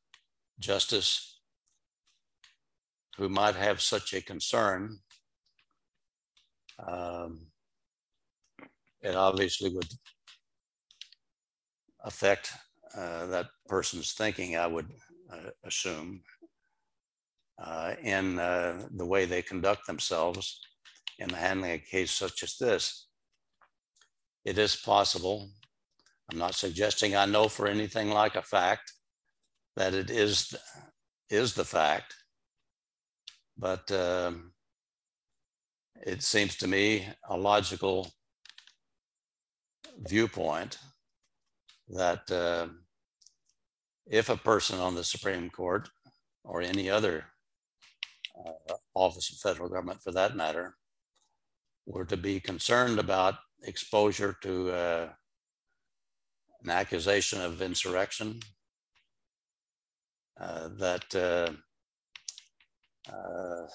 justice 0.59 1.39
who 3.17 3.29
might 3.29 3.55
have 3.55 3.81
such 3.81 4.13
a 4.13 4.21
concern, 4.21 4.99
um, 6.85 7.47
it 9.01 9.15
obviously 9.15 9.69
would 9.69 9.91
affect 12.03 12.51
uh, 12.97 13.25
that 13.27 13.47
person's 13.67 14.13
thinking, 14.13 14.57
I 14.57 14.67
would 14.67 14.87
uh, 15.31 15.51
assume, 15.63 16.21
uh, 17.61 17.93
in 18.01 18.39
uh, 18.39 18.87
the 18.95 19.05
way 19.05 19.25
they 19.25 19.41
conduct 19.41 19.85
themselves 19.87 20.59
in 21.19 21.29
handling 21.29 21.71
a 21.71 21.77
case 21.77 22.11
such 22.11 22.43
as 22.43 22.57
this. 22.57 23.07
It 24.43 24.57
is 24.57 24.75
possible, 24.75 25.49
I'm 26.31 26.39
not 26.39 26.55
suggesting 26.55 27.15
I 27.15 27.25
know 27.25 27.47
for 27.47 27.67
anything 27.67 28.09
like 28.09 28.35
a 28.35 28.41
fact, 28.41 28.93
that 29.75 29.93
it 29.93 30.09
is, 30.09 30.53
is 31.29 31.53
the 31.53 31.65
fact, 31.65 32.15
but 33.57 33.89
um, 33.91 34.53
it 36.05 36.23
seems 36.23 36.55
to 36.57 36.67
me 36.67 37.07
a 37.29 37.37
logical 37.37 38.11
viewpoint 39.99 40.79
that 41.89 42.29
uh, 42.31 42.67
if 44.11 44.27
a 44.27 44.35
person 44.35 44.77
on 44.77 44.93
the 44.93 45.05
Supreme 45.05 45.49
Court 45.49 45.89
or 46.43 46.61
any 46.61 46.89
other 46.89 47.27
uh, 48.37 48.73
office 48.93 49.31
of 49.31 49.37
federal 49.37 49.69
government 49.69 50.03
for 50.03 50.11
that 50.11 50.35
matter 50.35 50.75
were 51.85 52.03
to 52.05 52.17
be 52.17 52.41
concerned 52.41 52.99
about 52.99 53.35
exposure 53.63 54.35
to 54.41 54.71
uh, 54.71 55.09
an 56.63 56.69
accusation 56.69 57.39
of 57.39 57.61
insurrection, 57.61 58.41
uh, 60.39 60.67
that 60.77 61.15
uh, 61.15 61.51
uh, 63.11 63.67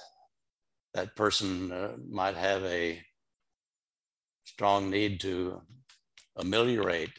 that 0.93 1.17
person 1.17 1.73
uh, 1.73 1.93
might 2.11 2.37
have 2.37 2.63
a 2.65 3.03
strong 4.45 4.91
need 4.91 5.19
to 5.21 5.63
ameliorate 6.37 7.11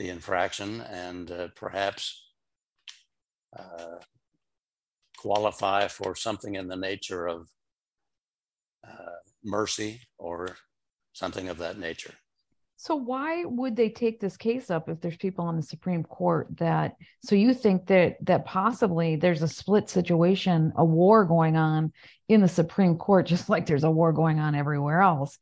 the 0.00 0.08
infraction 0.08 0.80
and 0.80 1.30
uh, 1.30 1.48
perhaps 1.54 2.24
uh, 3.54 3.98
qualify 5.18 5.86
for 5.88 6.16
something 6.16 6.54
in 6.54 6.68
the 6.68 6.76
nature 6.76 7.26
of 7.26 7.46
uh, 8.82 9.20
mercy 9.44 10.00
or 10.16 10.56
something 11.12 11.50
of 11.50 11.58
that 11.58 11.78
nature. 11.78 12.14
So 12.78 12.96
why 12.96 13.44
would 13.44 13.76
they 13.76 13.90
take 13.90 14.20
this 14.20 14.38
case 14.38 14.70
up 14.70 14.88
if 14.88 15.02
there's 15.02 15.18
people 15.18 15.44
on 15.44 15.56
the 15.56 15.62
Supreme 15.62 16.02
Court 16.02 16.48
that 16.56 16.96
so 17.22 17.34
you 17.34 17.52
think 17.52 17.86
that 17.88 18.16
that 18.24 18.46
possibly 18.46 19.16
there's 19.16 19.42
a 19.42 19.48
split 19.48 19.90
situation, 19.90 20.72
a 20.76 20.84
war 20.84 21.26
going 21.26 21.58
on 21.58 21.92
in 22.26 22.40
the 22.40 22.48
Supreme 22.48 22.96
Court 22.96 23.26
just 23.26 23.50
like 23.50 23.66
there's 23.66 23.84
a 23.84 23.90
war 23.90 24.14
going 24.14 24.40
on 24.40 24.54
everywhere 24.54 25.02
else 25.02 25.38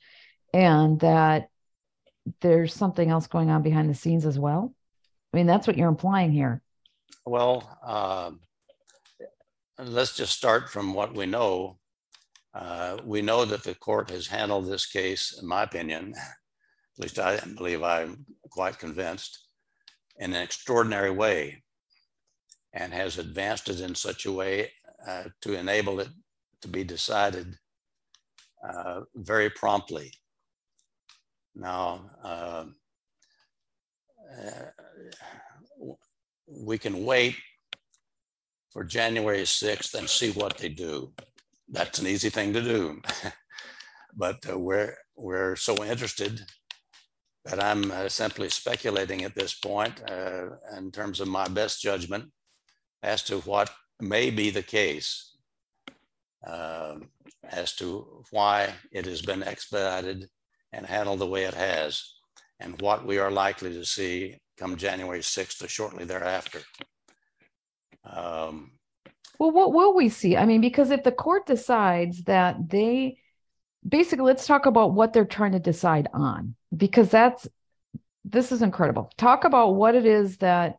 and 0.53 0.99
that 0.99 1.49
there's 2.41 2.75
something 2.75 3.11
else 3.11 3.27
going 3.27 3.51
on 3.51 3.63
behind 3.63 3.89
the 3.91 3.95
scenes 3.95 4.27
as 4.27 4.39
well? 4.39 4.75
I 5.33 5.37
mean, 5.37 5.47
that's 5.47 5.67
what 5.67 5.77
you're 5.77 5.89
implying 5.89 6.33
here. 6.33 6.63
Well, 7.27 7.79
uh, 7.85 8.31
let's 9.79 10.17
just 10.17 10.37
start 10.37 10.71
from 10.71 10.95
what 10.95 11.15
we 11.15 11.27
know. 11.27 11.79
Uh, 12.55 12.99
we 13.05 13.23
know 13.23 13.45
that 13.45 13.63
the 13.63 13.75
court 13.75 14.11
has 14.11 14.27
handled 14.27 14.67
this 14.67 14.87
case, 14.87 15.39
in 15.41 15.47
my 15.47 15.63
opinion, 15.63 16.15
at 16.17 17.03
least 17.03 17.19
I 17.19 17.39
believe 17.57 17.83
I'm 17.83 18.25
quite 18.51 18.79
convinced, 18.79 19.47
in 20.19 20.33
an 20.33 20.43
extraordinary 20.43 21.11
way 21.11 21.63
and 22.73 22.93
has 22.93 23.19
advanced 23.19 23.69
it 23.69 23.81
in 23.81 23.95
such 23.95 24.27
a 24.27 24.33
way 24.33 24.71
uh, 25.07 25.25
to 25.43 25.55
enable 25.55 26.01
it 26.01 26.09
to 26.63 26.69
be 26.69 26.85
decided 26.85 27.55
uh, 28.69 29.01
very 29.15 29.49
promptly. 29.51 30.13
Now, 31.59 32.09
uh, 32.23 32.67
uh, 34.41 35.93
we 36.47 36.79
can 36.79 37.05
wait 37.05 37.35
for 38.71 38.85
January 38.85 39.43
6th 39.43 39.95
and 39.95 40.09
see 40.09 40.31
what 40.31 40.57
they 40.57 40.69
do. 40.69 41.13
That's 41.69 41.99
an 41.99 42.07
easy 42.07 42.31
thing 42.31 42.53
to 42.53 42.63
do. 42.63 43.03
but 44.17 44.39
uh, 44.49 44.57
we're, 44.57 44.95
we're 45.17 45.57
so 45.57 45.85
interested 45.85 46.41
that 47.45 47.63
I'm 47.63 47.91
uh, 47.91 48.09
simply 48.09 48.51
speculating 48.51 49.25
at 49.25 49.35
this 49.35 49.55
point 49.55 50.01
uh, 50.09 50.51
in 50.77 50.93
terms 50.93 51.19
of 51.19 51.27
my 51.27 51.49
best 51.49 51.83
judgment 51.83 52.31
as 53.03 53.25
to 53.25 53.39
what 53.39 53.69
may 54.01 54.31
be 54.31 54.51
the 54.51 54.63
case 54.63 55.37
uh, 56.47 56.97
as 57.51 57.75
to 57.77 58.23
why 58.31 58.75
it 58.93 59.07
has 59.07 59.23
been 59.23 59.43
expedited 59.43 60.29
and 60.73 60.87
handled 60.87 61.19
the 61.19 61.27
way 61.27 61.45
it 61.45 61.55
has 61.55 62.15
and 62.61 62.81
what 62.81 63.07
we 63.07 63.19
are 63.19 63.31
likely 63.31 63.73
to 63.73 63.85
see 63.85 64.37
come 64.59 64.77
January 64.77 65.21
6th 65.21 65.65
or 65.65 65.69
shortly 65.69 66.05
thereafter. 66.05 66.61
Um, 68.05 68.73
well, 69.39 69.53
what 69.53 69.73
will 69.73 69.95
we 69.95 70.09
see? 70.09 70.37
I 70.37 70.47
mean, 70.47 70.61
because 70.61 70.91
if 70.91 71.05
the 71.05 71.13
court 71.13 71.47
decides 71.47 72.25
that 72.25 72.69
they 72.69 73.19
basically, 73.87 74.25
let's 74.25 74.47
talk 74.47 74.67
about 74.67 74.95
what 74.95 75.13
they're 75.13 75.25
trying 75.25 75.53
to 75.53 75.61
decide 75.61 76.09
on, 76.13 76.57
because 76.77 77.11
that's 77.11 77.47
this 78.25 78.53
is 78.53 78.63
incredible. 78.63 79.11
Talk 79.17 79.45
about 79.45 79.77
what 79.77 79.95
it 79.95 80.05
is 80.05 80.39
that 80.39 80.79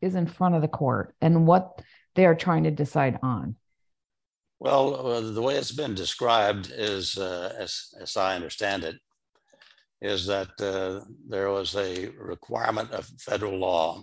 is 0.00 0.14
in 0.14 0.26
front 0.26 0.56
of 0.56 0.62
the 0.62 0.68
court 0.68 1.14
and 1.20 1.46
what 1.46 1.80
they 2.14 2.26
are 2.26 2.34
trying 2.34 2.64
to 2.64 2.70
decide 2.70 3.18
on. 3.22 3.56
Well, 4.58 5.06
uh, 5.06 5.20
the 5.20 5.42
way 5.42 5.56
it's 5.56 5.72
been 5.72 5.94
described 5.94 6.72
is, 6.74 7.18
uh, 7.18 7.54
as, 7.58 7.94
as 8.00 8.16
I 8.16 8.34
understand 8.34 8.84
it, 8.84 8.96
is 10.00 10.26
that 10.26 10.48
uh, 10.60 11.04
there 11.28 11.50
was 11.50 11.74
a 11.74 12.08
requirement 12.18 12.90
of 12.92 13.06
federal 13.18 13.56
law 13.58 14.02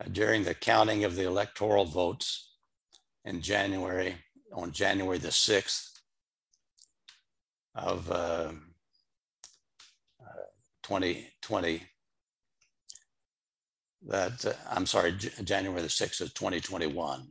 uh, 0.00 0.04
during 0.12 0.44
the 0.44 0.54
counting 0.54 1.04
of 1.04 1.16
the 1.16 1.26
electoral 1.26 1.84
votes 1.84 2.52
in 3.24 3.40
January, 3.40 4.16
on 4.54 4.72
January 4.72 5.18
the 5.18 5.28
6th 5.28 5.88
of 7.74 8.10
uh, 8.10 8.52
2020, 10.82 11.76
uh, 11.76 11.78
that, 14.08 14.44
uh, 14.44 14.52
I'm 14.70 14.86
sorry, 14.86 15.12
J 15.12 15.30
January 15.44 15.80
the 15.80 15.88
6th 15.88 16.20
of 16.20 16.34
2021, 16.34 17.28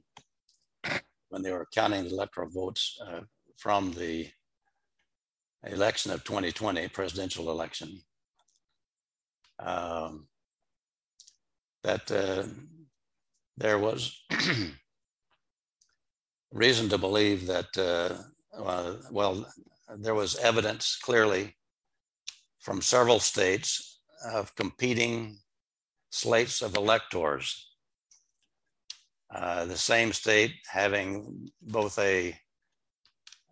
when 1.29 1.41
they 1.41 1.51
were 1.51 1.67
counting 1.73 2.03
the 2.03 2.09
electoral 2.09 2.49
votes 2.49 2.97
uh, 3.05 3.21
from 3.57 3.93
the 3.93 4.29
election 5.65 6.11
of 6.11 6.23
2020, 6.23 6.87
presidential 6.89 7.51
election, 7.51 8.01
um, 9.59 10.27
that 11.83 12.11
uh, 12.11 12.43
there 13.57 13.77
was 13.77 14.23
reason 16.51 16.89
to 16.89 16.97
believe 16.97 17.47
that, 17.47 17.77
uh, 17.77 18.61
uh, 18.61 18.95
well, 19.11 19.45
there 19.97 20.15
was 20.15 20.37
evidence 20.37 20.97
clearly 21.01 21.55
from 22.59 22.81
several 22.81 23.19
states 23.19 23.99
of 24.33 24.55
competing 24.55 25.37
slates 26.11 26.61
of 26.61 26.75
electors. 26.75 27.67
Uh, 29.33 29.65
the 29.65 29.77
same 29.77 30.11
state 30.11 30.53
having 30.69 31.49
both 31.61 31.97
a 31.99 32.35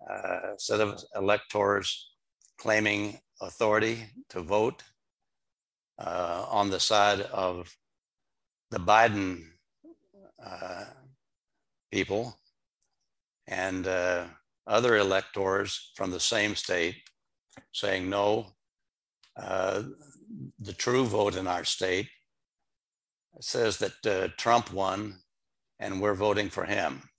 uh, 0.09 0.57
set 0.57 0.79
of 0.79 1.01
electors 1.15 2.11
claiming 2.57 3.19
authority 3.41 4.05
to 4.29 4.41
vote 4.41 4.83
uh, 5.99 6.45
on 6.49 6.69
the 6.69 6.79
side 6.79 7.21
of 7.21 7.75
the 8.71 8.79
Biden 8.79 9.43
uh, 10.43 10.85
people 11.91 12.39
and 13.47 13.87
uh, 13.87 14.25
other 14.67 14.97
electors 14.97 15.91
from 15.95 16.11
the 16.11 16.19
same 16.19 16.55
state 16.55 16.95
saying 17.73 18.09
no, 18.09 18.47
uh, 19.37 19.83
the 20.59 20.73
true 20.73 21.05
vote 21.05 21.35
in 21.35 21.47
our 21.47 21.63
state 21.63 22.07
says 23.41 23.77
that 23.77 24.33
Trump 24.37 24.71
won 24.71 25.19
and 25.79 26.01
we're 26.01 26.13
voting 26.13 26.49
for 26.49 26.65
him. 26.65 27.09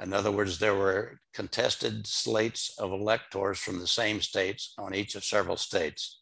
In 0.00 0.12
other 0.12 0.30
words, 0.30 0.58
there 0.58 0.76
were 0.76 1.20
contested 1.34 2.06
slates 2.06 2.78
of 2.78 2.92
electors 2.92 3.58
from 3.58 3.80
the 3.80 3.86
same 3.86 4.20
states 4.20 4.74
on 4.78 4.94
each 4.94 5.14
of 5.16 5.24
several 5.24 5.56
states. 5.56 6.20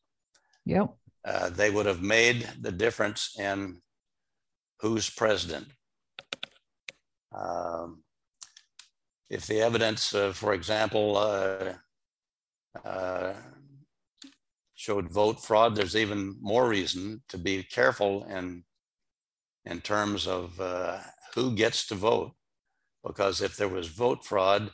Yep. 0.64 0.94
Uh, 1.24 1.50
they 1.50 1.70
would 1.70 1.86
have 1.86 2.02
made 2.02 2.48
the 2.60 2.72
difference 2.72 3.36
in 3.38 3.80
who's 4.80 5.10
president. 5.10 5.66
Um, 7.36 8.02
if 9.28 9.46
the 9.46 9.60
evidence, 9.60 10.14
uh, 10.14 10.32
for 10.32 10.54
example, 10.54 11.16
uh, 11.16 11.74
uh, 12.84 13.34
showed 14.74 15.10
vote 15.10 15.42
fraud, 15.42 15.74
there's 15.74 15.96
even 15.96 16.36
more 16.40 16.68
reason 16.68 17.22
to 17.28 17.36
be 17.36 17.62
careful 17.64 18.24
in, 18.24 18.64
in 19.64 19.80
terms 19.80 20.26
of 20.26 20.58
uh, 20.60 20.98
who 21.34 21.54
gets 21.54 21.86
to 21.88 21.94
vote. 21.94 22.35
Because 23.06 23.40
if 23.40 23.56
there 23.56 23.68
was 23.68 23.88
vote 23.88 24.24
fraud, 24.24 24.70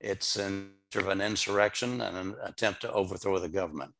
it's 0.00 0.36
in 0.36 0.72
sort 0.92 1.06
of 1.06 1.10
an 1.10 1.20
insurrection 1.20 2.00
and 2.00 2.16
an 2.16 2.34
attempt 2.44 2.82
to 2.82 2.92
overthrow 2.92 3.38
the 3.38 3.48
government. 3.48 3.92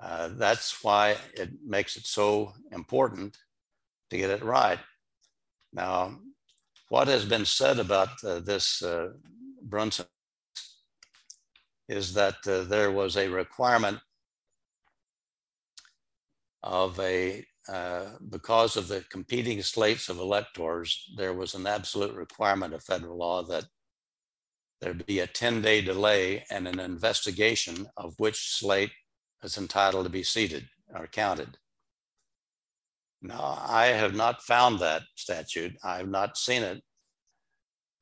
Uh, 0.00 0.30
that's 0.32 0.82
why 0.82 1.16
it 1.34 1.50
makes 1.66 1.96
it 1.96 2.06
so 2.06 2.54
important 2.72 3.36
to 4.08 4.16
get 4.16 4.30
it 4.30 4.42
right. 4.42 4.78
Now, 5.72 6.18
what 6.88 7.08
has 7.08 7.24
been 7.24 7.44
said 7.44 7.78
about 7.78 8.08
uh, 8.24 8.40
this 8.40 8.82
uh, 8.82 9.10
Brunson 9.62 10.06
is 11.88 12.14
that 12.14 12.36
uh, 12.46 12.62
there 12.62 12.90
was 12.90 13.16
a 13.16 13.28
requirement 13.28 13.98
of 16.62 16.98
a, 17.00 17.44
uh, 17.70 18.06
because 18.28 18.76
of 18.76 18.88
the 18.88 19.04
competing 19.10 19.62
slates 19.62 20.08
of 20.08 20.18
electors, 20.18 21.08
there 21.16 21.32
was 21.32 21.54
an 21.54 21.66
absolute 21.66 22.14
requirement 22.14 22.74
of 22.74 22.82
federal 22.82 23.16
law 23.16 23.42
that 23.44 23.64
there 24.80 24.94
be 24.94 25.20
a 25.20 25.26
10 25.26 25.62
day 25.62 25.80
delay 25.80 26.44
and 26.50 26.66
an 26.66 26.80
investigation 26.80 27.86
of 27.96 28.14
which 28.18 28.58
slate 28.58 28.92
is 29.42 29.56
entitled 29.56 30.04
to 30.04 30.10
be 30.10 30.22
seated 30.22 30.68
or 30.94 31.06
counted. 31.06 31.58
Now, 33.22 33.62
I 33.66 33.86
have 33.86 34.14
not 34.14 34.42
found 34.42 34.78
that 34.78 35.02
statute. 35.14 35.76
I 35.84 35.98
have 35.98 36.08
not 36.08 36.38
seen 36.38 36.62
it. 36.62 36.82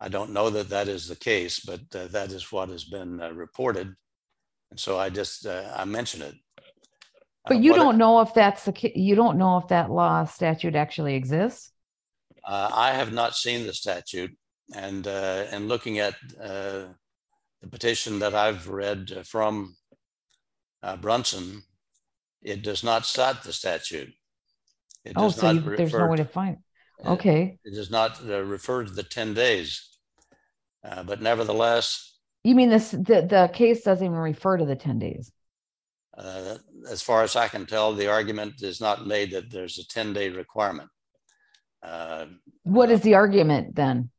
I 0.00 0.09
don't 0.09 0.33
know 0.33 0.48
that 0.50 0.68
that 0.68 0.87
is 0.87 1.09
the 1.09 1.16
case, 1.16 1.59
but 1.59 1.81
uh, 1.94 2.07
that 2.09 2.31
is 2.31 2.52
what 2.52 2.68
has 2.68 2.85
been 2.85 3.20
uh, 3.20 3.33
reported. 3.33 3.94
And 4.70 4.78
so 4.78 4.96
I 4.98 5.11
just, 5.11 5.44
uh, 5.44 5.72
I 5.76 5.85
mention 5.85 6.22
it. 6.22 6.35
Uh, 7.48 7.54
But 7.54 7.62
you 7.62 7.74
don't 7.74 7.98
know 7.98 8.20
if 8.20 8.34
that's 8.34 8.64
the, 8.64 8.92
you 8.94 9.14
don't 9.14 9.38
know 9.38 9.56
if 9.58 9.68
that 9.68 9.90
law 9.90 10.24
statute 10.24 10.74
actually 10.74 11.14
exists? 11.14 11.72
Uh, 12.44 12.70
I 12.72 12.92
have 12.92 13.12
not 13.12 13.34
seen 13.34 13.66
the 13.66 13.72
statute 13.72 14.37
and, 14.74 15.06
uh, 15.06 15.46
and 15.50 15.68
looking 15.68 15.98
at, 15.98 16.14
uh, 16.40 16.87
the 17.61 17.68
petition 17.70 18.18
that 18.20 18.34
I've 18.34 18.68
read 18.68 19.26
from, 19.26 19.76
uh, 20.82 20.96
Brunson, 20.96 21.62
it 22.42 22.62
does 22.62 22.84
not 22.84 23.04
cite 23.06 23.42
the 23.42 23.52
statute. 23.52 24.12
It 25.04 25.14
Oh, 25.16 25.30
so 25.30 25.42
not 25.42 25.54
you- 25.56 25.76
there's 25.76 25.94
no 25.94 26.06
way 26.06 26.16
to- 26.18 26.24
find, 26.24 26.58
uh, 27.04 27.14
okay. 27.14 27.58
It 27.64 27.74
does 27.74 27.90
not 27.90 28.20
uh, 28.24 28.44
refer 28.44 28.84
to 28.84 28.90
the 28.90 29.02
ten 29.02 29.34
days. 29.34 29.88
Uh, 30.84 31.02
but 31.02 31.20
nevertheless, 31.20 32.14
You 32.44 32.54
mean 32.54 32.70
this, 32.70 32.92
the, 32.92 33.26
the 33.28 33.50
case 33.52 33.82
doesn't 33.82 34.06
even 34.06 34.16
refer 34.16 34.56
to 34.58 34.64
the 34.64 34.76
ten 34.76 34.98
days? 34.98 35.32
Uh, 36.18 36.57
as 36.90 37.00
far 37.00 37.22
as 37.22 37.37
I 37.37 37.48
can 37.48 37.64
tell, 37.66 37.94
the 37.94 38.09
argument 38.09 38.62
is 38.62 38.81
not 38.81 39.07
made 39.07 39.31
that 39.33 39.50
there's 39.50 39.78
a 39.78 39.87
ten 39.87 40.12
day 40.12 40.28
requirement. 40.31 40.90
Uh, 41.83 42.26
What 42.64 42.90
Uh, 42.90 42.96
the 42.96 43.14
argument 43.14 43.74
then? 43.74 44.11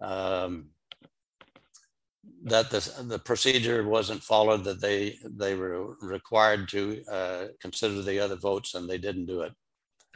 um, 0.00 0.70
that 2.44 2.70
the, 2.70 2.80
the 3.04 3.20
procedure 3.20 3.88
wasn't 3.88 4.20
followed, 4.22 4.64
that 4.64 4.80
they, 4.80 5.16
they 5.24 5.54
were 5.54 5.94
required 6.02 6.68
to, 6.70 6.80
uh, 7.08 7.44
consider 7.60 8.02
the 8.02 8.18
other 8.18 8.34
votes 8.34 8.74
and 8.74 8.88
they 8.88 8.98
didn't 8.98 9.26
do 9.26 9.42
it. 9.42 9.52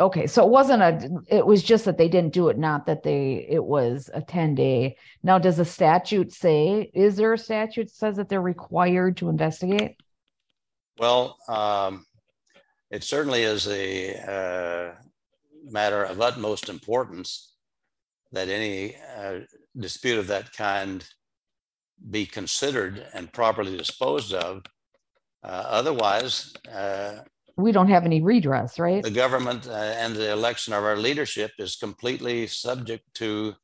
Okay, 0.00 0.26
so 0.26 0.44
it 0.44 0.50
wasn't 0.50 0.82
a, 0.82 0.92
it 1.28 1.46
was 1.46 1.62
just 1.62 1.84
that 1.84 1.96
they 1.96 2.08
didn't 2.08 2.34
do 2.34 2.48
it, 2.48 2.58
not 2.58 2.84
that 2.86 3.04
they, 3.04 3.46
it 3.48 3.64
was 3.64 4.10
a 4.12 4.20
ten 4.20 4.54
day. 4.54 4.96
Now, 5.22 5.38
does 5.38 5.56
the 5.56 5.64
statute 5.64 6.32
say, 6.32 6.90
is 6.92 7.16
there 7.16 7.32
a 7.32 7.38
statute 7.38 7.84
that 7.84 7.94
says 7.94 8.16
that 8.16 8.28
they're 8.28 8.42
required 8.42 9.16
to 9.18 9.28
investigate? 9.28 9.96
Well, 10.98 11.36
um, 11.48 12.06
it 12.90 13.04
certainly 13.04 13.42
is 13.42 13.66
a, 13.68 14.14
uh, 14.16 14.94
matter 15.68 16.04
of 16.04 16.20
utmost 16.20 16.68
importance 16.68 17.54
that 18.32 18.48
any, 18.48 18.96
uh, 19.16 19.40
dispute 19.76 20.18
of 20.18 20.26
that 20.28 20.52
kind 20.52 21.04
be 22.10 22.26
considered 22.26 23.04
and 23.14 23.32
properly 23.32 23.76
disposed 23.76 24.32
of. 24.34 24.62
Uh, 25.42 25.64
otherwise, 25.68 26.54
uh, 26.72 27.20
We 27.56 27.72
don't 27.72 27.88
have 27.88 28.04
any 28.04 28.20
redress, 28.20 28.78
right? 28.78 29.02
the 29.02 29.10
government 29.10 29.66
uh, 29.66 29.72
and 29.72 30.14
the 30.14 30.30
election 30.30 30.72
of 30.74 30.84
our 30.84 30.96
leadership 30.96 31.52
is 31.58 31.76
completely 31.76 32.46
subject 32.46 33.04
to 33.14 33.54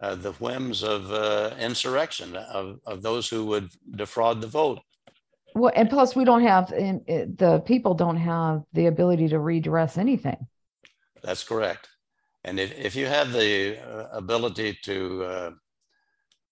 uh, 0.00 0.14
the 0.14 0.32
whims 0.32 0.82
of 0.82 1.10
uh, 1.12 1.54
insurrection 1.58 2.36
of, 2.36 2.78
of 2.86 3.02
those 3.02 3.28
who 3.28 3.44
would 3.46 3.70
defraud 3.96 4.40
the 4.40 4.46
vote. 4.46 4.80
Well, 5.54 5.72
and 5.74 5.88
plus 5.88 6.16
we 6.16 6.24
don't 6.24 6.42
have, 6.42 6.72
and 6.72 7.00
it- 7.08 7.38
the 7.38 7.60
people 7.60 7.94
don't 7.94 8.16
have 8.16 8.64
the 8.72 8.86
ability 8.86 9.28
to 9.28 9.38
redress 9.38 9.96
anything. 9.98 10.46
That's 11.22 11.44
correct. 11.44 11.88
And 12.44 12.60
if, 12.60 12.76
if 12.78 12.96
you 12.96 13.06
have 13.06 13.32
the 13.32 13.78
uh, 13.78 14.08
ability 14.12 14.78
to 14.84 15.24
uh, 15.24 15.50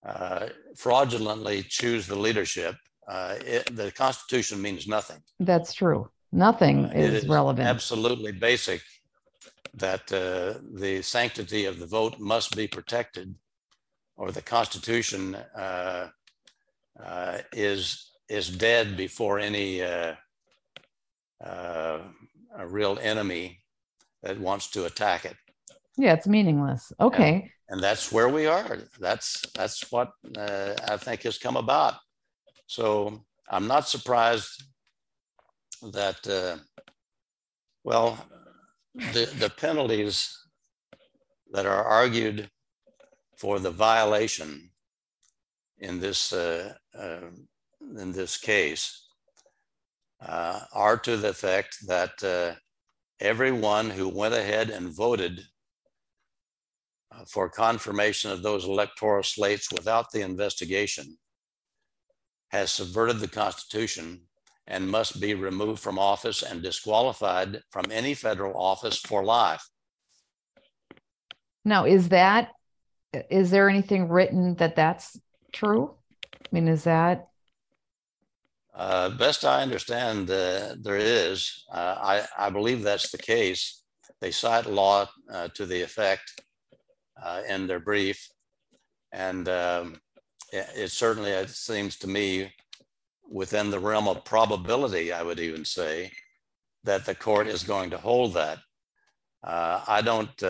uh, 0.06 0.48
fraudulently 0.76 1.64
choose 1.68 2.06
the 2.06 2.16
leadership, 2.16 2.76
uh, 3.08 3.34
it, 3.44 3.76
the 3.76 3.90
Constitution 3.90 4.62
means 4.62 4.86
nothing. 4.86 5.20
That's 5.40 5.74
true. 5.74 6.08
Nothing 6.30 6.86
Uh, 6.86 6.92
it 6.94 7.12
is 7.12 7.28
relevant. 7.28 7.68
Absolutely 7.68 8.32
basic 8.32 8.80
that 9.74 10.10
uh, 10.12 10.60
the 10.80 11.02
sanctity 11.02 11.66
of 11.66 11.78
the 11.78 11.86
vote 11.86 12.18
must 12.18 12.56
be 12.56 12.66
protected, 12.68 13.34
or 14.16 14.30
the 14.30 14.42
Constitution 14.42 15.34
uh, 15.34 16.08
uh, 17.02 17.38
is 17.52 18.11
is 18.32 18.48
dead 18.48 18.96
before 18.96 19.38
any 19.38 19.82
uh, 19.82 20.14
uh, 21.44 21.98
a 22.56 22.66
real 22.66 22.98
enemy 23.02 23.58
that 24.22 24.38
wants 24.38 24.70
to 24.70 24.86
attack 24.86 25.24
it. 25.24 25.36
Yeah, 25.96 26.14
it's 26.14 26.26
meaningless. 26.26 26.92
Okay. 26.98 27.50
and 27.68 27.82
that's 27.82 28.10
where 28.12 28.28
we 28.28 28.46
are. 28.46 28.78
That's 28.98 29.42
that's 29.54 29.90
what 29.92 30.10
uh, 30.36 30.74
I 30.88 30.96
think 30.96 31.22
has 31.22 31.38
come 31.38 31.56
about. 31.56 31.94
So 32.66 33.24
I'm 33.50 33.66
not 33.66 33.88
surprised 33.88 34.62
that 35.92 36.26
uh, 36.26 36.56
well, 37.84 38.18
the 38.94 39.24
the 39.38 39.50
penalties 39.50 40.38
that 41.52 41.66
are 41.66 41.84
argued 41.84 42.48
for 43.36 43.58
the 43.58 43.70
violation 43.70 44.70
in 45.78 46.00
this 46.00 46.32
uh, 46.32 46.74
uh, 46.98 47.30
in 47.98 48.12
this 48.12 48.36
case 48.36 49.06
uh, 50.26 50.60
are 50.72 50.96
to 50.96 51.16
the 51.16 51.28
effect 51.28 51.76
that 51.86 52.22
uh, 52.22 52.54
everyone 53.20 53.90
who 53.90 54.08
went 54.08 54.34
ahead 54.34 54.70
and 54.70 54.94
voted 54.94 55.40
uh, 57.10 57.24
for 57.28 57.48
confirmation 57.48 58.30
of 58.30 58.42
those 58.42 58.64
electoral 58.64 59.22
slates 59.22 59.72
without 59.72 60.10
the 60.12 60.20
investigation 60.20 61.16
has 62.50 62.70
subverted 62.70 63.18
the 63.18 63.28
Constitution 63.28 64.20
and 64.66 64.88
must 64.88 65.20
be 65.20 65.34
removed 65.34 65.80
from 65.80 65.98
office 65.98 66.42
and 66.42 66.62
disqualified 66.62 67.62
from 67.70 67.86
any 67.90 68.14
federal 68.14 68.60
office 68.60 68.98
for 68.98 69.24
life. 69.24 69.66
Now, 71.64 71.84
is 71.86 72.10
that, 72.10 72.50
is 73.30 73.50
there 73.50 73.68
anything 73.68 74.08
written 74.08 74.54
that 74.56 74.76
that's 74.76 75.18
true? 75.52 75.94
I 76.34 76.48
mean, 76.52 76.68
is 76.68 76.84
that 76.84 77.28
Uh, 78.74 79.10
best 79.10 79.44
I 79.44 79.62
understand, 79.62 80.30
uh, 80.30 80.76
there 80.80 80.96
is. 80.96 81.64
Uh, 81.70 81.94
I, 82.00 82.46
I 82.46 82.50
believe 82.50 82.82
that's 82.82 83.10
the 83.10 83.18
case. 83.18 83.82
They 84.20 84.30
cite 84.30 84.66
law 84.66 85.08
uh, 85.30 85.48
to 85.48 85.66
the 85.66 85.82
effect 85.82 86.42
uh, 87.22 87.42
in 87.48 87.66
their 87.66 87.80
brief. 87.80 88.28
And 89.12 89.46
um, 89.48 90.00
it, 90.52 90.90
certainly 90.90 91.32
it 91.32 91.50
seems 91.50 91.98
to 91.98 92.08
me 92.08 92.52
within 93.30 93.70
the 93.70 93.80
realm 93.80 94.08
of 94.08 94.24
probability, 94.24 95.12
I 95.12 95.22
would 95.22 95.40
even 95.40 95.64
say, 95.66 96.12
that 96.84 97.04
the 97.04 97.14
court 97.14 97.48
is 97.48 97.62
going 97.62 97.90
to 97.90 97.98
hold 97.98 98.34
that. 98.34 98.58
Uh, 99.44 99.82
I 99.86 100.00
don't, 100.02 100.42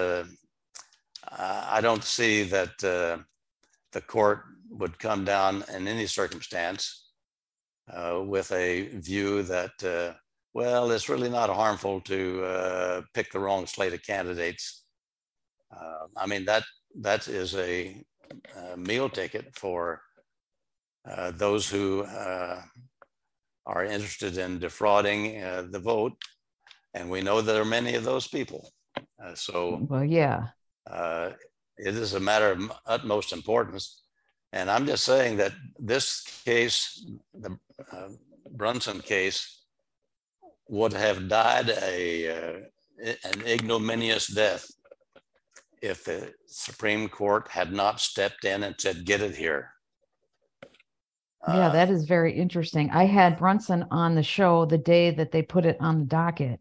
I 1.29 1.81
don't 1.81 2.05
see 2.05 2.45
that 2.45 2.79
the 2.79 4.01
court 4.07 4.45
would 4.71 4.99
come 4.99 5.25
down 5.25 5.65
in 5.75 5.89
any 5.89 6.07
circumstance 6.07 7.02
uh, 7.91 8.23
with 8.25 8.51
a 8.53 8.89
view 8.89 9.43
that, 9.43 9.73
uh, 9.85 10.15
well, 10.55 10.91
it's 10.91 11.09
really 11.09 11.29
not 11.29 11.51
harmful 11.51 12.01
to 12.03 12.45
uh, 12.45 13.03
pick 13.15 13.33
the 13.33 13.41
wrong 13.41 13.67
slate 13.67 13.93
of 13.93 14.03
candidates. 14.03 14.85
Uh, 15.75 16.07
I 16.17 16.27
mean, 16.27 16.45
that 16.45 16.65
that 17.01 17.27
is 17.27 17.55
a, 17.55 17.97
a 18.73 18.77
meal 18.77 19.09
ticket 19.09 19.55
for 19.55 20.03
uh, 21.11 21.31
those 21.33 21.69
who 21.69 22.03
uh, 22.03 22.61
are 23.67 23.85
interested 23.85 24.37
in 24.37 24.59
defrauding 24.59 25.41
the 25.71 25.81
vote. 25.81 26.13
And 26.95 27.11
we 27.11 27.23
know 27.23 27.41
there 27.41 27.63
are 27.63 27.65
many 27.65 27.95
of 27.95 28.05
those 28.05 28.29
people. 28.29 28.71
so, 29.35 29.79
well, 29.89 30.05
yeah. 30.05 30.49
it 31.79 31.97
is 31.97 32.13
a 32.13 32.21
matter 32.21 32.53
of 32.53 32.71
utmost 32.87 33.33
importance 33.33 34.03
and 34.53 34.71
I'm 34.71 34.87
just 34.87 35.05
saying 35.05 35.39
that 35.39 35.53
this 35.79 36.23
case, 36.45 37.07
the 37.33 37.59
uh, 37.93 38.09
Brunson 38.51 39.01
case, 39.01 39.63
would 40.69 40.93
have 40.93 41.29
died 41.29 41.71
a 41.71 42.29
uh, 42.29 42.61
an 43.25 43.47
ignominious 43.47 44.27
death 44.29 44.67
if 45.83 46.05
the 46.05 46.33
Supreme 46.47 47.09
Court 47.09 47.49
had 47.49 47.73
not 47.73 48.01
stepped 48.01 48.45
in 48.45 48.63
and 48.63 48.75
said, 48.79 49.05
"Get 49.05 49.21
it 49.21 49.37
here." 49.37 49.73
Yeah, 51.49 51.69
uh, 51.69 51.73
that 51.73 51.91
is 51.91 52.05
very 52.05 52.33
interesting. 52.33 52.91
I 52.91 53.05
had 53.05 53.37
Brunson 53.37 53.87
on 53.91 54.15
the 54.15 54.23
show 54.23 54.65
the 54.65 54.79
day 54.79 55.11
that 55.11 55.33
they 55.33 55.43
put 55.43 55.67
it 55.67 55.77
on 55.81 56.01
the 56.01 56.05
docket. 56.05 56.61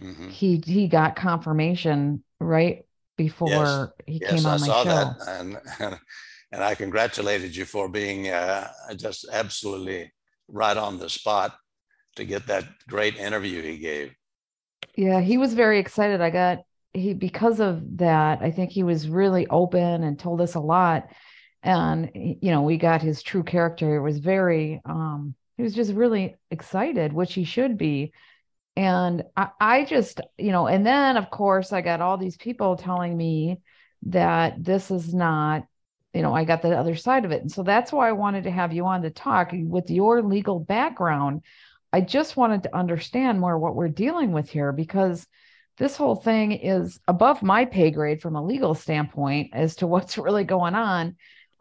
Mm-hmm. 0.00 0.28
He 0.28 0.62
he 0.64 0.88
got 0.88 1.16
confirmation 1.16 2.22
right 2.38 2.84
before 3.16 3.48
yes. 3.48 3.88
he 4.06 4.20
yes, 4.20 4.30
came 4.30 4.46
on 4.46 4.60
the 4.60 4.66
show. 4.66 4.72
I 4.72 4.84
my 4.84 4.84
show. 4.84 5.14
That. 5.24 5.40
And, 5.80 5.98
and 6.52 6.62
I 6.62 6.74
congratulated 6.74 7.54
you 7.54 7.64
for 7.64 7.88
being 7.88 8.28
uh, 8.28 8.68
just 8.96 9.26
absolutely 9.32 10.12
right 10.48 10.76
on 10.76 10.98
the 10.98 11.08
spot 11.08 11.54
to 12.16 12.24
get 12.24 12.46
that 12.46 12.64
great 12.88 13.16
interview 13.16 13.62
he 13.62 13.78
gave. 13.78 14.14
Yeah, 14.96 15.20
he 15.20 15.38
was 15.38 15.54
very 15.54 15.78
excited. 15.78 16.20
I 16.20 16.30
got 16.30 16.58
he 16.92 17.14
because 17.14 17.60
of 17.60 17.98
that. 17.98 18.42
I 18.42 18.50
think 18.50 18.70
he 18.70 18.82
was 18.82 19.08
really 19.08 19.46
open 19.48 20.02
and 20.02 20.18
told 20.18 20.40
us 20.40 20.54
a 20.54 20.60
lot. 20.60 21.08
And 21.62 22.10
you 22.14 22.50
know, 22.50 22.62
we 22.62 22.76
got 22.76 23.02
his 23.02 23.22
true 23.22 23.42
character. 23.42 23.96
It 23.96 24.02
was 24.02 24.18
very 24.18 24.80
um 24.84 25.34
he 25.56 25.62
was 25.62 25.74
just 25.74 25.92
really 25.92 26.36
excited, 26.50 27.12
which 27.12 27.34
he 27.34 27.44
should 27.44 27.78
be. 27.78 28.12
And 28.74 29.24
I, 29.36 29.48
I 29.60 29.84
just, 29.84 30.20
you 30.38 30.50
know, 30.50 30.66
and 30.66 30.84
then 30.86 31.16
of 31.16 31.30
course 31.30 31.72
I 31.72 31.82
got 31.82 32.00
all 32.00 32.16
these 32.18 32.36
people 32.36 32.76
telling 32.76 33.16
me 33.16 33.60
that 34.06 34.62
this 34.62 34.90
is 34.90 35.14
not 35.14 35.66
you 36.12 36.22
know, 36.22 36.34
I 36.34 36.44
got 36.44 36.62
the 36.62 36.76
other 36.76 36.94
side 36.94 37.24
of 37.24 37.32
it. 37.32 37.40
And 37.40 37.50
so 37.50 37.62
that's 37.62 37.92
why 37.92 38.08
I 38.08 38.12
wanted 38.12 38.44
to 38.44 38.50
have 38.50 38.72
you 38.72 38.86
on 38.86 39.02
to 39.02 39.10
talk 39.10 39.52
with 39.52 39.90
your 39.90 40.22
legal 40.22 40.60
background. 40.60 41.42
I 41.92 42.00
just 42.02 42.36
wanted 42.36 42.64
to 42.64 42.76
understand 42.76 43.40
more 43.40 43.58
what 43.58 43.74
we're 43.74 43.88
dealing 43.88 44.32
with 44.32 44.50
here 44.50 44.72
because 44.72 45.26
this 45.78 45.96
whole 45.96 46.16
thing 46.16 46.52
is 46.52 47.00
above 47.08 47.42
my 47.42 47.64
pay 47.64 47.90
grade 47.90 48.20
from 48.20 48.36
a 48.36 48.44
legal 48.44 48.74
standpoint 48.74 49.50
as 49.54 49.76
to 49.76 49.86
what's 49.88 50.18
really 50.18 50.44
going 50.44 50.74
on. 50.74 51.16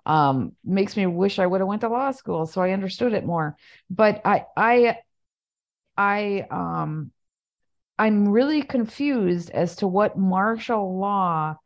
Um, 0.06 0.54
makes 0.66 0.98
me 0.98 1.06
wish 1.06 1.38
I 1.38 1.46
would 1.46 1.62
have 1.62 1.68
went 1.68 1.82
to 1.82 1.90
law 1.90 2.12
school 2.12 2.48
so 2.48 2.62
I 2.62 2.72
understood 2.72 3.14
it 3.14 3.26
more. 3.26 3.56
But 3.90 4.22
I 4.26 4.46
I 4.58 4.98
I 5.96 6.48
um 6.50 7.12
I'm 8.00 8.30
really 8.30 8.64
confused 8.64 9.52
as 9.52 9.76
to 9.78 9.88
what 9.88 10.18
martial 10.18 10.98
law 10.98 11.58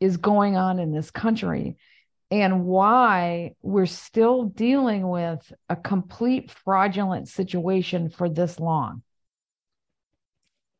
is 0.00 0.16
going 0.16 0.56
on 0.56 0.80
in 0.80 0.92
this 0.92 1.12
country 1.12 1.76
and 2.30 2.64
why 2.64 3.52
we're 3.62 3.86
still 3.86 4.44
dealing 4.44 5.08
with 5.08 5.52
a 5.68 5.76
complete 5.76 6.50
fraudulent 6.50 7.28
situation 7.28 8.10
for 8.10 8.28
this 8.28 8.58
long. 8.58 9.02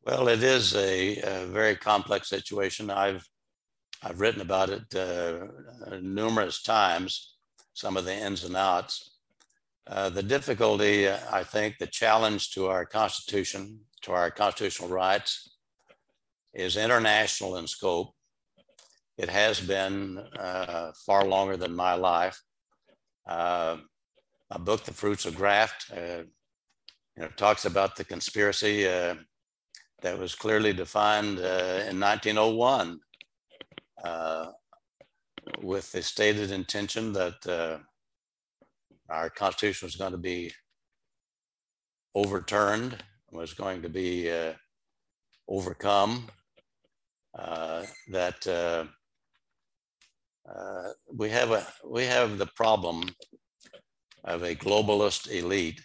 Well, 0.03 0.27
it 0.27 0.43
is 0.43 0.75
a, 0.75 1.17
a 1.17 1.45
very 1.45 1.75
complex 1.75 2.29
situation. 2.29 2.89
I've 2.89 3.27
I've 4.03 4.21
written 4.21 4.41
about 4.41 4.69
it 4.69 4.95
uh, 4.95 5.47
numerous 6.01 6.61
times, 6.61 7.33
some 7.73 7.97
of 7.97 8.05
the 8.05 8.13
ins 8.13 8.43
and 8.43 8.55
outs. 8.55 9.17
Uh, 9.87 10.09
the 10.09 10.21
difficulty, 10.21 11.09
I 11.09 11.43
think, 11.43 11.77
the 11.79 11.87
challenge 11.87 12.51
to 12.51 12.67
our 12.67 12.85
Constitution, 12.85 13.79
to 14.03 14.11
our 14.11 14.29
constitutional 14.29 14.89
rights, 14.89 15.49
is 16.53 16.77
international 16.77 17.57
in 17.57 17.65
scope 17.67 18.13
it 19.17 19.29
has 19.29 19.59
been 19.59 20.19
uh, 20.39 20.91
far 21.05 21.25
longer 21.25 21.57
than 21.57 21.75
my 21.75 21.95
life. 21.95 22.39
Uh, 23.27 23.77
my 24.49 24.57
book, 24.57 24.83
The 24.83 24.93
Fruits 24.93 25.25
of 25.25 25.35
Graft, 25.35 25.91
uh, 25.91 26.23
you 27.15 27.23
know, 27.23 27.29
talks 27.35 27.65
about 27.65 27.95
the 27.95 28.03
conspiracy 28.03 28.87
uh, 28.87 29.15
that 30.01 30.19
was 30.19 30.35
clearly 30.35 30.71
defined 30.71 31.39
uh, 31.39 31.83
in 31.89 31.99
1901 31.99 32.99
uh, 34.03 34.51
with 35.63 35.91
the 35.91 36.03
stated 36.03 36.51
intention 36.51 37.11
that 37.13 37.79
our 39.09 39.29
Constitution 39.29 39.87
was 39.87 39.95
going 39.95 40.11
to 40.11 40.17
be 40.17 40.51
overturned, 42.13 43.03
was 43.31 43.53
going 43.53 43.81
to 43.81 43.89
be 43.89 44.31
overcome, 45.47 46.27
that 47.33 48.47
uh, 48.47 48.85
we 51.13 51.29
have 51.29 51.51
a 51.51 51.65
we 51.85 52.05
have 52.05 52.37
the 52.37 52.47
problem 52.55 53.09
of 54.23 54.43
a 54.43 54.55
globalist 54.55 55.31
elite. 55.31 55.81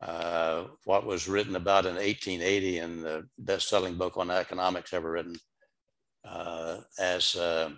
Uh, 0.00 0.64
what 0.84 1.06
was 1.06 1.28
written 1.28 1.56
about 1.56 1.86
in 1.86 1.94
1880 1.94 2.78
in 2.78 3.00
the 3.00 3.26
best-selling 3.38 3.94
book 3.94 4.18
on 4.18 4.30
economics 4.30 4.92
ever 4.92 5.10
written 5.10 5.34
uh, 6.28 6.78
as 6.98 7.36
uh, 7.36 7.70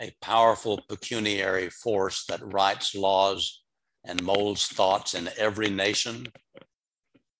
a 0.00 0.12
powerful 0.22 0.80
pecuniary 0.88 1.68
force 1.70 2.24
that 2.26 2.40
writes 2.42 2.94
laws 2.94 3.62
and 4.04 4.22
molds 4.22 4.66
thoughts 4.66 5.14
in 5.14 5.28
every 5.36 5.68
nation. 5.68 6.26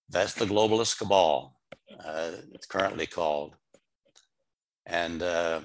That's 0.09 0.35
the 0.35 0.47
globalist 0.47 0.99
cabal, 0.99 1.59
uh, 2.05 2.33
it's 2.53 2.67
currently 2.67 3.07
called. 3.07 3.55
And 4.85 5.23
uh, 5.23 5.61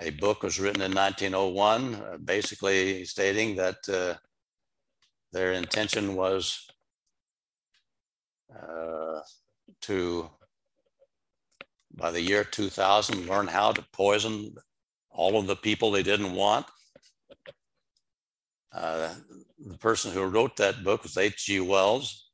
a 0.00 0.10
book 0.10 0.42
was 0.42 0.58
written 0.58 0.82
in 0.82 0.94
1901, 0.94 1.94
uh, 1.94 2.16
basically 2.24 3.04
stating 3.04 3.56
that 3.56 3.76
uh, 3.88 4.14
their 5.32 5.52
intention 5.52 6.14
was 6.14 6.66
uh, 8.54 9.20
to, 9.82 10.30
by 11.94 12.10
the 12.10 12.20
year 12.20 12.44
2000, 12.44 13.26
learn 13.26 13.46
how 13.46 13.72
to 13.72 13.84
poison 13.92 14.54
all 15.10 15.38
of 15.38 15.46
the 15.46 15.56
people 15.56 15.90
they 15.90 16.02
didn't 16.02 16.32
want. 16.32 16.66
Uh, 18.72 19.12
the 19.58 19.78
person 19.78 20.12
who 20.12 20.24
wrote 20.24 20.56
that 20.56 20.82
book 20.82 21.02
was 21.02 21.18
H.G. 21.18 21.60
Wells. 21.60 22.30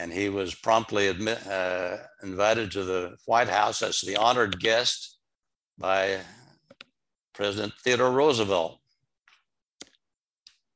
And 0.00 0.10
he 0.10 0.30
was 0.30 0.54
promptly 0.54 1.08
admit, 1.08 1.46
uh, 1.46 1.98
invited 2.22 2.70
to 2.72 2.84
the 2.84 3.16
White 3.26 3.50
House 3.50 3.82
as 3.82 4.00
the 4.00 4.16
honored 4.16 4.58
guest 4.58 5.18
by 5.76 6.20
President 7.34 7.74
Theodore 7.84 8.10
Roosevelt. 8.10 8.80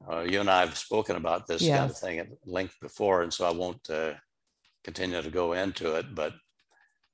Uh, 0.06 0.20
you 0.20 0.40
and 0.40 0.50
I 0.50 0.60
have 0.60 0.76
spoken 0.76 1.16
about 1.16 1.46
this 1.46 1.62
yes. 1.62 1.78
kind 1.78 1.90
of 1.90 1.96
thing 1.96 2.18
at 2.18 2.28
length 2.44 2.76
before, 2.82 3.22
and 3.22 3.32
so 3.32 3.46
I 3.46 3.52
won't 3.52 3.88
uh, 3.88 4.12
continue 4.82 5.22
to 5.22 5.30
go 5.30 5.54
into 5.54 5.94
it. 5.94 6.14
But 6.14 6.34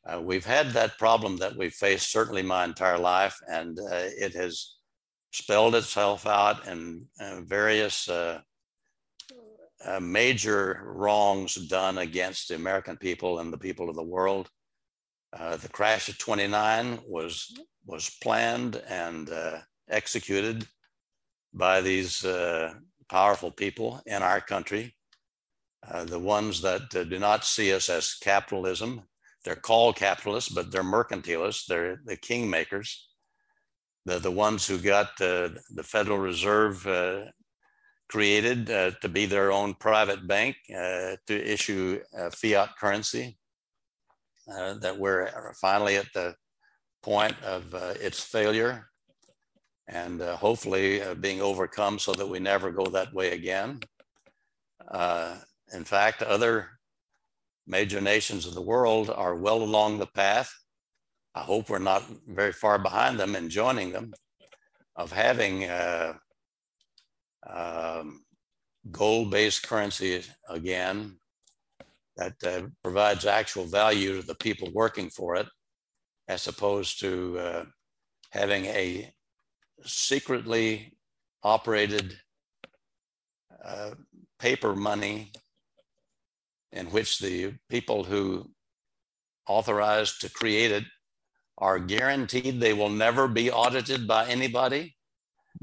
uh, 0.04 0.20
we've 0.20 0.44
had 0.44 0.70
that 0.70 0.98
problem 0.98 1.36
that 1.36 1.56
we've 1.56 1.72
faced 1.72 2.10
certainly 2.10 2.42
my 2.42 2.64
entire 2.64 2.98
life, 2.98 3.38
and 3.46 3.78
uh, 3.78 3.86
it 4.18 4.34
has 4.34 4.74
spelled 5.30 5.76
itself 5.76 6.26
out 6.26 6.66
in 6.66 7.06
uh, 7.20 7.42
various 7.42 8.08
uh, 9.84 10.00
major 10.00 10.82
wrongs 10.84 11.54
done 11.54 11.98
against 11.98 12.48
the 12.48 12.54
American 12.54 12.96
people 12.96 13.38
and 13.38 13.52
the 13.52 13.58
people 13.58 13.88
of 13.88 13.96
the 13.96 14.02
world. 14.02 14.50
Uh, 15.32 15.56
the 15.56 15.68
crash 15.68 16.08
of 16.08 16.18
29 16.18 16.98
was 17.06 17.56
was 17.86 18.10
planned 18.22 18.76
and 18.88 19.30
uh, 19.30 19.58
executed 19.88 20.66
by 21.54 21.80
these 21.80 22.24
uh, 22.24 22.72
powerful 23.08 23.50
people 23.50 24.00
in 24.06 24.22
our 24.22 24.40
country, 24.40 24.94
uh, 25.90 26.04
the 26.04 26.18
ones 26.18 26.60
that 26.60 26.94
uh, 26.94 27.04
do 27.04 27.18
not 27.18 27.44
see 27.44 27.72
us 27.72 27.88
as 27.88 28.14
capitalism. 28.14 29.02
They're 29.44 29.56
called 29.56 29.96
capitalists, 29.96 30.50
but 30.50 30.70
they're 30.70 30.82
mercantilists. 30.82 31.66
They're 31.66 32.00
the 32.04 32.16
kingmakers. 32.16 32.94
They're 34.04 34.18
the 34.18 34.30
ones 34.30 34.66
who 34.66 34.78
got 34.78 35.16
the 35.16 35.58
Federal 35.82 36.18
Reserve 36.18 36.86
created 38.10 38.70
uh, 38.70 38.90
to 39.00 39.08
be 39.08 39.24
their 39.26 39.52
own 39.52 39.74
private 39.74 40.26
bank, 40.26 40.56
to 40.68 41.18
issue 41.28 42.00
fiat 42.32 42.70
currency. 42.78 43.38
that 44.46 44.96
we're 44.98 45.30
finally 45.60 45.96
at 45.96 46.12
the 46.12 46.34
point 47.02 47.36
of 47.42 47.72
its 48.00 48.20
failure 48.20 48.90
and 49.90 50.22
uh, 50.22 50.36
hopefully 50.36 51.02
uh, 51.02 51.14
being 51.14 51.42
overcome 51.42 51.98
so 51.98 52.12
that 52.12 52.28
we 52.28 52.38
never 52.38 52.70
go 52.70 52.86
that 52.86 53.12
way 53.12 53.32
again. 53.32 53.80
Uh, 54.88 55.36
in 55.74 55.84
fact, 55.84 56.22
other 56.22 56.68
major 57.66 58.00
nations 58.00 58.46
of 58.46 58.54
the 58.54 58.62
world 58.62 59.10
are 59.10 59.34
well 59.34 59.62
along 59.62 59.98
the 59.98 60.06
path. 60.06 60.52
I 61.34 61.40
hope 61.40 61.68
we're 61.68 61.78
not 61.78 62.04
very 62.26 62.52
far 62.52 62.78
behind 62.78 63.18
them 63.18 63.34
in 63.34 63.50
joining 63.50 63.92
them 63.92 64.12
of 64.96 65.12
having 65.12 65.64
uh, 65.64 66.14
um, 67.48 68.24
gold-based 68.90 69.62
currency 69.62 70.22
again 70.48 71.16
that 72.16 72.34
uh, 72.44 72.62
provides 72.82 73.24
actual 73.24 73.64
value 73.64 74.20
to 74.20 74.26
the 74.26 74.34
people 74.34 74.68
working 74.72 75.08
for 75.08 75.36
it 75.36 75.46
as 76.28 76.46
opposed 76.46 77.00
to 77.00 77.38
uh, 77.38 77.64
having 78.30 78.66
a 78.66 79.12
secretly 79.84 80.92
operated 81.42 82.18
uh, 83.64 83.90
paper 84.38 84.74
money 84.74 85.32
in 86.72 86.86
which 86.86 87.18
the 87.18 87.52
people 87.68 88.04
who 88.04 88.48
authorized 89.48 90.20
to 90.20 90.30
create 90.30 90.70
it 90.70 90.84
are 91.58 91.78
guaranteed 91.78 92.60
they 92.60 92.72
will 92.72 92.88
never 92.88 93.28
be 93.28 93.50
audited 93.50 94.06
by 94.06 94.26
anybody, 94.26 94.94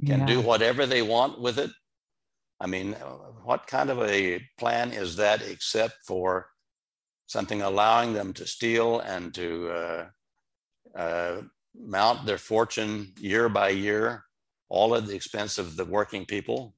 can 0.05 0.21
yeah. 0.21 0.25
do 0.25 0.41
whatever 0.41 0.85
they 0.85 1.01
want 1.01 1.39
with 1.39 1.57
it. 1.57 1.71
I 2.59 2.67
mean, 2.67 2.93
what 3.43 3.67
kind 3.67 3.89
of 3.89 4.01
a 4.01 4.41
plan 4.57 4.91
is 4.91 5.15
that 5.17 5.41
except 5.41 5.95
for 6.05 6.47
something 7.27 7.61
allowing 7.61 8.13
them 8.13 8.33
to 8.33 8.47
steal 8.47 8.99
and 8.99 9.33
to 9.33 9.69
uh, 9.69 10.05
uh, 10.95 11.41
mount 11.79 12.25
their 12.25 12.37
fortune 12.37 13.13
year 13.19 13.49
by 13.49 13.69
year, 13.69 14.23
all 14.69 14.95
at 14.95 15.05
the 15.05 15.15
expense 15.15 15.57
of 15.57 15.75
the 15.75 15.85
working 15.85 16.25
people. 16.25 16.73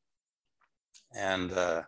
And, 1.16 1.52
uh, 1.54 1.84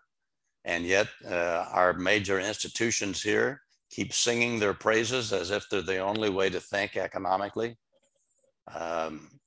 and 0.64 0.86
yet 0.86 1.08
uh, 1.30 1.66
our 1.72 1.94
major 1.94 2.40
institutions 2.40 3.22
here 3.22 3.62
keep 3.90 4.14
singing 4.14 4.60
their 4.60 4.74
praises 4.74 5.34
as 5.34 5.52
if 5.52 5.68
they're 5.70 5.82
the 5.82 5.98
only 5.98 6.30
way 6.30 6.50
to 6.50 6.60
think 6.60 6.96
economically. 6.96 7.78
Um, 8.74 9.41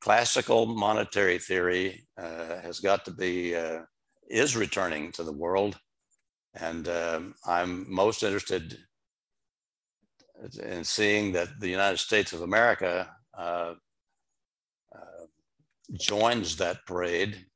classical 0.00 0.66
monetary 0.66 1.38
theory 1.38 2.06
uh, 2.18 2.60
has 2.62 2.80
got 2.80 3.04
to 3.04 3.10
be, 3.10 3.54
uh, 3.54 3.80
is 4.28 4.56
returning 4.56 5.12
to 5.12 5.22
the 5.22 5.32
world. 5.32 5.78
And 6.54 6.88
um, 6.88 7.34
I'm 7.46 7.92
most 7.92 8.22
interested 8.22 8.76
in 10.62 10.84
seeing 10.84 11.32
that 11.32 11.48
the 11.60 11.68
United 11.68 11.98
States 11.98 12.32
of 12.32 12.42
America 12.42 13.08
uh, 13.36 13.74
uh, 14.94 15.24
joins 15.92 16.56
that 16.56 16.84
parade 16.86 17.46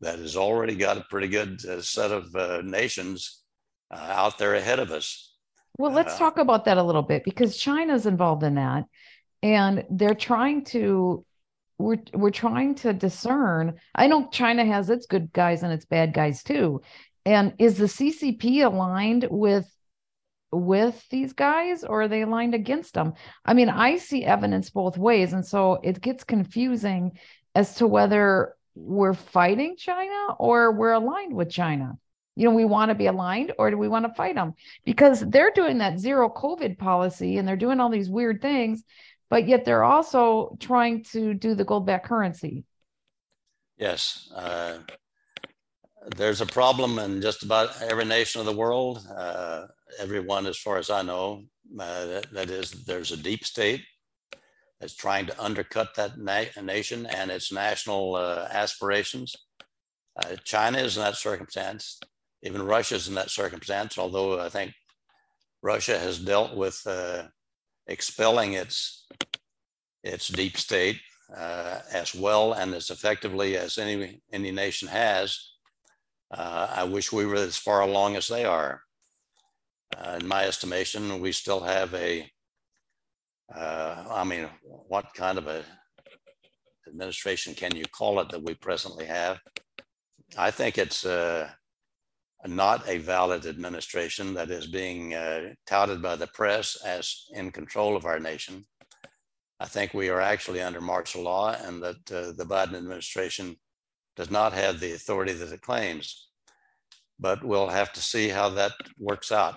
that 0.00 0.18
has 0.18 0.36
already 0.36 0.76
got 0.76 0.96
a 0.96 1.04
pretty 1.10 1.28
good 1.28 1.62
uh, 1.66 1.80
set 1.82 2.10
of 2.10 2.34
uh, 2.34 2.62
nations 2.64 3.42
uh, 3.90 3.96
out 3.96 4.38
there 4.38 4.54
ahead 4.54 4.78
of 4.78 4.90
us. 4.90 5.36
Well, 5.78 5.92
let's 5.92 6.18
talk 6.18 6.38
about 6.38 6.64
that 6.66 6.78
a 6.78 6.82
little 6.82 7.02
bit 7.02 7.24
because 7.24 7.56
China's 7.56 8.06
involved 8.06 8.42
in 8.42 8.54
that 8.54 8.84
and 9.42 9.84
they're 9.90 10.14
trying 10.14 10.64
to 10.64 11.24
we're 11.80 12.02
we're 12.14 12.30
trying 12.30 12.74
to 12.76 12.92
discern. 12.92 13.80
I 13.94 14.06
know 14.06 14.28
China 14.30 14.64
has 14.64 14.90
its 14.90 15.06
good 15.06 15.32
guys 15.32 15.62
and 15.62 15.72
its 15.72 15.84
bad 15.84 16.14
guys 16.14 16.42
too. 16.42 16.82
And 17.24 17.54
is 17.58 17.76
the 17.76 17.86
CCP 17.86 18.64
aligned 18.64 19.26
with 19.30 19.68
with 20.52 21.04
these 21.10 21.32
guys 21.32 21.84
or 21.84 22.02
are 22.02 22.08
they 22.08 22.22
aligned 22.22 22.54
against 22.54 22.94
them? 22.94 23.14
I 23.44 23.54
mean, 23.54 23.68
I 23.68 23.96
see 23.96 24.24
evidence 24.24 24.70
both 24.70 24.98
ways. 24.98 25.32
And 25.32 25.46
so 25.46 25.74
it 25.82 26.00
gets 26.00 26.24
confusing 26.24 27.12
as 27.54 27.76
to 27.76 27.86
whether 27.86 28.54
we're 28.74 29.14
fighting 29.14 29.76
China 29.76 30.34
or 30.38 30.72
we're 30.72 30.92
aligned 30.92 31.34
with 31.34 31.50
China. 31.50 31.98
You 32.36 32.48
know, 32.48 32.54
we 32.54 32.64
want 32.64 32.90
to 32.90 32.94
be 32.94 33.06
aligned 33.06 33.52
or 33.58 33.70
do 33.70 33.76
we 33.76 33.88
want 33.88 34.06
to 34.06 34.14
fight 34.14 34.34
them? 34.34 34.54
Because 34.84 35.20
they're 35.20 35.52
doing 35.52 35.78
that 35.78 35.98
zero 35.98 36.28
COVID 36.28 36.78
policy 36.78 37.36
and 37.36 37.46
they're 37.46 37.56
doing 37.56 37.80
all 37.80 37.90
these 37.90 38.08
weird 38.08 38.40
things, 38.40 38.82
but 39.30 39.46
yet 39.46 39.64
they're 39.64 39.84
also 39.84 40.56
trying 40.60 41.04
to 41.04 41.32
do 41.32 41.54
the 41.54 41.64
gold 41.64 41.86
back 41.86 42.04
currency. 42.04 42.64
Yes. 43.78 44.30
Uh, 44.34 44.78
there's 46.16 46.40
a 46.40 46.46
problem 46.46 46.98
in 46.98 47.22
just 47.22 47.42
about 47.42 47.80
every 47.80 48.04
nation 48.04 48.40
of 48.40 48.46
the 48.46 48.52
world. 48.52 49.06
Uh, 49.16 49.66
everyone, 49.98 50.46
as 50.46 50.58
far 50.58 50.76
as 50.76 50.90
I 50.90 51.02
know, 51.02 51.44
uh, 51.78 52.06
that, 52.06 52.32
that 52.32 52.50
is, 52.50 52.72
there's 52.84 53.12
a 53.12 53.16
deep 53.16 53.44
state 53.44 53.82
that's 54.80 54.96
trying 54.96 55.26
to 55.26 55.42
undercut 55.42 55.94
that 55.94 56.18
na 56.18 56.44
nation 56.62 57.06
and 57.06 57.30
its 57.30 57.52
national 57.52 58.16
uh, 58.16 58.48
aspirations. 58.50 59.36
Uh, 60.16 60.36
China 60.44 60.78
is 60.78 60.96
in 60.96 61.02
that 61.02 61.16
circumstance. 61.16 62.00
Even 62.42 62.62
Russia 62.62 62.96
is 62.96 63.06
in 63.06 63.14
that 63.14 63.30
circumstance, 63.30 63.98
although 63.98 64.40
I 64.40 64.48
think 64.48 64.72
Russia 65.62 65.98
has 65.98 66.18
dealt 66.18 66.56
with 66.56 66.82
uh, 66.86 67.24
expelling 67.90 68.54
its, 68.54 69.06
its 70.02 70.28
deep 70.28 70.56
state 70.56 71.00
uh, 71.36 71.80
as 71.92 72.14
well 72.14 72.52
and 72.52 72.74
as 72.74 72.90
effectively 72.90 73.56
as 73.56 73.78
any, 73.78 74.22
any 74.32 74.50
nation 74.50 74.88
has. 74.88 75.38
Uh, 76.30 76.68
I 76.70 76.84
wish 76.84 77.12
we 77.12 77.26
were 77.26 77.34
as 77.34 77.56
far 77.56 77.80
along 77.80 78.16
as 78.16 78.28
they 78.28 78.44
are. 78.44 78.82
Uh, 79.96 80.18
in 80.20 80.26
my 80.26 80.44
estimation, 80.44 81.20
we 81.20 81.32
still 81.32 81.60
have 81.60 81.92
a. 81.94 82.30
Uh, 83.52 84.04
I 84.08 84.22
mean, 84.22 84.48
what 84.62 85.12
kind 85.14 85.36
of 85.36 85.48
a 85.48 85.64
administration 86.86 87.54
can 87.54 87.74
you 87.74 87.84
call 87.86 88.20
it 88.20 88.28
that 88.28 88.42
we 88.42 88.54
presently 88.54 89.06
have? 89.06 89.40
I 90.38 90.52
think 90.52 90.78
it's 90.78 91.04
uh, 91.04 91.48
not 92.46 92.88
a 92.88 92.98
valid 92.98 93.46
administration 93.46 94.34
that 94.34 94.50
is 94.50 94.66
being 94.66 95.14
uh, 95.14 95.50
touted 95.66 96.00
by 96.00 96.16
the 96.16 96.26
press 96.26 96.76
as 96.84 97.26
in 97.32 97.50
control 97.50 97.96
of 97.96 98.06
our 98.06 98.18
nation. 98.18 98.64
I 99.58 99.66
think 99.66 99.92
we 99.92 100.08
are 100.08 100.20
actually 100.20 100.62
under 100.62 100.80
martial 100.80 101.22
law 101.22 101.54
and 101.54 101.82
that 101.82 102.10
uh, 102.10 102.32
the 102.32 102.46
Biden 102.48 102.74
administration 102.74 103.56
does 104.16 104.30
not 104.30 104.54
have 104.54 104.80
the 104.80 104.92
authority 104.92 105.34
that 105.34 105.52
it 105.52 105.60
claims. 105.60 106.28
But 107.18 107.44
we'll 107.44 107.68
have 107.68 107.92
to 107.92 108.00
see 108.00 108.28
how 108.28 108.48
that 108.50 108.72
works 108.98 109.30
out. 109.30 109.56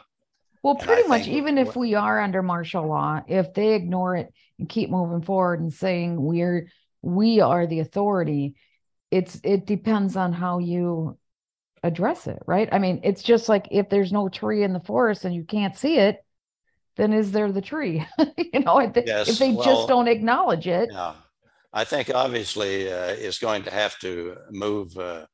Well, 0.62 0.76
pretty 0.76 1.08
much, 1.08 1.28
even 1.28 1.58
if 1.58 1.76
we 1.76 1.94
are 1.94 2.22
under 2.22 2.42
martial 2.42 2.88
law, 2.88 3.22
if 3.28 3.54
they 3.54 3.74
ignore 3.74 4.16
it 4.16 4.34
and 4.60 4.68
keep 4.68 4.90
moving 4.90 5.22
forward 5.22 5.60
and 5.60 5.74
saying 5.74 6.22
we're 6.22 6.70
we 7.02 7.42
are 7.42 7.68
the 7.68 7.82
authority, 7.82 8.56
it's 9.12 9.40
it 9.44 9.66
depends 9.66 10.16
on 10.16 10.32
how 10.32 10.60
you 10.60 11.18
address 11.84 12.28
it, 12.28 12.42
right? 12.48 12.70
I 12.72 12.80
mean, 12.80 13.02
it's 13.04 13.22
just 13.22 13.50
like 13.50 13.68
if 13.72 13.90
there's 13.90 14.12
no 14.12 14.30
tree 14.30 14.64
in 14.64 14.74
the 14.74 14.80
forest 14.80 15.26
and 15.26 15.36
you 15.36 15.44
can't 15.44 15.76
see 15.76 15.98
it, 15.98 16.24
then 16.96 17.14
is 17.14 17.32
there 17.32 17.52
the 17.52 17.62
tree? 17.62 18.06
you 18.38 18.60
know, 18.62 18.80
if 18.80 18.94
they, 18.94 19.04
yes, 19.06 19.30
if 19.30 19.40
they 19.40 19.52
well, 19.52 19.66
just 19.66 19.88
don't 19.88 20.08
acknowledge 20.08 20.68
it. 20.68 20.90
Yeah, 20.92 21.14
I 21.74 21.84
think 21.84 22.14
obviously 22.14 22.92
uh, 22.92 23.08
it's 23.08 23.40
going 23.40 23.64
to 23.64 23.72
have 23.72 24.00
to 24.00 24.38
move 24.52 24.98
uh, 24.98 25.26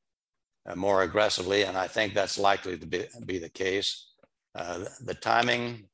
more 0.76 1.04
aggressively, 1.04 1.64
and 1.64 1.78
I 1.78 1.88
think 1.88 2.14
that's 2.14 2.38
likely 2.38 2.78
to 2.78 2.86
be, 2.86 3.06
be 3.26 3.39
the 3.39 3.50
case. 3.50 4.08
Uh, 4.56 4.86
the 5.06 5.14
timing, 5.14 5.88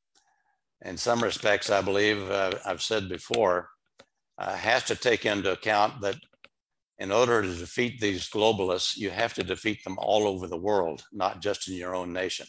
in 0.83 0.97
some 0.97 1.21
respects, 1.21 1.69
I 1.69 1.81
believe 1.81 2.29
uh, 2.29 2.53
I've 2.65 2.81
said 2.81 3.09
before, 3.09 3.69
uh, 4.37 4.55
has 4.55 4.83
to 4.85 4.95
take 4.95 5.25
into 5.25 5.51
account 5.51 6.01
that 6.01 6.15
in 6.97 7.11
order 7.11 7.41
to 7.41 7.53
defeat 7.53 7.99
these 7.99 8.29
globalists, 8.29 8.95
you 8.95 9.09
have 9.09 9.33
to 9.33 9.43
defeat 9.43 9.83
them 9.83 9.97
all 9.99 10.27
over 10.27 10.47
the 10.47 10.57
world, 10.57 11.03
not 11.11 11.41
just 11.41 11.67
in 11.67 11.75
your 11.75 11.95
own 11.95 12.13
nation. 12.13 12.47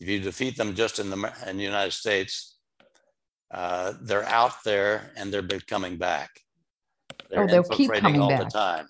If 0.00 0.08
you 0.08 0.20
defeat 0.20 0.56
them 0.56 0.74
just 0.74 0.98
in 0.98 1.10
the, 1.10 1.32
in 1.46 1.56
the 1.56 1.64
United 1.64 1.92
States, 1.92 2.56
uh, 3.50 3.94
they're 4.00 4.24
out 4.24 4.62
there 4.64 5.12
and 5.16 5.32
they're 5.32 5.42
coming 5.42 5.96
back. 5.96 6.30
They're 7.30 7.44
oh, 7.44 7.46
they'll 7.46 7.62
keep 7.64 7.92
coming 7.92 8.20
all 8.20 8.28
back. 8.28 8.44
the 8.44 8.50
time. 8.50 8.86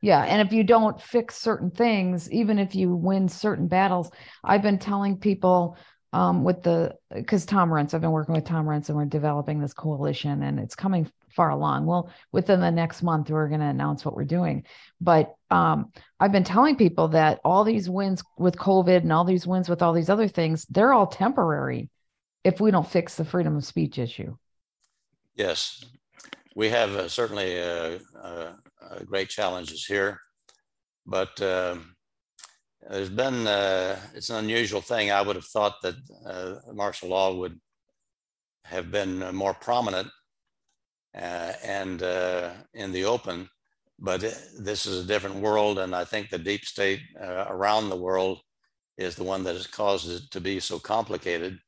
Yeah. 0.00 0.22
And 0.22 0.46
if 0.46 0.52
you 0.52 0.64
don't 0.64 1.00
fix 1.00 1.36
certain 1.36 1.70
things, 1.70 2.30
even 2.32 2.58
if 2.58 2.74
you 2.74 2.94
win 2.94 3.28
certain 3.28 3.68
battles, 3.68 4.10
I've 4.42 4.62
been 4.62 4.78
telling 4.78 5.16
people 5.16 5.76
um, 6.12 6.44
with 6.44 6.62
the, 6.62 6.96
because 7.14 7.46
Tom 7.46 7.70
Renz, 7.70 7.94
I've 7.94 8.00
been 8.00 8.10
working 8.10 8.34
with 8.34 8.44
Tom 8.44 8.66
Renz 8.66 8.88
and 8.88 8.98
we're 8.98 9.04
developing 9.06 9.60
this 9.60 9.72
coalition 9.72 10.42
and 10.42 10.58
it's 10.58 10.74
coming 10.74 11.10
far 11.34 11.50
along. 11.50 11.86
Well, 11.86 12.10
within 12.30 12.60
the 12.60 12.70
next 12.70 13.02
month, 13.02 13.30
we're 13.30 13.48
going 13.48 13.60
to 13.60 13.66
announce 13.66 14.04
what 14.04 14.14
we're 14.14 14.24
doing. 14.24 14.64
But 15.00 15.34
um, 15.50 15.92
I've 16.20 16.32
been 16.32 16.44
telling 16.44 16.76
people 16.76 17.08
that 17.08 17.40
all 17.44 17.64
these 17.64 17.88
wins 17.88 18.22
with 18.38 18.56
COVID 18.56 18.98
and 18.98 19.12
all 19.12 19.24
these 19.24 19.46
wins 19.46 19.68
with 19.68 19.82
all 19.82 19.92
these 19.92 20.10
other 20.10 20.28
things, 20.28 20.64
they're 20.66 20.92
all 20.92 21.06
temporary 21.06 21.90
if 22.44 22.60
we 22.60 22.70
don't 22.70 22.88
fix 22.88 23.16
the 23.16 23.24
freedom 23.24 23.56
of 23.56 23.64
speech 23.64 23.98
issue. 23.98 24.36
Yes, 25.34 25.84
we 26.54 26.68
have 26.68 26.90
uh, 26.90 27.08
certainly 27.08 27.60
uh, 27.60 27.98
uh, 28.22 28.52
uh 28.82 28.98
great 29.04 29.28
challenges 29.28 29.84
here, 29.86 30.20
but 31.06 31.40
um, 31.40 31.94
there's 32.88 33.08
been, 33.08 33.46
uh, 33.46 33.98
it's 34.14 34.30
an 34.30 34.36
unusual 34.36 34.80
thing. 34.80 35.10
I 35.10 35.22
would 35.22 35.36
have 35.36 35.46
thought 35.46 35.76
that 35.82 35.94
uh, 36.26 36.72
martial 36.72 37.10
law 37.10 37.34
would 37.34 37.58
have 38.64 38.90
been 38.90 39.34
more 39.34 39.54
prominent 39.54 40.08
and 41.14 42.02
in 42.74 42.92
the 42.92 43.04
open, 43.04 43.48
but 43.98 44.20
this 44.20 44.86
is 44.86 45.04
a 45.04 45.06
different 45.06 45.36
world. 45.36 45.78
And 45.78 45.94
I 45.94 46.04
think 46.04 46.30
the 46.30 46.38
deep 46.38 46.64
state 46.64 47.00
around 47.20 47.88
the 47.88 47.96
world 47.96 48.40
is 48.98 49.16
the 49.16 49.24
one 49.24 49.44
that 49.44 49.54
has 49.54 49.66
caused 49.66 50.10
it 50.10 50.30
to 50.30 50.40
be 50.40 50.60
so 50.60 50.78
complicated. 50.78 51.58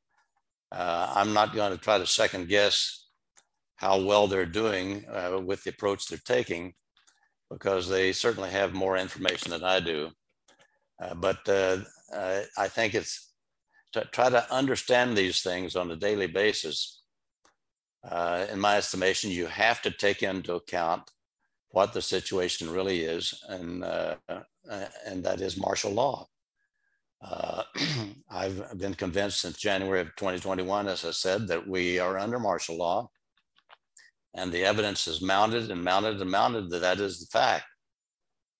I'm 0.72 1.32
not 1.32 1.54
going 1.54 1.72
to 1.72 1.78
try 1.78 1.98
to 1.98 2.06
second 2.06 2.48
guess 2.48 3.04
how 3.76 4.00
well 4.00 4.26
they're 4.26 4.46
doing 4.46 5.04
uh, 5.12 5.38
with 5.44 5.64
the 5.64 5.70
approach 5.70 6.06
they're 6.06 6.18
taking 6.24 6.74
because 7.50 7.88
they 7.88 8.12
certainly 8.12 8.50
have 8.50 8.72
more 8.72 8.96
information 8.96 9.50
than 9.50 9.64
I 9.64 9.80
do. 9.80 10.10
Uh, 11.02 11.14
but 11.14 11.46
uh, 11.48 11.78
uh 12.14 12.42
I 12.56 12.68
think 12.68 12.94
it's 12.94 13.32
to 13.92 14.04
try 14.06 14.30
to 14.30 14.52
understand 14.52 15.16
these 15.16 15.42
things 15.42 15.76
on 15.76 15.90
a 15.90 15.96
daily 15.96 16.26
basis. 16.26 17.02
Uh, 18.08 18.46
in 18.52 18.60
my 18.60 18.76
estimation, 18.76 19.30
you 19.30 19.46
have 19.46 19.80
to 19.82 19.90
take 19.90 20.22
into 20.22 20.54
account 20.54 21.10
what 21.70 21.92
the 21.92 22.02
situation 22.02 22.70
really 22.70 23.02
is, 23.02 23.34
and 23.48 23.82
uh, 23.82 24.16
and 25.06 25.24
that 25.24 25.40
is 25.40 25.56
martial 25.56 25.92
law. 25.92 26.28
I've 28.30 28.78
been 28.78 28.94
convinced 28.94 29.40
since 29.40 29.56
January 29.58 30.00
of 30.00 30.14
2021, 30.16 30.88
as 30.88 31.04
I 31.04 31.10
said, 31.10 31.48
that 31.48 31.66
we 31.66 31.98
are 31.98 32.18
under 32.18 32.38
martial 32.38 32.76
law 32.76 33.10
and 34.34 34.52
the 34.52 34.64
evidence 34.64 35.06
is 35.06 35.22
mounted 35.22 35.70
and 35.70 35.82
mounted 35.82 36.20
and 36.20 36.30
mounted 36.30 36.68
that 36.70 36.80
that 36.80 37.00
is 37.00 37.20
the 37.20 37.26
fact. 37.26 37.64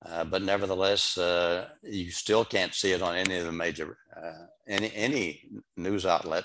Uh, 0.07 0.23
but 0.25 0.43
nevertheless, 0.43 1.19
uh, 1.19 1.67
you 1.83 2.11
still 2.11 2.45
can't 2.45 2.75
see 2.75 2.93
it 2.93 3.03
on 3.03 3.17
any 3.17 3.37
of 3.37 3.47
the 3.47 3.53
major, 3.53 3.97
uh, 4.17 4.47
any, 4.69 4.93
any 4.95 5.49
news 5.77 6.07
outlet 6.07 6.45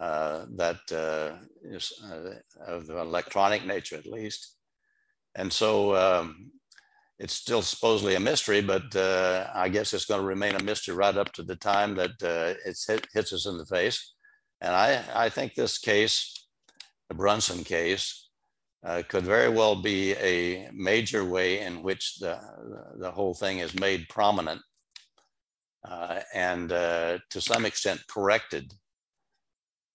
uh, 0.00 0.46
that 0.56 0.80
uh, 0.92 1.36
is 1.62 1.92
uh, 2.04 2.34
of 2.66 2.86
the 2.86 2.98
electronic 2.98 3.64
nature 3.66 3.96
at 3.96 4.06
least. 4.06 4.56
And 5.36 5.52
so 5.52 5.94
um, 5.94 6.50
it's 7.18 7.34
still 7.34 7.62
supposedly 7.62 8.14
a 8.14 8.20
mystery, 8.20 8.60
but 8.60 8.94
I 8.96 9.68
guess 9.68 9.92
it's 9.92 10.04
going 10.04 10.20
to 10.20 10.26
remain 10.26 10.54
a 10.54 10.62
mystery 10.62 10.94
right 10.94 11.16
up 11.16 11.32
to 11.32 11.42
the 11.42 11.56
time 11.56 11.94
that 11.96 12.10
it 12.64 12.78
hit, 12.86 13.06
hits 13.12 13.32
us 13.32 13.46
in 13.46 13.58
the 13.58 13.66
face. 13.66 14.14
And 14.60 14.74
I, 14.74 15.02
I 15.14 15.28
think 15.28 15.54
this 15.54 15.78
case 15.78 16.44
the 17.08 17.14
Brunson 17.14 17.64
case 17.64 18.28
uh, 18.84 19.02
could 19.08 19.24
very 19.24 19.48
well 19.48 19.76
be 19.76 20.12
a 20.14 20.68
major 20.72 21.24
way 21.24 21.60
in 21.60 21.82
which 21.82 22.16
the, 22.18 22.38
the 22.96 23.10
whole 23.10 23.34
thing 23.34 23.58
is 23.58 23.78
made 23.78 24.08
prominent 24.08 24.60
uh, 25.88 26.20
and 26.34 26.72
uh, 26.72 27.18
to 27.30 27.40
some 27.40 27.64
extent 27.64 28.00
corrected 28.08 28.72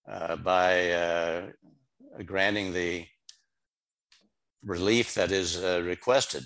uh, 0.10 0.36
by 0.38 0.92
uh, 0.92 1.48
granting 2.26 2.74
the 2.74 3.06
relief 4.64 5.14
that 5.14 5.32
is 5.32 5.64
uh, 5.64 5.82
requested. 5.86 6.44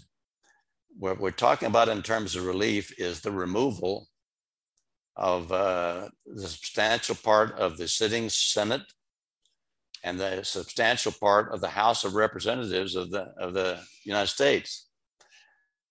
What 0.97 1.19
we're 1.19 1.31
talking 1.31 1.69
about 1.69 1.89
in 1.89 2.01
terms 2.01 2.35
of 2.35 2.45
relief 2.45 2.93
is 2.99 3.21
the 3.21 3.31
removal 3.31 4.09
of 5.15 5.47
the 5.47 6.09
substantial 6.35 7.15
part 7.15 7.57
of 7.57 7.77
the 7.77 7.87
sitting 7.87 8.29
Senate 8.29 8.83
and 10.03 10.19
the 10.19 10.43
substantial 10.43 11.13
part 11.13 11.53
of 11.53 11.61
the 11.61 11.69
House 11.69 12.03
of 12.03 12.15
Representatives 12.15 12.95
of 12.95 13.11
the, 13.11 13.33
of 13.39 13.53
the 13.53 13.79
United 14.03 14.27
States 14.27 14.89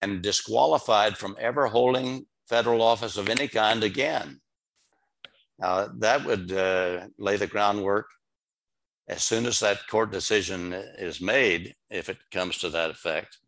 and 0.03 0.21
disqualified 0.21 1.17
from 1.17 1.37
ever 1.41 1.69
holding 1.69 2.27
federal 2.49 2.83
office 2.83 3.17
of 3.17 3.31
any 3.31 3.49
kind 3.49 3.83
again. 3.83 4.42
Now, 5.63 5.87
that 5.99 6.25
would 6.25 6.51
uh, 6.51 7.07
lay 7.19 7.37
the 7.37 7.47
groundwork 7.47 8.07
as 9.07 9.23
soon 9.23 9.47
as 9.47 9.61
that 9.61 9.87
court 9.89 10.11
decision 10.11 10.73
is 10.73 11.21
made, 11.21 11.77
if 11.89 12.09
it 12.09 12.19
comes 12.33 12.59
to 12.59 12.71
that 12.71 12.91
effect. 12.91 13.39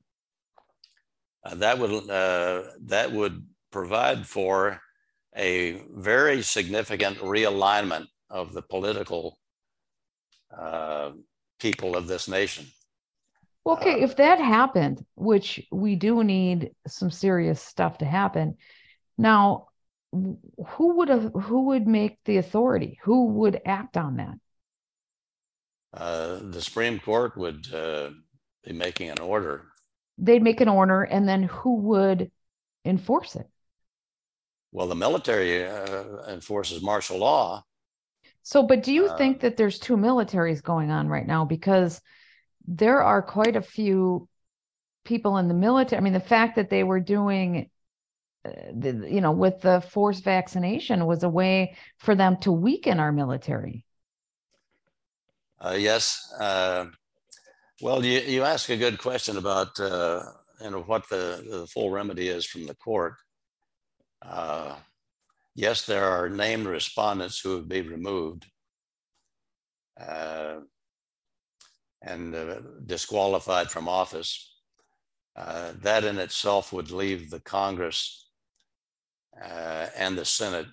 Uh, 1.44 1.56
that 1.56 1.78
would 1.78 2.08
uh, 2.08 2.62
that 2.82 3.10
would 3.10 3.44
provide 3.72 4.26
for 4.26 4.80
a 5.36 5.82
very 5.90 6.40
significant 6.42 7.18
realignment 7.18 8.06
of 8.30 8.52
the 8.52 8.62
political 8.62 9.36
uh, 10.56 11.10
people 11.58 11.96
of 11.96 12.06
this 12.06 12.28
nation. 12.28 12.66
Okay, 13.66 13.94
uh, 13.94 14.04
if 14.04 14.16
that 14.16 14.38
happened, 14.38 15.04
which 15.16 15.66
we 15.72 15.96
do 15.96 16.22
need 16.22 16.70
some 16.86 17.10
serious 17.10 17.60
stuff 17.60 17.98
to 17.98 18.04
happen, 18.04 18.56
now 19.18 19.66
who 20.66 20.96
would 20.96 21.08
have, 21.08 21.32
who 21.32 21.66
would 21.66 21.86
make 21.86 22.18
the 22.24 22.36
authority? 22.36 22.98
Who 23.02 23.26
would 23.26 23.60
act 23.64 23.96
on 23.96 24.16
that? 24.16 24.34
Uh, 25.92 26.40
the 26.42 26.60
Supreme 26.60 26.98
Court 26.98 27.36
would 27.36 27.72
uh, 27.72 28.10
be 28.64 28.72
making 28.72 29.10
an 29.10 29.20
order. 29.20 29.66
They'd 30.18 30.42
make 30.42 30.60
an 30.60 30.68
order, 30.68 31.02
and 31.02 31.28
then 31.28 31.44
who 31.44 31.76
would 31.76 32.30
enforce 32.84 33.36
it? 33.36 33.48
Well, 34.72 34.86
the 34.88 34.94
military 34.96 35.64
uh, 35.64 36.24
enforces 36.28 36.82
martial 36.82 37.18
law, 37.18 37.64
so, 38.44 38.62
but 38.62 38.82
do 38.82 38.92
you 38.92 39.06
uh, 39.06 39.16
think 39.16 39.40
that 39.40 39.56
there's 39.56 39.78
two 39.78 39.96
militaries 39.96 40.62
going 40.62 40.90
on 40.90 41.08
right 41.08 41.26
now? 41.26 41.46
Because 41.46 42.00
there 42.68 43.02
are 43.02 43.22
quite 43.22 43.56
a 43.56 43.62
few 43.62 44.28
people 45.04 45.38
in 45.38 45.48
the 45.48 45.54
military. 45.54 45.98
I 45.98 46.02
mean, 46.02 46.12
the 46.12 46.20
fact 46.20 46.56
that 46.56 46.68
they 46.68 46.84
were 46.84 47.00
doing, 47.00 47.70
you 48.44 49.20
know, 49.20 49.32
with 49.32 49.60
the 49.60 49.80
forced 49.80 50.24
vaccination 50.24 51.06
was 51.06 51.22
a 51.22 51.28
way 51.28 51.76
for 51.98 52.14
them 52.14 52.36
to 52.38 52.52
weaken 52.52 53.00
our 53.00 53.12
military. 53.12 53.84
Uh, 55.60 55.76
yes. 55.78 56.32
Uh, 56.38 56.86
well, 57.80 58.04
you, 58.04 58.20
you 58.20 58.42
ask 58.42 58.68
a 58.68 58.76
good 58.76 58.98
question 58.98 59.36
about, 59.36 59.78
uh, 59.80 60.22
you 60.62 60.70
know, 60.70 60.82
what 60.82 61.08
the, 61.08 61.44
the 61.50 61.66
full 61.66 61.90
remedy 61.90 62.28
is 62.28 62.44
from 62.44 62.66
the 62.66 62.74
court. 62.74 63.14
Uh, 64.22 64.76
yes, 65.54 65.86
there 65.86 66.04
are 66.04 66.28
named 66.28 66.66
respondents 66.66 67.40
who 67.40 67.56
have 67.56 67.68
been 67.68 67.88
removed 67.88 68.46
uh, 70.00 70.56
and 72.02 72.34
uh, 72.34 72.60
disqualified 72.84 73.70
from 73.70 73.88
office. 73.88 74.50
Uh, 75.36 75.72
that 75.80 76.04
in 76.04 76.18
itself 76.18 76.72
would 76.72 76.90
leave 76.90 77.30
the 77.30 77.40
Congress 77.40 78.23
uh, 79.42 79.86
and 79.96 80.16
the 80.16 80.24
Senate 80.24 80.66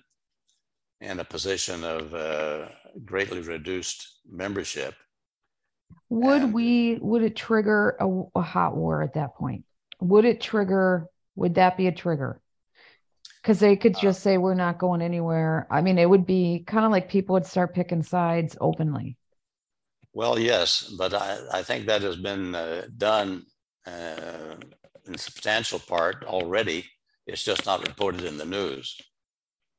in 1.00 1.18
a 1.20 1.24
position 1.24 1.84
of 1.84 2.14
uh, 2.14 2.68
greatly 3.04 3.40
reduced 3.40 4.20
membership. 4.30 4.94
Would 6.08 6.42
and, 6.42 6.54
we, 6.54 6.98
would 7.00 7.22
it 7.22 7.36
trigger 7.36 7.96
a, 8.00 8.38
a 8.38 8.42
hot 8.42 8.76
war 8.76 9.02
at 9.02 9.14
that 9.14 9.34
point? 9.34 9.64
Would 10.00 10.24
it 10.24 10.40
trigger, 10.40 11.06
would 11.36 11.54
that 11.56 11.76
be 11.76 11.86
a 11.86 11.92
trigger? 11.92 12.42
because 13.42 13.58
they 13.58 13.76
could 13.76 13.96
uh, 13.96 14.00
just 14.00 14.22
say 14.22 14.38
we're 14.38 14.54
not 14.54 14.78
going 14.78 15.02
anywhere. 15.02 15.66
I 15.70 15.82
mean, 15.82 15.98
it 15.98 16.08
would 16.08 16.26
be 16.26 16.64
kind 16.66 16.84
of 16.84 16.92
like 16.92 17.08
people 17.08 17.34
would 17.34 17.46
start 17.46 17.74
picking 17.74 18.02
sides 18.02 18.56
openly. 18.60 19.16
Well, 20.12 20.38
yes, 20.38 20.94
but 20.96 21.14
I, 21.14 21.38
I 21.52 21.62
think 21.62 21.86
that 21.86 22.02
has 22.02 22.16
been 22.16 22.54
uh, 22.54 22.82
done 22.96 23.46
uh, 23.86 24.56
in 25.06 25.18
substantial 25.18 25.78
part 25.80 26.24
already. 26.24 26.84
It's 27.26 27.44
just 27.44 27.66
not 27.66 27.86
reported 27.86 28.24
in 28.24 28.36
the 28.36 28.44
news. 28.44 28.96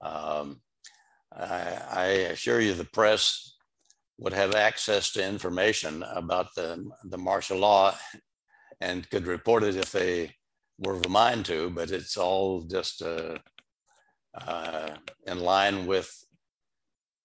Um, 0.01 0.61
I, 1.35 1.77
I, 1.91 2.05
assure 2.33 2.59
you, 2.59 2.73
the 2.73 2.85
press 2.85 3.55
would 4.17 4.33
have 4.33 4.53
access 4.53 5.11
to 5.13 5.25
information 5.25 6.03
about 6.03 6.53
the, 6.55 6.89
the 7.05 7.17
martial 7.17 7.57
law 7.57 7.95
and 8.81 9.09
could 9.09 9.27
report 9.27 9.63
it 9.63 9.75
if 9.75 9.91
they 9.91 10.35
were 10.77 10.95
of 10.95 11.05
a 11.05 11.09
mind 11.09 11.45
to, 11.45 11.69
but 11.69 11.91
it's 11.91 12.17
all 12.17 12.63
just 12.63 13.01
uh, 13.01 13.37
uh, 14.35 14.89
in 15.25 15.39
line 15.39 15.85
with 15.85 16.11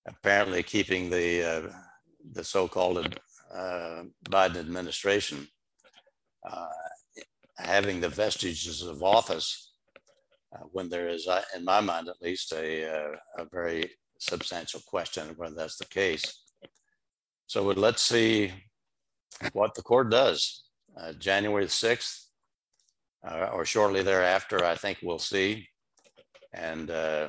apparently 0.07 0.63
keeping 0.63 1.11
the 1.11 1.45
uh, 1.45 1.73
the 2.33 2.45
so-called 2.45 3.19
uh, 3.55 4.03
Biden 4.29 4.57
administration 4.57 5.49
uh, 6.49 6.67
having 7.57 8.01
the 8.01 8.09
vestiges 8.09 8.83
of 8.83 9.03
office 9.03 9.68
uh, 10.53 10.65
when 10.73 10.89
there 10.89 11.09
is, 11.09 11.27
uh, 11.27 11.43
in 11.57 11.65
my 11.65 11.81
mind 11.81 12.09
at 12.09 12.21
least, 12.23 12.53
a, 12.53 13.15
a 13.37 13.45
very 13.53 13.91
substantial 14.19 14.81
question 14.87 15.31
of 15.31 15.39
whether 15.39 15.55
that's 15.55 15.77
the 15.77 15.87
case. 15.87 16.43
So 17.47 17.63
let's 17.65 18.03
see 18.03 18.53
what 19.53 19.75
the 19.75 19.83
court 19.83 20.11
does. 20.11 20.65
Uh, 20.97 21.13
January 21.13 21.65
the 21.65 21.71
6th, 21.71 22.25
uh, 23.29 23.51
or 23.53 23.65
shortly 23.65 24.03
thereafter, 24.03 24.65
I 24.65 24.75
think 24.75 24.99
we'll 25.03 25.19
see. 25.19 25.69
And 26.53 26.91
uh, 26.91 27.29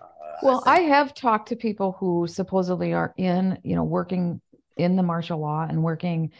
uh, 0.00 0.06
Well, 0.42 0.62
I 0.66 0.78
think- 0.78 0.88
have 0.88 1.14
talked 1.14 1.48
to 1.50 1.56
people 1.56 1.92
who 1.98 2.26
supposedly 2.26 2.92
are 2.92 3.14
in, 3.16 3.58
you 3.62 3.76
know, 3.76 3.84
working 3.84 4.40
in 4.76 4.96
the 4.96 5.02
martial 5.02 5.38
law 5.38 5.66
and 5.68 5.82
working, 5.82 6.32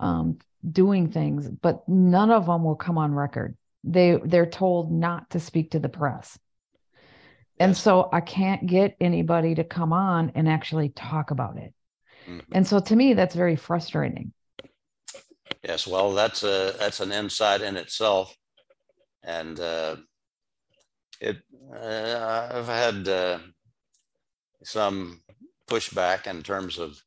um, 0.00 0.38
doing 0.68 1.10
things, 1.10 1.48
but 1.48 1.88
none 1.88 2.30
of 2.30 2.46
them 2.46 2.64
will 2.64 2.74
come 2.76 2.98
on 2.98 3.14
record. 3.14 3.56
They 3.84 4.18
they're 4.24 4.46
told 4.46 4.90
not 4.90 5.30
to 5.30 5.40
speak 5.40 5.72
to 5.72 5.78
the 5.78 5.88
press. 5.88 6.38
And 7.60 7.76
so 7.76 8.08
I 8.12 8.20
can't 8.20 8.66
get 8.66 8.96
anybody 9.00 9.54
to 9.54 9.64
come 9.64 9.92
on 9.92 10.32
and 10.34 10.48
actually 10.48 10.88
talk 10.88 11.30
about 11.30 11.56
it. 11.56 11.72
Mhm. 12.26 12.42
And 12.52 12.66
so 12.66 12.80
to 12.80 12.96
me, 12.96 13.14
that's 13.14 13.34
very 13.34 13.56
frustrating. 13.56 14.32
Yes, 15.62 15.86
well, 15.86 16.12
that's 16.12 16.42
a, 16.42 16.74
that's 16.78 17.00
an 17.00 17.12
insight 17.12 17.62
in 17.62 17.76
itself. 17.76 18.36
And 19.22 19.58
uh, 19.60 19.96
it, 21.20 21.38
uh, 21.72 22.48
I've 22.52 22.66
had 22.66 23.08
uh, 23.08 23.38
some 24.62 25.22
pushback 25.66 26.26
in 26.26 26.42
terms 26.42 26.78
of 26.78 27.02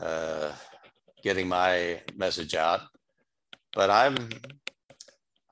uh, 0.00 0.52
getting 1.22 1.48
my 1.48 2.02
message 2.14 2.54
out. 2.54 2.82
But 3.72 3.90
I'm, 3.90 4.28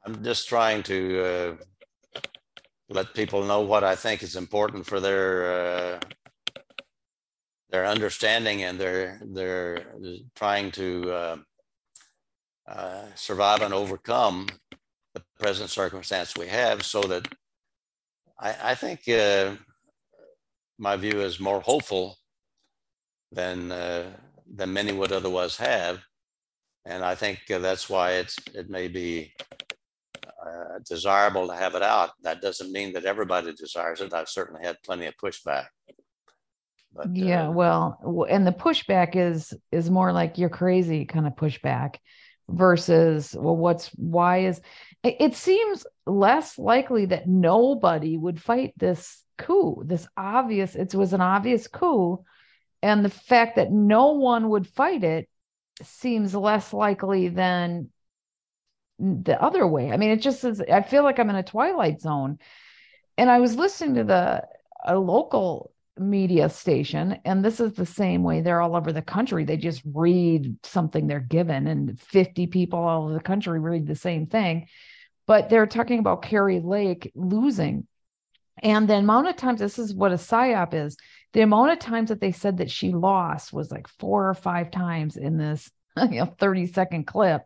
I'm 0.05 0.23
just 0.25 0.49
trying 0.49 0.83
to 0.85 1.25
uh, 1.25 1.55
let 2.89 3.15
people 3.15 3.45
know 3.45 3.61
what 3.61 3.85
I 3.85 3.95
think 3.95 4.23
is 4.23 4.37
important 4.37 4.87
for 4.87 5.01
their 5.01 5.53
uh, 5.53 6.01
their 7.71 7.87
understanding 7.87 8.63
and 8.65 8.79
their 8.79 9.21
their 9.25 9.95
trying 10.35 10.71
to 10.73 11.13
uh, 11.13 11.37
uh, 12.69 13.05
survive 13.15 13.63
and 13.63 13.75
overcome 13.75 14.49
the 15.15 15.23
present 15.39 15.71
circumstance 15.71 16.37
we 16.37 16.49
have 16.49 16.85
so 16.85 17.03
that 17.03 17.29
I, 18.39 18.73
I 18.73 18.75
think 18.75 19.09
uh, 19.09 19.57
my 20.79 20.97
view 20.97 21.21
is 21.21 21.39
more 21.39 21.61
hopeful 21.61 22.19
than 23.31 23.73
uh, 23.73 24.11
than 24.53 24.73
many 24.73 24.93
would 24.93 25.13
otherwise 25.13 25.57
have. 25.57 26.01
And 26.85 27.05
I 27.05 27.15
think 27.15 27.41
that's 27.47 27.89
why 27.89 28.13
it's 28.13 28.37
it 28.55 28.69
may 28.69 28.89
be 28.89 29.33
uh, 30.45 30.79
desirable 30.89 31.49
to 31.49 31.55
have 31.55 31.75
it 31.75 31.83
out. 31.83 32.11
That 32.23 32.41
doesn't 32.41 32.73
mean 32.73 32.93
that 32.95 33.05
everybody 33.05 33.53
desires 33.53 34.01
it. 34.01 34.13
I've 34.13 34.29
certainly 34.29 34.65
had 34.65 34.83
plenty 34.83 35.07
of 35.07 35.15
pushback. 35.17 35.67
But, 36.95 37.15
Yeah, 37.17 37.49
uh, 37.49 37.53
well, 37.53 38.27
and 38.29 38.47
the 38.47 38.53
pushback 38.53 39.17
is 39.17 39.55
is 39.71 39.91
more 39.91 40.13
like 40.13 40.39
you're 40.39 40.51
crazy 40.51 41.05
kind 41.07 41.27
of 41.27 41.35
pushback 41.35 41.97
versus 42.49 43.35
well, 43.39 43.57
what's 43.57 43.89
why 43.95 44.47
is 44.47 44.61
it, 45.03 45.17
it 45.21 45.35
seems 45.35 45.87
less 46.07 46.59
likely 46.59 47.07
that 47.07 47.29
nobody 47.29 48.17
would 48.17 48.41
fight 48.41 48.75
this 48.77 49.23
coup, 49.39 49.83
this 49.85 50.07
obvious, 50.17 50.75
it 50.75 50.95
was 50.95 51.13
an 51.13 51.21
obvious 51.21 51.67
coup. 51.67 52.25
And 52.83 53.05
the 53.05 53.11
fact 53.11 53.57
that 53.57 53.71
no 53.71 54.13
one 54.13 54.49
would 54.51 54.67
fight 54.67 55.05
it 55.05 55.29
seems 55.83 56.35
less 56.35 56.73
likely 56.73 57.29
than 57.29 57.91
the 59.03 59.41
other 59.43 59.67
way. 59.67 59.91
I 59.91 59.97
mean, 59.97 60.11
it 60.11 60.23
just 60.23 60.45
is, 60.45 60.61
I 60.61 60.83
feel 60.83 61.03
like 61.03 61.19
I'm 61.19 61.31
in 61.31 61.37
a 61.37 61.43
twilight 61.43 62.01
zone. 62.01 62.39
And 63.19 63.31
I 63.31 63.41
was 63.41 63.57
listening 63.57 63.97
to 63.97 64.05
the 64.05 64.43
a 64.85 64.99
local 64.99 65.73
media 65.99 66.49
station, 66.49 67.19
and 67.25 67.45
this 67.45 67.61
is 67.61 67.75
the 67.75 67.87
same 67.87 68.23
way 68.23 68.41
they're 68.41 68.61
all 68.61 68.75
over 68.75 68.93
the 68.93 69.03
country. 69.03 69.45
They 69.45 69.59
just 69.59 69.83
read 69.85 70.57
something 70.65 71.07
they're 71.07 71.21
given, 71.21 71.67
and 71.67 72.01
50 72.01 72.47
people 72.47 72.79
all 72.79 73.05
over 73.05 73.15
the 73.15 73.21
country 73.21 73.61
read 73.61 73.87
the 73.87 73.95
same 73.95 74.27
thing. 74.27 74.67
But 75.27 75.51
they're 75.51 75.67
talking 75.67 75.99
about 75.99 76.23
Kari 76.23 76.61
Lake 76.61 77.13
losing. 77.15 77.87
And 78.63 78.89
the 78.89 78.95
amount 78.95 79.29
of 79.29 79.37
times, 79.37 79.61
this 79.61 79.79
is 79.79 79.95
what 79.95 80.13
a 80.13 80.17
psyop 80.17 80.75
is 80.75 80.97
the 81.33 81.43
amount 81.43 81.73
of 81.73 81.79
times 81.79 82.11
that 82.11 82.21
they 82.21 82.33
said 82.33 82.59
that 82.59 82.71
she 82.71 82.93
lost 82.93 83.53
was 83.53 83.71
like 83.71 83.89
four 83.89 84.29
or 84.29 84.35
five 84.35 84.71
times 84.71 85.17
in 85.17 85.39
this 85.39 85.71
you 86.11 86.21
know 86.21 86.35
30 86.39 86.67
second 86.67 87.07
clip. 87.07 87.43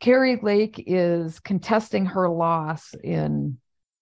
Kari 0.00 0.38
Lake 0.42 0.82
is 0.86 1.40
contesting 1.40 2.06
her 2.06 2.28
loss 2.28 2.94
in 3.02 3.58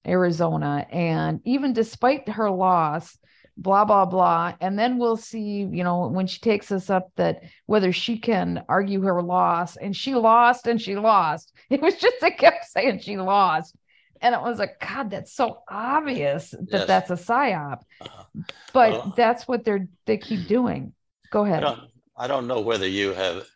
Arizona. 0.06 0.86
And 0.90 1.40
even 1.44 1.72
despite 1.72 2.28
her 2.28 2.50
loss, 2.50 3.16
blah, 3.56 3.84
blah, 3.86 4.04
blah. 4.04 4.54
And 4.60 4.78
then 4.78 4.98
we'll 4.98 5.16
see, 5.16 5.66
you 5.70 5.82
know, 5.82 6.08
when 6.08 6.26
she 6.26 6.38
takes 6.40 6.70
us 6.70 6.90
up 6.90 7.08
that 7.16 7.42
whether 7.64 7.92
she 7.92 8.18
can 8.18 8.62
argue 8.68 9.00
her 9.02 9.22
loss 9.22 9.76
and 9.76 9.96
she 9.96 10.14
lost 10.14 10.66
and 10.66 10.80
she 10.80 10.96
lost. 10.96 11.52
It 11.70 11.80
was 11.80 11.96
just, 11.96 12.16
they 12.20 12.30
kept 12.30 12.66
saying 12.66 13.00
she 13.00 13.16
lost. 13.16 13.74
And 14.20 14.34
it 14.34 14.40
was 14.40 14.58
like, 14.58 14.78
God, 14.80 15.10
that's 15.10 15.34
so 15.34 15.58
obvious 15.68 16.50
that 16.50 16.68
Yes. 16.70 16.86
that's 16.86 17.10
a 17.10 17.14
psyop. 17.14 17.80
uh, 18.00 18.24
But 18.72 18.92
Well- 18.92 19.14
that's 19.16 19.48
what 19.48 19.64
they're, 19.64 19.88
they 20.06 20.18
keep 20.18 20.46
doing. 20.46 20.92
Go 21.30 21.44
ahead. 21.44 21.64
I 21.64 21.66
don't, 21.66 21.80
I 22.18 22.26
don't 22.26 22.46
know 22.46 22.60
whether 22.60 22.86
you 22.86 23.12
have, 23.14 23.46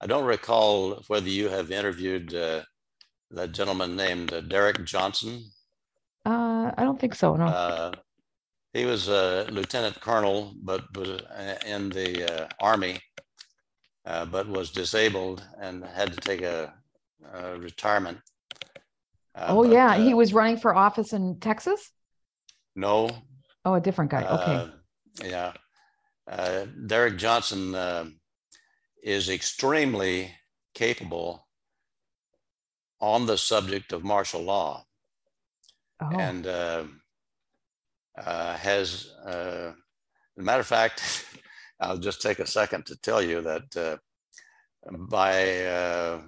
I 0.00 0.06
don't 0.06 0.24
recall 0.24 1.02
whether 1.08 1.28
you 1.28 1.48
have 1.48 1.70
interviewed 1.70 2.34
uh, 2.34 2.62
that 3.30 3.52
gentleman 3.52 3.96
named 3.96 4.32
uh, 4.32 4.40
Derek 4.40 4.84
Johnson. 4.84 5.44
Uh, 6.24 6.72
I 6.76 6.84
don't 6.84 6.98
think 6.98 7.14
so. 7.14 7.36
No. 7.36 7.46
Uh, 7.46 7.92
He 8.72 8.86
was 8.86 9.08
a 9.08 9.46
lieutenant 9.50 10.00
colonel, 10.00 10.54
but 10.62 10.82
was 10.96 11.08
uh, 11.08 11.56
in 11.66 11.90
the 11.90 12.10
uh, 12.32 12.48
army, 12.60 13.00
uh, 14.06 14.24
but 14.26 14.46
was 14.48 14.70
disabled 14.70 15.42
and 15.60 15.84
had 15.84 16.12
to 16.12 16.20
take 16.20 16.42
a 16.42 16.72
a 17.34 17.58
retirement. 17.58 18.18
Uh, 19.34 19.46
oh, 19.48 19.62
but, 19.64 19.72
yeah. 19.72 19.96
He 19.96 20.14
was 20.14 20.32
running 20.32 20.56
for 20.56 20.74
office 20.74 21.12
in 21.12 21.38
Texas. 21.40 21.92
No, 22.74 23.10
Oh, 23.64 23.74
a 23.74 23.80
different 23.80 24.10
guy. 24.10 24.24
Okay. 24.24 24.70
Yeah. 25.28 25.52
Uh, 26.30 26.64
Derek 26.86 27.18
Johnson 27.18 27.74
uh, 27.74 28.04
is 29.02 29.28
extremely 29.28 30.32
capable 30.74 31.46
on 33.00 33.26
the 33.26 33.38
subject 33.38 33.92
of 33.92 34.04
martial 34.04 34.42
law 34.42 34.84
oh. 36.02 36.18
and 36.18 36.46
uh, 36.46 36.84
uh, 38.18 38.54
has, 38.54 39.12
uh, 39.24 39.72
as 40.36 40.38
a 40.38 40.42
matter 40.42 40.60
of 40.60 40.66
fact, 40.66 41.26
I'll 41.80 41.98
just 41.98 42.20
take 42.20 42.38
a 42.38 42.46
second 42.46 42.86
to 42.86 42.96
tell 42.96 43.22
you 43.22 43.40
that 43.40 43.76
uh, 43.76 43.96
by 45.08 45.64
uh, 45.64 46.20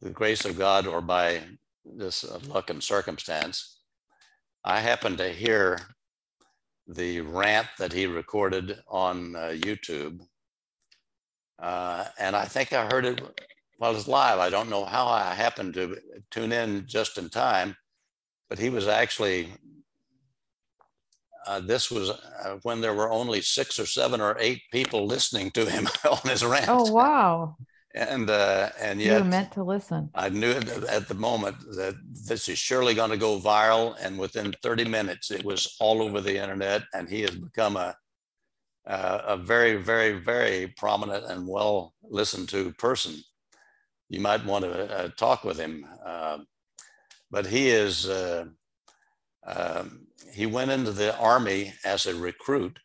the 0.00 0.10
grace 0.10 0.44
of 0.44 0.58
God 0.58 0.86
or 0.86 1.00
by 1.00 1.42
this 1.84 2.24
luck 2.48 2.70
and 2.70 2.82
circumstance, 2.82 3.80
I 4.64 4.80
happened 4.80 5.18
to 5.18 5.28
hear 5.28 5.80
the 6.88 7.20
rant 7.20 7.68
that 7.78 7.92
he 7.92 8.06
recorded 8.06 8.80
on 8.88 9.36
uh, 9.36 9.52
YouTube. 9.54 10.20
Uh, 11.58 12.04
and 12.18 12.36
I 12.36 12.44
think 12.44 12.72
I 12.72 12.86
heard 12.86 13.04
it 13.04 13.20
while 13.78 13.92
it 13.92 13.94
was 13.94 14.08
live. 14.08 14.38
I 14.38 14.50
don't 14.50 14.70
know 14.70 14.84
how 14.84 15.06
I 15.06 15.34
happened 15.34 15.74
to 15.74 15.96
tune 16.30 16.52
in 16.52 16.86
just 16.86 17.18
in 17.18 17.28
time, 17.28 17.76
but 18.48 18.58
he 18.58 18.70
was 18.70 18.88
actually, 18.88 19.48
uh, 21.46 21.60
this 21.60 21.90
was 21.90 22.10
uh, 22.10 22.58
when 22.62 22.80
there 22.80 22.94
were 22.94 23.10
only 23.10 23.40
six 23.40 23.78
or 23.78 23.86
seven 23.86 24.20
or 24.20 24.36
eight 24.38 24.62
people 24.70 25.06
listening 25.06 25.50
to 25.52 25.64
him 25.64 25.88
on 26.10 26.18
his 26.30 26.44
rant. 26.44 26.68
Oh, 26.68 26.92
wow. 26.92 27.56
And, 27.94 28.28
uh, 28.28 28.68
and 28.78 29.00
You 29.00 29.12
were 29.12 29.18
yet 29.18 29.26
meant 29.26 29.52
to 29.52 29.64
listen. 29.64 30.10
I 30.14 30.28
knew 30.28 30.52
at 30.52 31.08
the 31.08 31.14
moment 31.14 31.58
that 31.76 31.94
this 32.28 32.48
is 32.48 32.58
surely 32.58 32.92
going 32.94 33.10
to 33.10 33.16
go 33.16 33.38
viral. 33.38 33.96
And 34.00 34.18
within 34.18 34.54
30 34.62 34.84
minutes, 34.84 35.30
it 35.30 35.44
was 35.44 35.76
all 35.80 36.02
over 36.02 36.20
the 36.20 36.36
internet. 36.36 36.82
And 36.92 37.08
he 37.08 37.22
has 37.22 37.30
become 37.30 37.76
a, 37.76 37.96
uh, 38.86 39.20
a 39.26 39.36
very, 39.36 39.76
very, 39.76 40.12
very 40.12 40.68
prominent 40.76 41.24
and 41.24 41.48
well 41.48 41.94
listened 42.02 42.48
to 42.50 42.72
person. 42.72 43.14
You 44.08 44.20
might 44.20 44.44
want 44.44 44.64
to 44.64 44.98
uh, 44.98 45.08
talk 45.16 45.44
with 45.44 45.58
him. 45.58 45.84
Uh, 46.04 46.38
but 47.30 47.46
he 47.46 47.70
is, 47.70 48.08
uh, 48.08 48.44
um, 49.44 50.06
he 50.32 50.46
went 50.46 50.70
into 50.70 50.92
the 50.92 51.16
army 51.18 51.74
as 51.84 52.06
a 52.06 52.14
recruit 52.14 52.78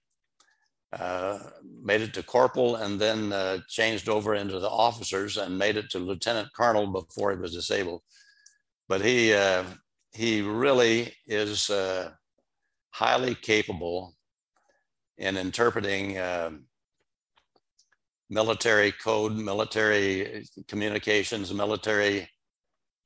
uh, 0.93 1.39
made 1.81 2.01
it 2.01 2.13
to 2.13 2.21
corporal 2.21 2.75
and 2.75 2.99
then 2.99 3.31
uh, 3.31 3.59
changed 3.69 4.09
over 4.09 4.35
into 4.35 4.59
the 4.59 4.69
officers 4.69 5.37
and 5.37 5.57
made 5.57 5.77
it 5.77 5.89
to 5.89 5.99
lieutenant 5.99 6.49
colonel 6.53 6.85
before 6.85 7.31
he 7.31 7.37
was 7.37 7.53
disabled. 7.53 8.01
But 8.89 8.99
he 8.99 9.33
he 10.13 10.41
really 10.41 11.13
is 11.25 11.71
highly 12.89 13.35
capable 13.35 14.17
in 15.21 15.37
interpreting 15.37 16.17
uh, 16.17 16.49
military 18.29 18.91
code, 18.91 19.35
military 19.35 20.43
communications, 20.67 21.53
military 21.53 22.27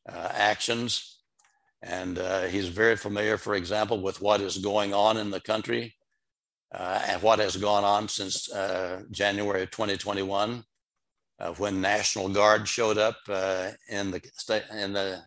uh, 0.07 0.30
actions. 0.32 1.20
And 1.82 2.18
uh, 2.18 2.43
he's 2.43 2.70
very 2.70 2.95
familiar, 2.95 3.38
for 3.38 3.55
example, 3.55 4.01
with 4.01 4.22
what 4.22 4.39
is 4.39 4.57
going 4.57 4.93
on 4.93 5.18
in 5.18 5.30
the 5.30 5.41
country 5.41 5.93
uh, 6.74 7.01
and 7.09 7.22
what 7.22 7.39
has 7.39 7.57
gone 7.57 7.84
on 7.84 8.07
since 8.07 8.49
uh, 8.49 9.03
January 9.11 9.63
of 9.63 9.72
2021, 9.72 10.63
uh, 11.39 11.53
when 11.55 11.82
National 11.82 12.30
Guard 12.30 12.66
showed 12.66 12.97
up 12.97 13.18
in 13.89 14.09
the 14.09 14.22
state 14.38 14.63
in 14.72 14.93
the 14.93 15.22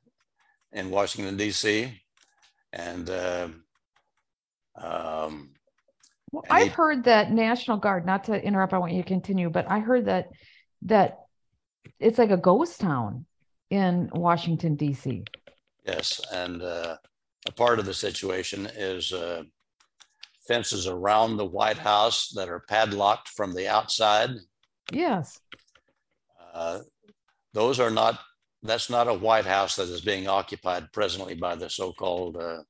in 0.72 0.90
Washington 0.90 1.36
D.C. 1.36 2.00
and 2.72 3.10
uh, 3.10 3.48
um, 4.76 5.50
Well, 6.32 6.44
And 6.48 6.52
I've 6.58 6.62
he- 6.68 6.72
heard 6.74 7.04
that 7.04 7.30
National 7.32 7.76
Guard, 7.78 8.04
not 8.06 8.24
to 8.24 8.42
interrupt, 8.42 8.72
I 8.72 8.78
want 8.78 8.92
you 8.92 9.02
to 9.02 9.08
continue, 9.08 9.50
but 9.50 9.70
I 9.70 9.78
heard 9.80 10.06
that 10.06 10.28
that 10.82 11.18
it's 11.98 12.18
like 12.18 12.30
a 12.30 12.36
ghost 12.36 12.80
town 12.80 13.26
in 13.70 14.08
Washington 14.12 14.76
DC. 14.76 15.26
Yes, 15.84 16.20
and 16.32 16.62
uh, 16.62 16.96
a 17.46 17.52
part 17.52 17.78
of 17.78 17.86
the 17.86 17.94
situation 17.94 18.66
is 18.76 19.12
uh, 19.12 19.42
fences 20.46 20.86
around 20.86 21.36
the 21.36 21.44
White 21.46 21.78
House 21.78 22.28
that 22.34 22.48
are 22.48 22.60
padlocked 22.68 23.28
from 23.28 23.54
the 23.54 23.66
outside. 23.68 24.30
Yes. 24.92 25.40
Uh, 26.54 26.80
Those 27.54 27.80
are 27.80 27.90
not, 27.90 28.20
that's 28.62 28.88
not 28.90 29.08
a 29.08 29.14
White 29.14 29.46
House 29.46 29.76
that 29.76 29.88
is 29.88 30.00
being 30.00 30.28
occupied 30.28 30.92
presently 30.92 31.34
by 31.34 31.54
the 31.56 31.68
so-called 31.70 32.36
uh, 32.36 32.62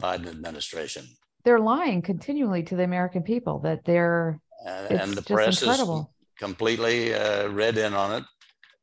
Biden 0.00 0.28
administration. 0.28 1.06
They're 1.48 1.58
lying 1.58 2.02
continually 2.02 2.62
to 2.64 2.76
the 2.76 2.84
American 2.84 3.22
people 3.22 3.60
that 3.60 3.82
they're 3.86 4.38
And 4.66 5.00
and 5.00 5.14
the 5.14 5.22
press 5.22 5.62
is 5.62 6.06
completely 6.38 7.14
uh, 7.14 7.48
read 7.48 7.78
in 7.78 7.94
on 7.94 8.12
it. 8.16 8.24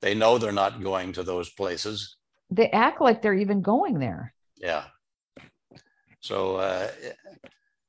They 0.01 0.16
know 0.16 0.39
they're 0.39 0.51
not 0.51 0.82
going 0.82 1.13
to 1.13 1.22
those 1.22 1.51
places. 1.51 2.18
They 2.49 2.72
act 2.72 3.01
like 3.01 3.22
they're 3.22 3.36
even 3.36 3.61
going 3.61 3.99
there. 3.99 4.34
Yeah. 4.57 4.86
So 6.22 6.55
uh, 6.55 6.89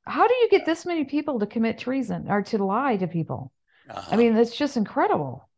How 0.05 0.29
do 0.29 0.35
you 0.35 0.51
get 0.51 0.67
this 0.67 0.85
many 0.85 1.05
people 1.05 1.41
to 1.41 1.47
commit 1.47 1.79
treason 1.79 2.27
or 2.29 2.43
to 2.43 2.63
lie 2.63 2.99
to 2.99 3.07
people? 3.07 3.53
I 3.89 3.93
uh-huh. 3.95 4.17
mean, 4.19 4.35
that's 4.35 4.55
just 4.55 4.77
incredible. 4.77 5.49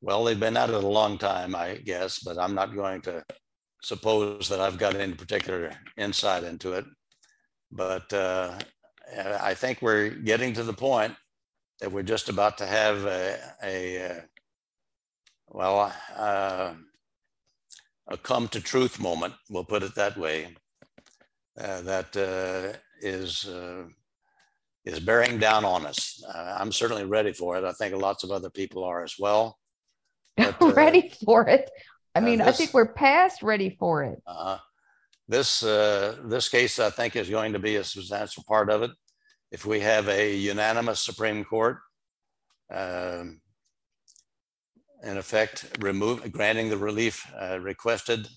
Well, 0.00 0.24
they've 0.24 0.40
been 0.40 0.56
at 0.56 0.70
it 0.70 0.84
a 0.84 0.88
long 0.88 1.18
time, 1.18 1.54
I 1.54 1.74
guess, 1.74 2.20
but 2.20 2.38
I'm 2.38 2.54
not 2.54 2.74
going 2.74 3.02
to 3.02 3.22
suppose 3.82 4.48
that 4.48 4.60
I've 4.60 4.78
got 4.78 4.96
any 4.96 5.12
particular 5.12 5.72
insight 5.98 6.44
into 6.44 6.72
it. 6.72 6.86
But 7.70 8.12
uh, 8.12 8.58
I 9.40 9.54
think 9.54 9.82
we're 9.82 10.10
getting 10.10 10.54
to 10.54 10.62
the 10.62 10.72
point 10.72 11.14
that 11.80 11.92
we're 11.92 12.02
just 12.02 12.28
about 12.28 12.58
to 12.58 12.66
have 12.66 13.04
a, 13.04 13.38
a 13.62 14.10
uh, 14.10 14.20
well, 15.48 15.92
uh, 16.16 16.74
a 18.08 18.16
come 18.16 18.48
to 18.48 18.60
truth 18.60 19.00
moment, 19.00 19.34
we'll 19.50 19.64
put 19.64 19.82
it 19.82 19.94
that 19.94 20.16
way, 20.16 20.54
uh, 21.58 21.80
that 21.82 22.16
uh, 22.16 22.78
is 23.00 23.46
uh, 23.46 23.84
is 24.84 25.00
bearing 25.00 25.38
down 25.38 25.64
on 25.64 25.86
us. 25.86 26.22
Uh, 26.26 26.56
I'm 26.58 26.72
certainly 26.72 27.04
ready 27.04 27.32
for 27.32 27.56
it. 27.56 27.64
I 27.64 27.72
think 27.72 27.94
lots 27.94 28.22
of 28.22 28.30
other 28.30 28.50
people 28.50 28.84
are 28.84 29.02
as 29.02 29.16
well. 29.18 29.58
But, 30.36 30.76
ready 30.76 31.12
for 31.24 31.48
it. 31.48 31.70
I 32.14 32.20
mean, 32.20 32.40
I 32.40 32.52
think 32.52 32.72
we're 32.72 32.92
past 32.92 33.42
ready 33.42 33.76
for 33.78 34.04
it. 34.04 34.22
Uh, 34.26 34.58
This, 35.28 35.62
uh, 35.62 36.16
this 36.24 36.48
case, 36.48 36.78
I 36.78 36.90
think, 36.90 37.16
is 37.16 37.28
going 37.28 37.52
to 37.52 37.58
be 37.58 37.76
a 37.76 37.84
substantial 37.84 38.44
part 38.46 38.70
of 38.70 38.82
it. 38.82 38.92
If 39.50 39.66
we 39.66 39.80
have 39.80 40.08
a 40.08 40.36
unanimous 40.36 41.00
Supreme 41.00 41.44
Court, 41.44 41.78
um, 42.72 43.40
in 45.02 45.16
effect, 45.16 45.66
remove, 45.80 46.30
granting 46.32 46.68
the 46.68 46.76
relief 46.76 47.26
uh, 47.40 47.58
requested, 47.60 48.28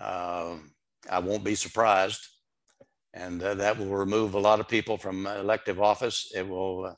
um, 0.00 0.72
I 1.10 1.18
won't 1.18 1.44
be 1.44 1.54
surprised. 1.54 2.20
And 3.14 3.42
uh, 3.42 3.54
that 3.54 3.78
will 3.78 3.86
remove 3.86 4.34
a 4.34 4.40
lot 4.40 4.60
of 4.60 4.68
people 4.68 4.98
from 4.98 5.26
elective 5.26 5.80
office. 5.80 6.30
It 6.34 6.48
will 6.48 6.86
uh, 6.86 6.94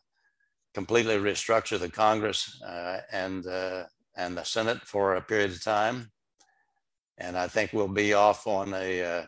completely 0.75 1.17
restructure 1.17 1.79
the 1.79 1.89
Congress 1.89 2.61
uh, 2.63 2.99
and, 3.13 3.47
uh, 3.47 3.85
and 4.17 4.37
the 4.37 4.45
Senate 4.45 4.83
for 4.85 5.15
a 5.15 5.23
period 5.23 5.53
of 5.53 5.65
time. 5.65 6.11
And 7.21 7.37
I 7.37 7.49
think 7.49 7.73
we'll 7.73 7.87
be 7.87 8.15
off 8.15 8.47
on 8.47 8.73
a, 8.73 9.03
uh, 9.03 9.25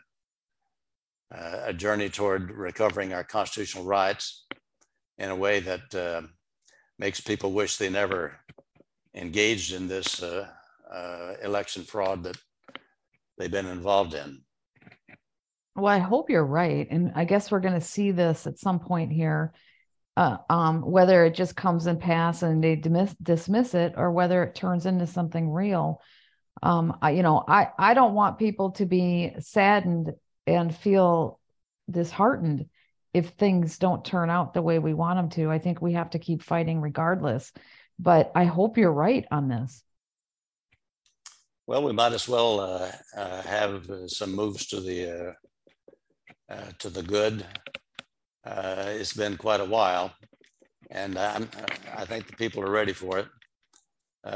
uh, 1.33 1.63
a 1.67 1.73
journey 1.75 2.09
toward 2.09 2.51
recovering 2.51 3.13
our 3.13 3.23
constitutional 3.23 3.85
rights 3.85 4.47
in 5.19 5.29
a 5.29 5.37
way 5.37 5.61
that 5.61 5.95
uh, 5.95 6.23
makes 6.99 7.21
people 7.21 7.53
wish 7.53 7.77
they 7.77 7.91
never 7.91 8.39
engaged 9.15 9.75
in 9.75 9.89
this 9.89 10.23
uh, 10.23 10.49
uh, 10.91 11.35
election 11.45 11.85
fraud 11.85 12.23
that 12.23 12.39
they've 13.37 13.51
been 13.51 13.67
involved 13.67 14.15
in. 14.15 14.41
Well, 15.77 15.87
I 15.93 15.99
hope 15.99 16.31
you're 16.31 16.45
right. 16.45 16.87
And 16.91 17.13
I 17.15 17.27
guess 17.27 17.51
we're 17.51 17.61
going 17.61 17.75
to 17.75 17.81
see 17.81 18.11
this 18.11 18.47
at 18.47 18.59
some 18.59 18.81
point 18.81 19.13
here. 19.13 19.53
Uh, 20.15 20.37
um, 20.51 20.83
whether 20.83 21.25
it 21.25 21.35
just 21.35 21.57
comes 21.57 21.87
and 21.87 21.99
pass 21.99 22.43
and 22.43 22.63
they 22.63 22.77
dismiss, 22.77 23.15
dismiss 23.23 23.75
it 23.75 23.95
or 23.97 24.13
whether 24.13 24.43
it 24.43 24.55
turns 24.55 24.85
into 24.85 25.07
something 25.07 25.51
real. 25.51 26.03
Um, 26.63 26.97
I, 27.03 27.11
you 27.11 27.23
know, 27.23 27.43
I, 27.47 27.69
I 27.79 27.95
don't 27.95 28.15
want 28.15 28.39
people 28.39 28.73
to 28.73 28.87
be 28.87 29.33
saddened 29.41 30.13
and 30.47 30.75
feel 30.75 31.41
disheartened 31.91 32.67
if 33.13 33.31
things 33.31 33.79
don't 33.79 34.05
turn 34.05 34.31
out 34.31 34.55
the 34.55 34.63
way 34.63 34.79
we 34.79 34.95
want 34.95 35.19
them 35.19 35.29
to. 35.31 35.51
I 35.51 35.59
think 35.59 35.83
we 35.83 35.95
have 35.95 36.11
to 36.11 36.19
keep 36.19 36.43
fighting 36.43 36.81
regardless. 36.81 37.53
But 37.99 38.33
I 38.35 38.45
hope 38.45 38.79
you're 38.79 38.93
right 38.93 39.27
on 39.31 39.49
this. 39.49 39.83
Well, 41.67 41.85
we 41.85 41.93
might 41.93 42.13
as 42.13 42.29
well 42.29 42.61
uh, 42.61 42.91
uh, 43.17 43.43
have 43.43 43.89
uh, 43.89 44.09
some 44.09 44.35
moves 44.35 44.67
to 44.67 44.81
the 44.81 45.37
uh, 46.49 46.53
uh, 46.53 46.71
to 46.81 46.91
the 46.91 47.03
good. 47.03 47.47
Uh, 48.45 48.87
it's 48.89 49.13
been 49.13 49.37
quite 49.37 49.61
a 49.61 49.65
while, 49.65 50.13
and 50.91 51.17
I'm, 51.17 51.49
I 51.97 52.05
think 52.05 52.27
the 52.27 52.37
people 52.37 52.63
are 52.65 52.71
ready 52.71 52.93
for 52.93 53.19
it. 53.19 53.29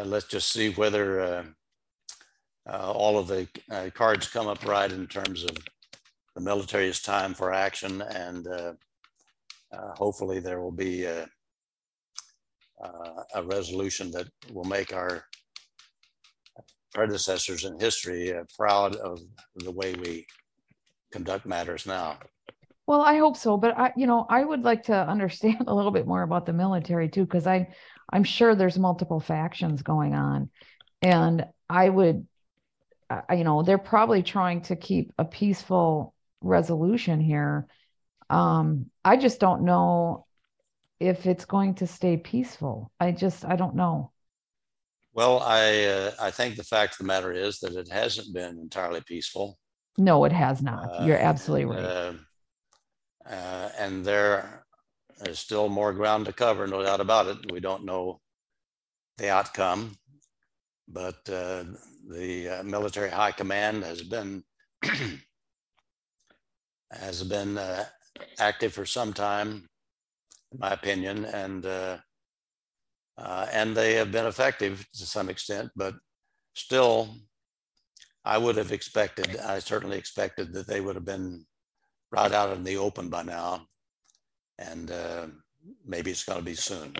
Let's 0.05 0.27
just 0.27 0.53
see 0.53 0.71
whether 0.71 1.55
uh, 2.71 2.93
all 2.93 3.19
of 3.19 3.29
the 3.29 3.49
uh, 3.71 3.91
cards 3.95 4.29
come 4.29 4.49
up 4.49 4.65
right 4.67 4.91
in 4.91 5.07
terms 5.07 5.45
of 5.45 5.57
the 6.35 6.41
military's 6.41 7.01
time 7.01 7.35
for 7.35 7.53
action, 7.53 8.03
and 8.03 8.47
uh, 8.47 8.73
uh, 9.73 9.95
hopefully 9.97 10.41
there 10.41 10.61
will 10.61 10.73
be 10.73 11.07
uh, 11.07 11.27
uh, 12.83 13.23
a 13.35 13.43
resolution 13.45 14.11
that 14.11 14.29
will 14.53 14.65
make 14.65 14.93
our 14.95 15.25
predecessors 16.93 17.65
in 17.65 17.79
history 17.79 18.35
uh, 18.35 18.43
proud 18.57 18.97
of 18.97 19.21
the 19.57 19.71
way 19.71 19.95
we 19.95 20.27
conduct 21.13 21.47
matters 21.47 21.87
now. 21.87 22.19
Well, 22.87 23.01
I 23.01 23.19
hope 23.19 23.37
so, 23.37 23.57
but 23.57 23.77
I, 23.77 23.93
you 23.97 24.07
know, 24.07 24.27
I 24.29 24.45
would 24.45 24.63
like 24.63 24.85
to 24.85 24.95
understand 24.95 25.65
a 25.67 25.75
little 25.75 25.91
bit 25.91 26.07
more 26.07 26.23
about 26.23 26.47
the 26.47 26.53
military 26.53 27.09
too, 27.09 27.25
because 27.25 27.47
I, 27.47 27.69
I'm 28.13 28.25
sure 28.25 28.55
there's 28.55 28.79
multiple 28.79 29.21
factions 29.21 29.83
going 29.83 30.15
on, 30.15 30.51
and 31.03 31.45
I 31.69 31.89
would, 31.89 32.27
I, 33.11 33.35
you 33.35 33.45
know, 33.45 33.63
they're 33.63 33.79
probably 33.79 34.23
trying 34.23 34.63
to 34.63 34.77
keep 34.77 35.13
a 35.19 35.25
peaceful 35.25 36.15
resolution 36.41 37.21
here. 37.21 37.67
Um, 38.31 38.91
I 39.05 39.17
just 39.19 39.41
don't 39.41 39.65
know 39.65 40.27
if 41.01 41.27
it's 41.27 41.47
going 41.47 41.77
to 41.77 41.87
stay 41.89 42.17
peaceful. 42.19 42.93
I 43.01 43.13
just, 43.13 43.45
I 43.45 43.57
don't 43.57 43.77
know. 43.77 44.13
Well, 45.13 45.41
I 45.41 45.85
uh, 45.85 46.11
I 46.21 46.31
think 46.31 46.57
the 46.57 46.63
fact 46.65 46.95
of 46.95 46.99
the 46.99 47.05
matter 47.05 47.33
is 47.33 47.59
that 47.61 47.75
it 47.75 47.89
hasn't 47.91 48.33
been 48.35 48.59
entirely 48.59 49.01
peaceful. 49.01 49.59
No, 49.99 50.25
it 50.25 50.33
has 50.33 50.63
not. 50.63 50.99
You're 50.99 51.19
Uh, 51.19 51.19
absolutely 51.19 51.67
and, 51.67 51.67
right. 51.67 51.91
uh, 51.91 52.15
uh, 53.29 53.71
and 53.79 54.05
there 54.05 54.65
is 55.27 55.39
still 55.39 55.69
more 55.69 55.93
ground 55.93 56.27
to 56.27 56.33
cover, 56.33 56.67
no 56.67 56.83
doubt 56.83 57.01
about 57.01 57.27
it. 57.29 57.53
We 57.53 57.61
don't 57.61 57.85
know 57.85 58.21
the 59.19 59.31
outcome, 59.31 59.97
but 60.89 61.29
uh, 61.31 61.65
the 62.09 62.49
uh, 62.49 62.63
military 62.63 63.11
high 63.11 63.33
command 63.33 63.83
has 63.83 64.03
been 64.03 64.45
has 66.91 67.23
been 67.25 67.59
uh, 67.59 67.85
active 68.39 68.73
for 68.73 68.87
some 68.87 69.13
time, 69.13 69.69
in 70.53 70.59
my 70.59 70.73
opinion, 70.73 71.25
and 71.25 71.67
uh, 71.67 71.99
uh, 73.19 73.47
and 73.53 73.77
they 73.77 73.95
have 73.95 74.13
been 74.13 74.27
effective 74.27 74.87
to 74.95 75.07
some 75.07 75.29
extent, 75.29 75.71
but 75.75 75.95
still, 76.55 77.09
I 78.25 78.39
would 78.39 78.57
have 78.57 78.73
expected, 78.73 79.39
I 79.39 79.59
certainly 79.61 79.97
expected 79.97 80.53
that 80.53 80.67
they 80.67 80.81
would 80.81 80.97
have 80.97 81.05
been 81.05 81.47
right 82.11 82.33
out 82.33 82.55
in 82.55 82.65
the 82.65 82.77
open 82.77 83.09
by 83.09 83.23
now. 83.23 83.67
And 84.59 84.91
uh, 84.91 85.27
maybe 85.85 86.11
it's 86.11 86.25
going 86.25 86.39
to 86.39 86.45
be 86.45 86.55
soon. 86.55 86.95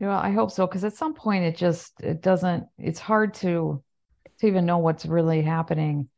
Yeah, 0.00 0.18
I 0.18 0.30
hope 0.30 0.50
so. 0.50 0.66
Because 0.66 0.84
at 0.84 0.94
some 0.94 1.14
point, 1.14 1.44
it 1.44 1.56
just 1.56 1.92
it 2.00 2.22
doesn't. 2.22 2.64
It's 2.78 3.00
hard 3.00 3.34
to 3.34 3.82
to 4.40 4.46
even 4.46 4.66
know 4.66 4.78
what's 4.78 5.06
really 5.06 5.42
happening 5.42 6.08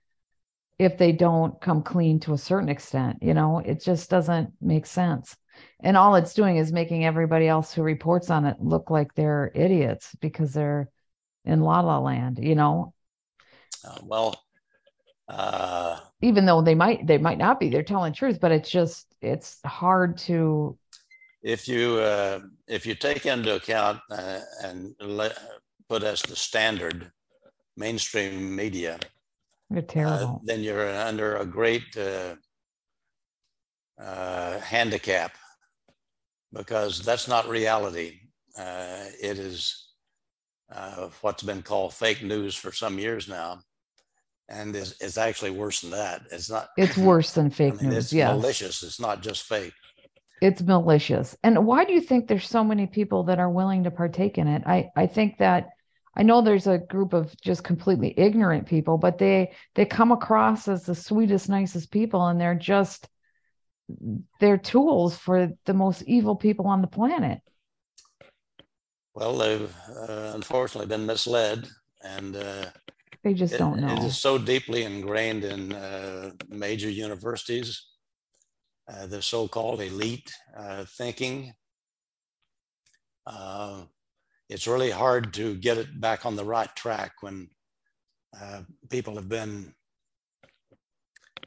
if 0.79 0.97
they 0.99 1.12
don't 1.12 1.61
come 1.61 1.83
clean 1.83 2.21
to 2.21 2.33
a 2.35 2.39
certain 2.39 2.69
extent. 2.69 3.19
You 3.23 3.35
know, 3.35 3.59
it 3.59 3.83
just 3.83 4.11
doesn't 4.11 4.53
make 4.61 4.87
sense. 4.87 5.37
And 5.81 5.97
all 5.97 6.14
it's 6.14 6.35
doing 6.35 6.57
is 6.57 6.73
making 6.73 7.05
everybody 7.05 7.49
else 7.49 7.73
who 7.73 7.83
reports 7.83 8.31
on 8.31 8.45
it 8.45 8.61
look 8.61 8.91
like 8.91 9.14
they're 9.14 9.51
idiots 9.55 10.14
because 10.21 10.53
they're 10.53 10.89
in 11.45 11.61
la 11.61 11.81
la 11.81 11.99
land. 11.99 12.39
You 12.41 12.55
know, 12.55 12.95
Uh, 13.85 13.99
well, 14.03 14.45
uh, 15.29 16.01
even 16.21 16.47
though 16.47 16.62
they 16.62 16.75
might 16.75 17.07
they 17.07 17.19
might 17.19 17.39
not 17.39 17.61
be. 17.61 17.69
They're 17.71 17.83
telling 17.83 18.12
truth, 18.12 18.41
but 18.41 18.53
it's 18.53 18.71
just 18.71 19.07
it's 19.21 19.59
hard 19.64 20.19
to 20.19 20.79
if 21.43 21.69
you 21.69 21.99
uh, 21.99 22.41
if 22.66 22.87
you 22.87 22.95
take 22.95 23.27
into 23.27 23.55
account 23.57 24.01
uh, 24.11 24.41
and 24.64 24.95
le- 25.01 25.35
put 25.89 26.03
as 26.03 26.23
the 26.23 26.37
standard 26.37 27.12
mainstream 27.79 28.55
media, 28.55 28.99
You're 29.70 29.85
uh, 30.05 30.35
then 30.45 30.61
you're 30.62 30.89
under 30.91 31.37
a 31.37 31.47
great 31.47 31.85
uh, 31.97 32.35
uh, 34.01 34.59
handicap 34.61 35.33
because 36.53 37.01
that's 37.01 37.29
not 37.29 37.49
reality. 37.49 38.20
Uh, 38.59 39.05
it 39.22 39.39
is 39.39 39.93
uh, 40.72 41.09
what's 41.22 41.43
been 41.43 41.62
called 41.62 41.95
fake 41.95 42.22
news 42.22 42.55
for 42.55 42.72
some 42.72 42.99
years 42.99 43.29
now, 43.29 43.61
and 44.49 44.74
is 44.74 44.97
it's 45.01 45.18
actually 45.18 45.51
worse 45.53 45.81
than 45.81 45.91
that. 45.91 46.22
It's 46.33 46.51
not. 46.51 46.68
it's 46.76 46.97
worse 46.99 47.33
than 47.33 47.51
I 47.51 47.55
fake 47.57 47.74
mean, 47.74 47.93
news. 47.93 47.97
it's 47.97 48.12
Yes. 48.12 48.35
malicious. 48.41 48.83
It's 48.83 49.01
not 49.01 49.22
just 49.22 49.43
fake. 49.45 49.74
it's 50.41 50.62
malicious 50.62 51.37
and 51.43 51.66
why 51.66 51.85
do 51.85 51.93
you 51.93 52.01
think 52.01 52.29
there's 52.29 52.49
so 52.49 52.62
many 52.62 52.87
people 52.87 53.24
that 53.24 53.39
are 53.41 53.51
willing 53.51 53.85
to 53.85 53.91
partake 53.91 54.39
in 54.39 54.47
it 54.47 54.62
i 54.66 54.89
i 54.97 55.07
think 55.07 55.39
that 55.39 55.70
i 56.19 56.23
know 56.23 56.43
there's 56.43 56.66
a 56.66 56.79
group 56.79 57.12
of 57.12 57.35
just 57.41 57.64
completely 57.64 58.12
ignorant 58.19 58.66
people 58.66 58.99
but 58.99 59.19
they 59.19 59.53
they 59.75 59.87
come 59.87 60.12
across 60.12 60.69
as 60.69 60.85
the 60.85 60.95
sweetest 60.95 61.49
nicest 61.49 61.91
people 61.91 62.27
and 62.27 62.41
they're 62.41 62.55
just 62.55 63.09
they're 64.41 64.59
tools 64.59 65.16
for 65.16 65.51
the 65.64 65.75
most 65.75 66.03
evil 66.03 66.37
people 66.37 66.66
on 66.66 66.83
the 66.83 66.89
planet 66.89 67.41
Well, 69.14 69.37
they've 69.37 69.75
uh, 69.97 70.33
unfortunately 70.35 70.87
been 70.87 71.07
misled, 71.07 71.69
and 72.03 72.37
uh, 72.37 72.66
they 73.25 73.35
just 73.35 73.55
it- 73.55 73.59
don't 73.59 73.81
know 73.81 73.95
It 73.97 74.05
is 74.05 74.19
so 74.19 74.39
deeply 74.39 74.85
ingrained 74.85 75.45
in 75.45 75.73
uh, 75.73 76.31
major 76.49 76.91
universities, 76.91 77.85
uh, 78.89 79.07
the 79.07 79.21
so-called 79.23 79.81
elite 79.81 80.33
uh, 80.57 80.85
thinking. 80.85 81.53
It's 84.49 84.66
really 84.66 84.90
hard 84.90 85.34
to 85.34 85.55
get 85.55 85.78
it 85.78 86.01
back 86.01 86.24
on 86.24 86.36
the 86.36 86.44
right 86.44 86.74
track 86.74 87.12
when 87.20 87.51
uh, 88.40 88.62
people 88.88 89.14
have 89.16 89.28
been 89.28 89.74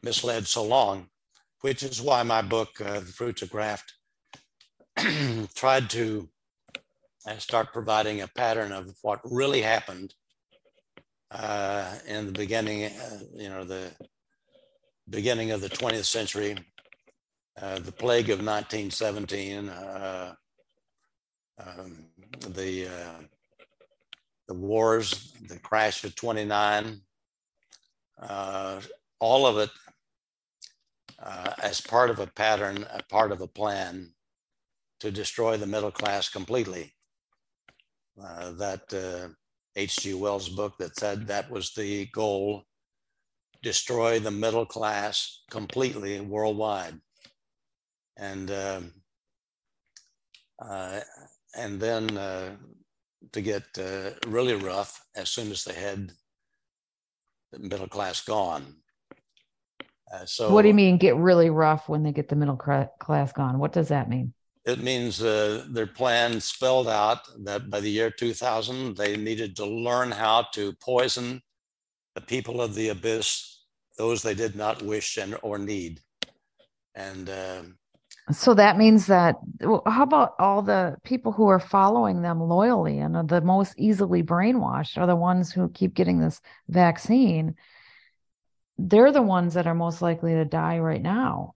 misled 0.03 0.47
so 0.47 0.63
long, 0.63 1.07
which 1.61 1.83
is 1.83 2.01
why 2.01 2.23
my 2.23 2.41
book, 2.41 2.79
uh, 2.79 2.99
The 2.99 3.05
Fruits 3.05 3.41
of 3.41 3.49
Graft, 3.49 3.93
tried 5.55 5.89
to 5.91 6.29
uh, 7.25 7.37
start 7.37 7.73
providing 7.73 8.21
a 8.21 8.27
pattern 8.27 8.71
of 8.71 8.95
what 9.01 9.21
really 9.23 9.61
happened 9.61 10.13
uh, 11.31 11.95
in 12.07 12.25
the 12.25 12.31
beginning, 12.31 12.85
uh, 12.85 13.19
you 13.35 13.49
know, 13.49 13.63
the 13.63 13.91
beginning 15.09 15.51
of 15.51 15.61
the 15.61 15.69
20th 15.69 16.05
century, 16.05 16.57
uh, 17.61 17.79
the 17.79 17.91
plague 17.91 18.29
of 18.29 18.39
1917, 18.39 19.69
uh, 19.69 20.33
um, 21.59 22.05
the 22.39 22.87
uh, 22.87 23.23
the 24.47 24.53
wars, 24.53 25.31
the 25.47 25.59
crash 25.59 26.03
of 26.03 26.15
29, 26.15 26.99
uh, 28.21 28.81
all 29.19 29.45
of 29.45 29.57
it 29.57 29.69
uh, 31.23 31.53
as 31.61 31.79
part 31.79 32.09
of 32.09 32.19
a 32.19 32.27
pattern, 32.27 32.85
a 32.91 33.01
part 33.03 33.31
of 33.31 33.41
a 33.41 33.47
plan 33.47 34.11
to 34.99 35.11
destroy 35.11 35.57
the 35.57 35.67
middle 35.67 35.91
class 35.91 36.27
completely. 36.27 36.93
Uh, 38.21 38.51
that 38.51 38.93
uh, 38.93 39.29
H.G. 39.75 40.13
Wells 40.15 40.49
book 40.49 40.73
that 40.79 40.97
said 40.97 41.27
that 41.27 41.49
was 41.49 41.73
the 41.73 42.07
goal 42.07 42.65
destroy 43.63 44.19
the 44.19 44.31
middle 44.31 44.65
class 44.65 45.43
completely 45.49 46.19
worldwide. 46.19 46.99
And 48.17 48.51
um, 48.51 48.91
uh, 50.63 50.99
and 51.55 51.79
then 51.79 52.17
uh, 52.17 52.55
to 53.31 53.41
get 53.41 53.63
uh, 53.77 54.11
really 54.27 54.55
rough 54.55 55.05
as 55.15 55.29
soon 55.29 55.51
as 55.51 55.63
they 55.63 55.73
had 55.73 56.11
the 57.51 57.59
middle 57.59 57.87
class 57.87 58.21
gone. 58.21 58.75
Uh, 60.13 60.25
so 60.25 60.51
what 60.51 60.63
do 60.63 60.67
you 60.67 60.73
mean 60.73 60.97
get 60.97 61.15
really 61.15 61.49
rough 61.49 61.87
when 61.87 62.03
they 62.03 62.11
get 62.11 62.27
the 62.27 62.35
middle 62.35 62.57
cra- 62.57 62.91
class 62.99 63.31
gone 63.31 63.59
what 63.59 63.71
does 63.71 63.87
that 63.87 64.09
mean 64.09 64.33
It 64.65 64.79
means 64.79 65.23
uh, 65.23 65.65
their 65.69 65.87
plan 65.87 66.39
spelled 66.41 66.87
out 66.87 67.21
that 67.45 67.69
by 67.69 67.79
the 67.79 67.89
year 67.89 68.11
2000, 68.11 68.95
they 68.95 69.17
needed 69.17 69.55
to 69.55 69.65
learn 69.65 70.11
how 70.11 70.43
to 70.53 70.73
poison 70.73 71.41
the 72.13 72.21
people 72.21 72.61
of 72.61 72.75
the 72.75 72.89
abyss, 72.89 73.63
those 73.97 74.21
they 74.21 74.35
did 74.35 74.55
not 74.55 74.83
wish 74.83 75.17
and 75.17 75.35
or 75.41 75.57
need. 75.57 76.01
And 76.93 77.29
uh, 77.29 77.61
So 78.33 78.53
that 78.53 78.77
means 78.77 79.07
that, 79.07 79.35
how 79.61 80.03
about 80.03 80.35
all 80.39 80.61
the 80.61 80.97
people 81.03 81.31
who 81.31 81.47
are 81.47 81.59
following 81.59 82.21
them 82.21 82.39
loyally 82.39 82.99
and 82.99 83.15
are 83.15 83.23
the 83.23 83.41
most 83.41 83.73
easily 83.77 84.23
brainwashed 84.23 84.97
are 84.97 85.07
the 85.07 85.15
ones 85.15 85.51
who 85.51 85.69
keep 85.69 85.93
getting 85.93 86.19
this 86.19 86.41
vaccine? 86.67 87.55
They're 88.77 89.11
the 89.11 89.21
ones 89.21 89.53
that 89.55 89.67
are 89.67 89.75
most 89.75 90.01
likely 90.01 90.33
to 90.33 90.45
die 90.45 90.79
right 90.79 91.01
now. 91.01 91.55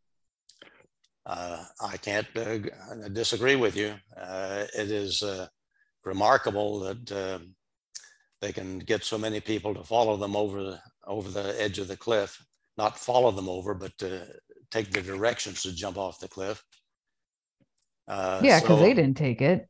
uh, 1.26 1.64
I 1.82 1.98
can't 1.98 2.28
uh, 2.36 2.58
g- 2.60 2.70
disagree 3.12 3.56
with 3.56 3.76
you. 3.76 3.96
Uh, 4.16 4.66
it 4.78 4.92
is 4.92 5.24
uh, 5.24 5.48
remarkable 6.04 6.80
that 6.82 7.12
uh, 7.12 7.40
they 8.42 8.52
can 8.54 8.80
get 8.80 9.04
so 9.04 9.18
many 9.18 9.40
people 9.40 9.74
to 9.74 9.84
follow 9.84 10.18
them 10.18 10.36
over 10.36 10.62
the 10.64 10.80
over 11.08 11.30
the 11.30 11.60
edge 11.62 11.80
of 11.80 11.88
the 11.88 11.98
cliff. 11.98 12.44
Not 12.78 13.00
follow 13.00 13.32
them 13.32 13.50
over, 13.50 13.74
but 13.74 13.94
uh, 14.04 14.26
take 14.72 14.92
the 14.92 15.02
directions 15.02 15.64
to 15.64 15.74
jump 15.74 15.98
off 15.98 16.20
the 16.20 16.28
cliff. 16.28 16.64
Uh, 18.08 18.42
Yeah, 18.44 18.60
because 18.60 18.78
so- 18.80 18.84
they 18.84 18.94
didn't 18.94 19.18
take 19.18 19.42
it. 19.42 19.68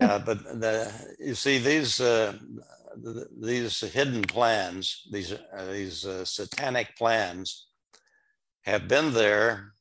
Uh, 0.00 0.18
but 0.18 0.42
the, 0.60 0.92
you 1.18 1.34
see 1.34 1.58
these 1.58 2.00
uh, 2.00 2.32
th- 3.04 3.26
these 3.40 3.80
hidden 3.80 4.22
plans, 4.22 5.06
these 5.12 5.32
uh, 5.32 5.66
these 5.70 6.04
uh, 6.06 6.24
satanic 6.24 6.96
plans, 6.96 7.68
have 8.64 8.88
been 8.88 9.12
there 9.12 9.72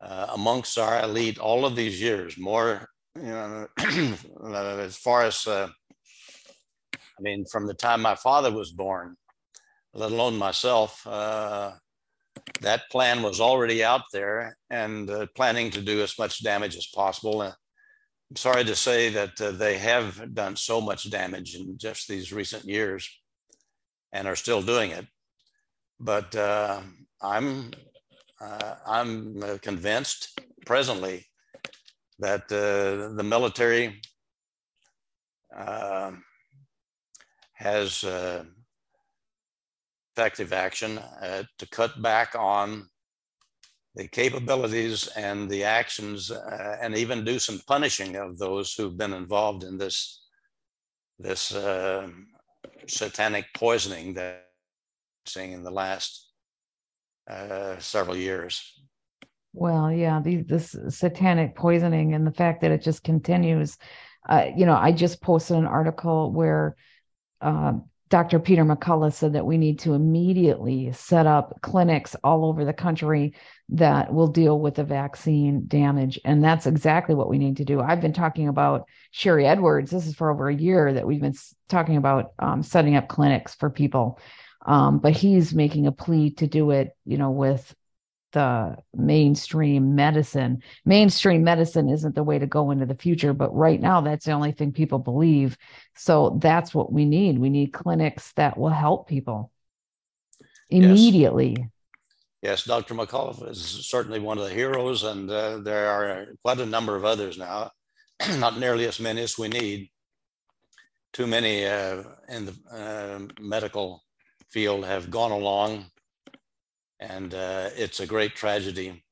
uh, 0.00 0.28
amongst 0.32 0.78
our 0.78 1.02
elite 1.02 1.38
all 1.38 1.64
of 1.66 1.74
these 1.76 2.00
years. 2.00 2.38
More, 2.38 2.88
you 3.16 3.22
know, 3.22 3.66
as 4.78 4.96
far 4.96 5.22
as 5.22 5.46
uh, 5.46 5.68
I 6.94 7.20
mean, 7.20 7.44
from 7.50 7.66
the 7.66 7.74
time 7.74 8.02
my 8.02 8.14
father 8.14 8.52
was 8.52 8.70
born, 8.70 9.16
let 9.92 10.12
alone 10.12 10.36
myself. 10.36 11.06
Uh, 11.06 11.72
that 12.60 12.90
plan 12.90 13.22
was 13.22 13.40
already 13.40 13.82
out 13.84 14.02
there 14.12 14.56
and 14.70 15.10
uh, 15.10 15.26
planning 15.34 15.70
to 15.70 15.80
do 15.80 16.02
as 16.02 16.18
much 16.18 16.42
damage 16.42 16.76
as 16.76 16.86
possible. 16.86 17.42
Uh, 17.42 17.52
I'm 18.30 18.36
sorry 18.36 18.64
to 18.64 18.76
say 18.76 19.08
that 19.10 19.40
uh, 19.40 19.50
they 19.52 19.78
have 19.78 20.34
done 20.34 20.56
so 20.56 20.80
much 20.80 21.10
damage 21.10 21.54
in 21.54 21.78
just 21.78 22.08
these 22.08 22.32
recent 22.32 22.64
years 22.64 23.08
and 24.12 24.26
are 24.26 24.36
still 24.36 24.62
doing 24.62 24.90
it. 24.90 25.06
But 26.00 26.34
uh, 26.34 26.80
I'm 27.22 27.70
uh, 28.40 28.74
I'm 28.86 29.42
uh, 29.42 29.58
convinced 29.62 30.38
presently 30.66 31.26
that 32.18 32.48
the 32.48 33.22
military 33.24 34.00
has 37.54 38.04
effective 40.16 40.54
action 40.54 40.96
uh, 40.96 41.42
to 41.58 41.68
cut 41.68 42.00
back 42.00 42.34
on 42.38 42.88
the 43.96 44.08
capabilities 44.08 45.08
and 45.08 45.50
the 45.50 45.62
actions 45.62 46.30
uh, 46.30 46.78
and 46.80 46.96
even 46.96 47.22
do 47.22 47.38
some 47.38 47.60
punishing 47.66 48.16
of 48.16 48.38
those 48.38 48.72
who've 48.72 48.96
been 48.96 49.12
involved 49.12 49.62
in 49.62 49.76
this 49.76 50.22
this 51.18 51.54
uh, 51.54 52.08
satanic 52.86 53.46
poisoning 53.54 54.14
that 54.14 54.46
we're 55.26 55.30
seeing 55.30 55.52
in 55.52 55.62
the 55.62 55.70
last 55.70 56.30
uh, 57.28 57.78
several 57.78 58.16
years. 58.16 58.80
Well, 59.52 59.92
yeah, 59.92 60.22
this 60.22 60.76
satanic 60.88 61.56
poisoning 61.56 62.14
and 62.14 62.26
the 62.26 62.32
fact 62.32 62.62
that 62.62 62.70
it 62.70 62.82
just 62.82 63.02
continues. 63.02 63.76
Uh, 64.26 64.46
you 64.56 64.64
know, 64.66 64.76
I 64.76 64.92
just 64.92 65.22
posted 65.22 65.56
an 65.56 65.66
article 65.66 66.32
where 66.32 66.76
uh, 67.40 67.72
Dr. 68.08 68.38
Peter 68.38 68.64
McCullough 68.64 69.12
said 69.12 69.32
that 69.32 69.46
we 69.46 69.58
need 69.58 69.80
to 69.80 69.94
immediately 69.94 70.92
set 70.92 71.26
up 71.26 71.60
clinics 71.60 72.14
all 72.22 72.44
over 72.44 72.64
the 72.64 72.72
country 72.72 73.34
that 73.70 74.14
will 74.14 74.28
deal 74.28 74.60
with 74.60 74.76
the 74.76 74.84
vaccine 74.84 75.64
damage. 75.66 76.20
And 76.24 76.42
that's 76.42 76.66
exactly 76.66 77.16
what 77.16 77.28
we 77.28 77.38
need 77.38 77.56
to 77.56 77.64
do. 77.64 77.80
I've 77.80 78.00
been 78.00 78.12
talking 78.12 78.46
about 78.46 78.86
Sharry 79.12 79.44
Edwards. 79.44 79.90
This 79.90 80.06
is 80.06 80.14
for 80.14 80.30
over 80.30 80.48
a 80.48 80.54
year 80.54 80.92
that 80.92 81.06
we've 81.06 81.20
been 81.20 81.34
talking 81.68 81.96
about 81.96 82.32
um, 82.38 82.62
setting 82.62 82.94
up 82.94 83.08
clinics 83.08 83.56
for 83.56 83.70
people. 83.70 84.20
Um, 84.64 84.98
but 84.98 85.12
he's 85.12 85.54
making 85.54 85.86
a 85.86 85.92
plea 85.92 86.30
to 86.32 86.46
do 86.46 86.70
it, 86.70 86.90
you 87.04 87.18
know, 87.18 87.30
with 87.30 87.74
the 88.32 88.76
mainstream 88.94 89.94
medicine. 89.94 90.62
Mainstream 90.84 91.44
medicine 91.44 91.88
isn't 91.88 92.14
the 92.14 92.22
way 92.22 92.38
to 92.38 92.46
go 92.46 92.70
into 92.70 92.86
the 92.86 92.94
future, 92.94 93.32
but 93.32 93.54
right 93.54 93.80
now 93.80 94.00
that's 94.00 94.26
the 94.26 94.32
only 94.32 94.52
thing 94.52 94.72
people 94.72 94.98
believe. 94.98 95.56
So 95.94 96.38
that's 96.42 96.74
what 96.74 96.92
we 96.92 97.04
need. 97.04 97.38
We 97.38 97.50
need 97.50 97.72
clinics 97.72 98.32
that 98.34 98.58
will 98.58 98.68
help 98.70 99.08
people 99.08 99.50
Yes. 100.68 100.82
immediately. 100.82 101.56
Yes, 102.42 102.64
Dr. 102.64 102.94
McCullough 102.94 103.50
is 103.50 103.60
certainly 103.88 104.20
one 104.20 104.38
of 104.38 104.44
the 104.44 104.54
heroes, 104.54 105.04
and 105.04 105.30
uh, 105.30 105.58
there 105.58 105.88
are 105.88 106.26
quite 106.44 106.60
a 106.60 106.66
number 106.66 106.94
of 106.94 107.04
others 107.04 107.38
now, 107.38 107.70
not 108.38 108.58
nearly 108.58 108.86
as 108.86 109.00
many 109.00 109.22
as 109.22 109.38
we 109.38 109.48
need. 109.48 109.90
Too 111.12 111.26
many 111.26 111.64
uh, 111.64 112.02
in 112.28 112.46
the 112.46 112.54
uh, 112.70 113.18
medical 113.40 114.04
field 114.48 114.84
have 114.84 115.10
gone 115.10 115.32
along, 115.32 115.86
and 117.00 117.34
uh, 117.34 117.70
it's 117.76 118.00
a 118.00 118.06
great 118.06 118.34
tragedy. 118.34 119.04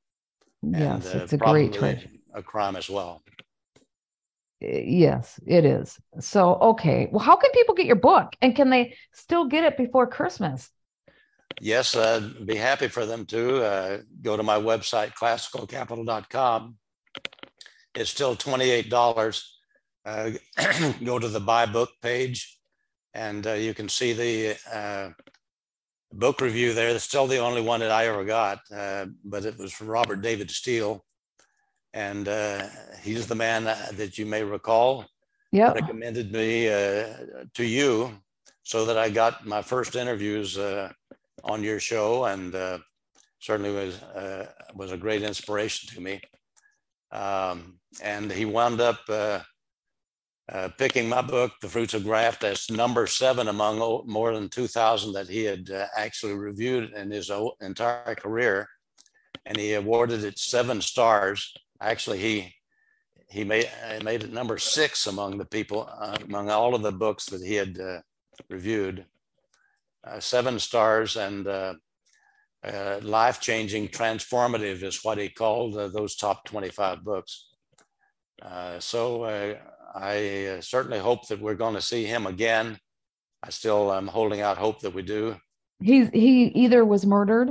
Yes, 0.63 1.07
and, 1.07 1.21
uh, 1.21 1.25
it's 1.25 1.33
a 1.33 1.37
great 1.39 1.73
tragedy. 1.73 2.21
A 2.35 2.43
crime 2.43 2.77
as 2.77 2.89
well. 2.89 3.23
Yes, 4.61 5.39
it 5.47 5.65
is. 5.65 5.99
So, 6.21 6.55
okay. 6.55 7.09
Well, 7.11 7.23
how 7.23 7.37
can 7.37 7.51
people 7.53 7.75
get 7.75 7.87
your 7.87 7.97
book 7.97 8.35
and 8.41 8.57
can 8.57 8.71
they 8.71 8.97
still 9.13 9.47
get 9.47 9.65
it 9.65 9.77
before 9.77 10.07
Christmas? 10.07 10.71
Yes, 11.61 11.95
I'd 11.95 12.47
be 12.47 12.57
happy 12.57 12.89
for 12.89 13.07
them 13.07 13.27
to 13.27 13.63
uh, 13.63 13.99
go 14.23 14.37
to 14.37 14.43
my 14.43 14.57
website, 14.57 15.13
classicalcapital.com. 15.15 16.77
It's 17.95 18.11
still 18.11 18.35
$28. 18.35 19.43
Uh, 20.07 20.31
go 21.05 21.19
to 21.19 21.29
the 21.29 21.41
buy 21.41 21.67
book 21.67 21.91
page 22.03 22.59
and 23.15 23.47
uh, 23.47 23.53
you 23.53 23.73
can 23.73 23.89
see 23.89 24.13
the 24.13 24.57
uh, 24.73 25.11
book 26.19 26.41
review 26.41 26.73
there. 26.75 26.89
It's 26.91 27.05
still 27.05 27.27
the 27.27 27.39
only 27.39 27.61
one 27.61 27.81
that 27.81 27.91
I 27.91 28.07
ever 28.07 28.25
got, 28.25 28.61
uh, 28.75 29.07
but 29.25 29.45
it 29.45 29.59
was 29.59 29.73
from 29.73 29.89
Robert 29.89 30.23
David 30.23 30.51
Steele. 30.51 31.05
And 31.93 32.29
uh, 32.29 32.67
he's 33.03 33.27
the 33.27 33.35
man 33.35 33.65
that 33.65 34.19
you 34.19 34.27
may 34.27 34.43
recall 34.43 35.07
Yeah. 35.53 35.73
recommended 35.73 36.33
me 36.33 36.69
uh, 36.69 37.07
to 37.55 37.65
you 37.65 38.21
so 38.63 38.85
that 38.87 38.99
I 38.99 39.11
got 39.11 39.47
my 39.47 39.63
first 39.63 39.95
interviews 39.95 40.59
uh, 40.59 40.93
on 41.45 41.63
your 41.63 41.79
show 41.81 42.25
and 42.25 42.55
uh, 42.55 42.79
certainly 43.39 43.73
was 43.73 44.03
uh, 44.03 44.47
was 44.75 44.91
a 44.93 44.97
great 44.97 45.23
inspiration 45.23 45.95
to 45.95 46.01
me. 46.01 46.21
Um, 47.13 47.79
and 48.03 48.33
he 48.33 48.45
wound 48.45 48.81
up 48.81 49.01
uh, 50.53 50.69
picking 50.77 51.09
my 51.09 51.23
book, 51.23 51.53
The 51.61 51.69
Fruits 51.69 51.95
of 51.95 52.05
Graft, 52.05 52.45
as 52.45 52.71
number 52.71 53.07
seven 53.07 53.49
among 53.49 53.79
more 54.07 54.35
than 54.35 54.49
2,000 54.49 55.13
that 55.15 55.29
he 55.29 55.45
had 55.45 55.71
uh, 55.71 55.87
actually 55.97 56.35
reviewed 56.35 56.93
in 56.93 57.11
his 57.11 57.31
entire 57.61 58.15
career. 58.15 58.69
And 59.47 59.57
he 59.57 59.75
awarded 59.75 60.25
it 60.25 60.39
seven 60.39 60.81
stars. 60.81 61.53
Actually, 61.81 62.19
he 62.19 62.55
he 63.29 63.43
made 63.43 63.69
uh, 63.85 64.03
made 64.05 64.23
it 64.23 64.33
number 64.33 64.59
six 64.59 65.07
among 65.07 65.39
the 65.39 65.45
people 65.45 65.89
uh, 66.01 66.17
among 66.23 66.51
all 66.51 66.75
of 66.75 66.83
the 66.83 66.93
books 66.93 67.27
that 67.27 67.43
he 67.43 67.55
had 67.55 67.79
uh, 67.81 68.01
reviewed. 68.49 69.05
Uh, 70.07 70.21
seven 70.21 70.59
stars 70.59 71.17
and 71.17 71.47
uh, 71.47 71.75
uh, 72.63 73.01
life 73.03 73.41
changing, 73.41 73.89
transformative 73.89 74.83
is 74.83 75.03
what 75.03 75.19
he 75.19 75.29
called 75.29 75.75
those 75.93 76.15
top 76.15 76.45
25 76.45 77.03
books. 77.03 77.49
So 78.81 79.57
I 79.95 80.47
uh, 80.47 80.61
certainly 80.61 80.99
hope 80.99 81.29
that 81.29 81.41
we're 81.41 81.55
going 81.55 81.75
to 81.75 81.81
see 81.81 82.05
him 82.05 82.27
again. 82.27 82.79
I 83.43 83.51
still 83.51 83.93
am 83.93 84.09
holding 84.09 84.41
out 84.41 84.59
hope 84.59 84.81
that 84.81 84.95
we 84.95 85.03
do. 85.03 85.37
He's 85.81 86.09
he 86.11 86.47
either 86.47 86.85
was 86.85 87.07
murdered 87.07 87.51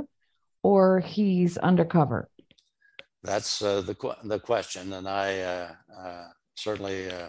or 0.62 1.00
he's 1.00 1.56
undercover. 1.56 2.28
That's 3.22 3.62
uh, 3.62 3.80
the 3.80 4.16
the 4.24 4.38
question, 4.38 4.92
and 4.92 5.08
I 5.08 5.40
uh, 5.40 5.72
uh, 5.98 6.24
certainly, 6.56 7.10
uh, 7.10 7.28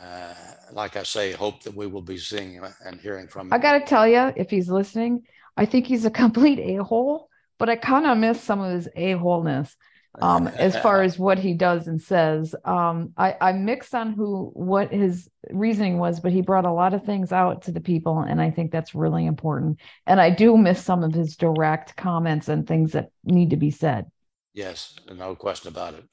uh, 0.00 0.34
like 0.72 0.96
I 0.96 1.02
say, 1.02 1.32
hope 1.32 1.62
that 1.64 1.74
we 1.74 1.86
will 1.86 2.02
be 2.02 2.16
seeing 2.16 2.60
and 2.84 3.00
hearing 3.00 3.28
from 3.28 3.48
him. 3.48 3.52
I 3.52 3.58
got 3.58 3.78
to 3.78 3.84
tell 3.84 4.08
you, 4.08 4.32
if 4.36 4.48
he's 4.48 4.70
listening, 4.70 5.24
I 5.56 5.66
think 5.66 5.86
he's 5.86 6.04
a 6.06 6.10
complete 6.24 6.58
a-hole, 6.58 7.28
but 7.58 7.68
I 7.68 7.76
kind 7.76 8.06
of 8.06 8.16
miss 8.16 8.40
some 8.40 8.60
of 8.60 8.72
his 8.72 8.88
a-holeness. 8.96 9.76
Um 10.20 10.46
as 10.58 10.76
far 10.76 11.02
as 11.02 11.18
what 11.18 11.38
he 11.38 11.54
does 11.54 11.86
and 11.88 12.00
says 12.00 12.54
um 12.64 13.12
i 13.16 13.36
i 13.40 13.52
mixed 13.52 13.94
on 13.94 14.12
who 14.12 14.50
what 14.54 14.92
his 14.92 15.28
reasoning 15.50 15.98
was 15.98 16.20
but 16.20 16.32
he 16.32 16.42
brought 16.42 16.64
a 16.66 16.72
lot 16.72 16.94
of 16.94 17.04
things 17.04 17.32
out 17.32 17.62
to 17.62 17.72
the 17.72 17.80
people 17.80 18.20
and 18.20 18.40
i 18.40 18.50
think 18.50 18.70
that's 18.70 18.94
really 18.94 19.26
important 19.26 19.78
and 20.06 20.20
i 20.20 20.30
do 20.30 20.56
miss 20.56 20.82
some 20.84 21.02
of 21.04 21.12
his 21.14 21.36
direct 21.36 21.96
comments 21.96 22.48
and 22.48 22.66
things 22.66 22.92
that 22.92 23.10
need 23.24 23.50
to 23.50 23.56
be 23.56 23.70
said 23.70 24.06
Yes, 24.52 24.96
no 25.14 25.34
question 25.36 25.68
about 25.68 25.94
it. 25.94 26.04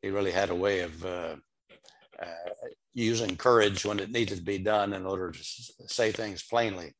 He 0.00 0.10
really 0.10 0.30
had 0.30 0.50
a 0.50 0.54
way 0.54 0.80
of 0.80 1.04
uh, 1.04 1.36
uh, 2.22 2.26
using 2.92 3.36
courage 3.36 3.84
when 3.84 3.98
it 3.98 4.10
needed 4.10 4.38
to 4.38 4.44
be 4.44 4.58
done 4.58 4.92
in 4.92 5.04
order 5.06 5.30
to 5.32 5.38
s- 5.38 5.72
say 5.86 6.12
things 6.12 6.42
plainly. 6.42 6.94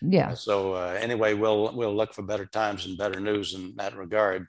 yeah 0.00 0.34
So 0.34 0.74
uh, 0.74 0.96
anyway, 1.00 1.34
we'll 1.34 1.74
we'll 1.74 1.94
look 1.94 2.14
for 2.14 2.22
better 2.22 2.46
times 2.46 2.86
and 2.86 2.96
better 2.96 3.20
news 3.20 3.54
in 3.54 3.74
that 3.76 3.96
regard. 3.96 4.46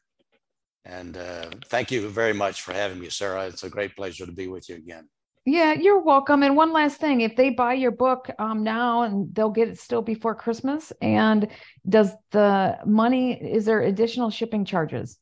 And 0.86 1.16
uh, 1.18 1.50
thank 1.68 1.92
you 1.92 2.10
very 2.10 2.34
much 2.34 2.62
for 2.64 2.74
having 2.74 3.00
me, 3.00 3.10
Sarah. 3.10 3.46
It's 3.48 3.64
a 3.64 3.70
great 3.70 3.96
pleasure 3.96 4.26
to 4.26 4.32
be 4.32 4.48
with 4.48 4.68
you 4.70 4.76
again. 4.76 5.10
yeah 5.46 5.74
you're 5.74 6.00
welcome 6.02 6.44
and 6.44 6.56
one 6.56 6.72
last 6.72 6.98
thing 7.00 7.22
if 7.22 7.36
they 7.36 7.50
buy 7.50 7.74
your 7.74 7.90
book 7.92 8.30
um 8.38 8.64
now 8.64 9.02
and 9.02 9.34
they'll 9.34 9.50
get 9.50 9.68
it 9.68 9.80
still 9.80 10.04
before 10.04 10.36
christmas 10.36 10.94
and 11.02 11.48
does 11.90 12.12
the 12.32 12.78
money 12.86 13.34
is 13.58 13.66
there 13.66 13.82
additional 13.82 14.30
shipping 14.30 14.64
charges 14.66 15.18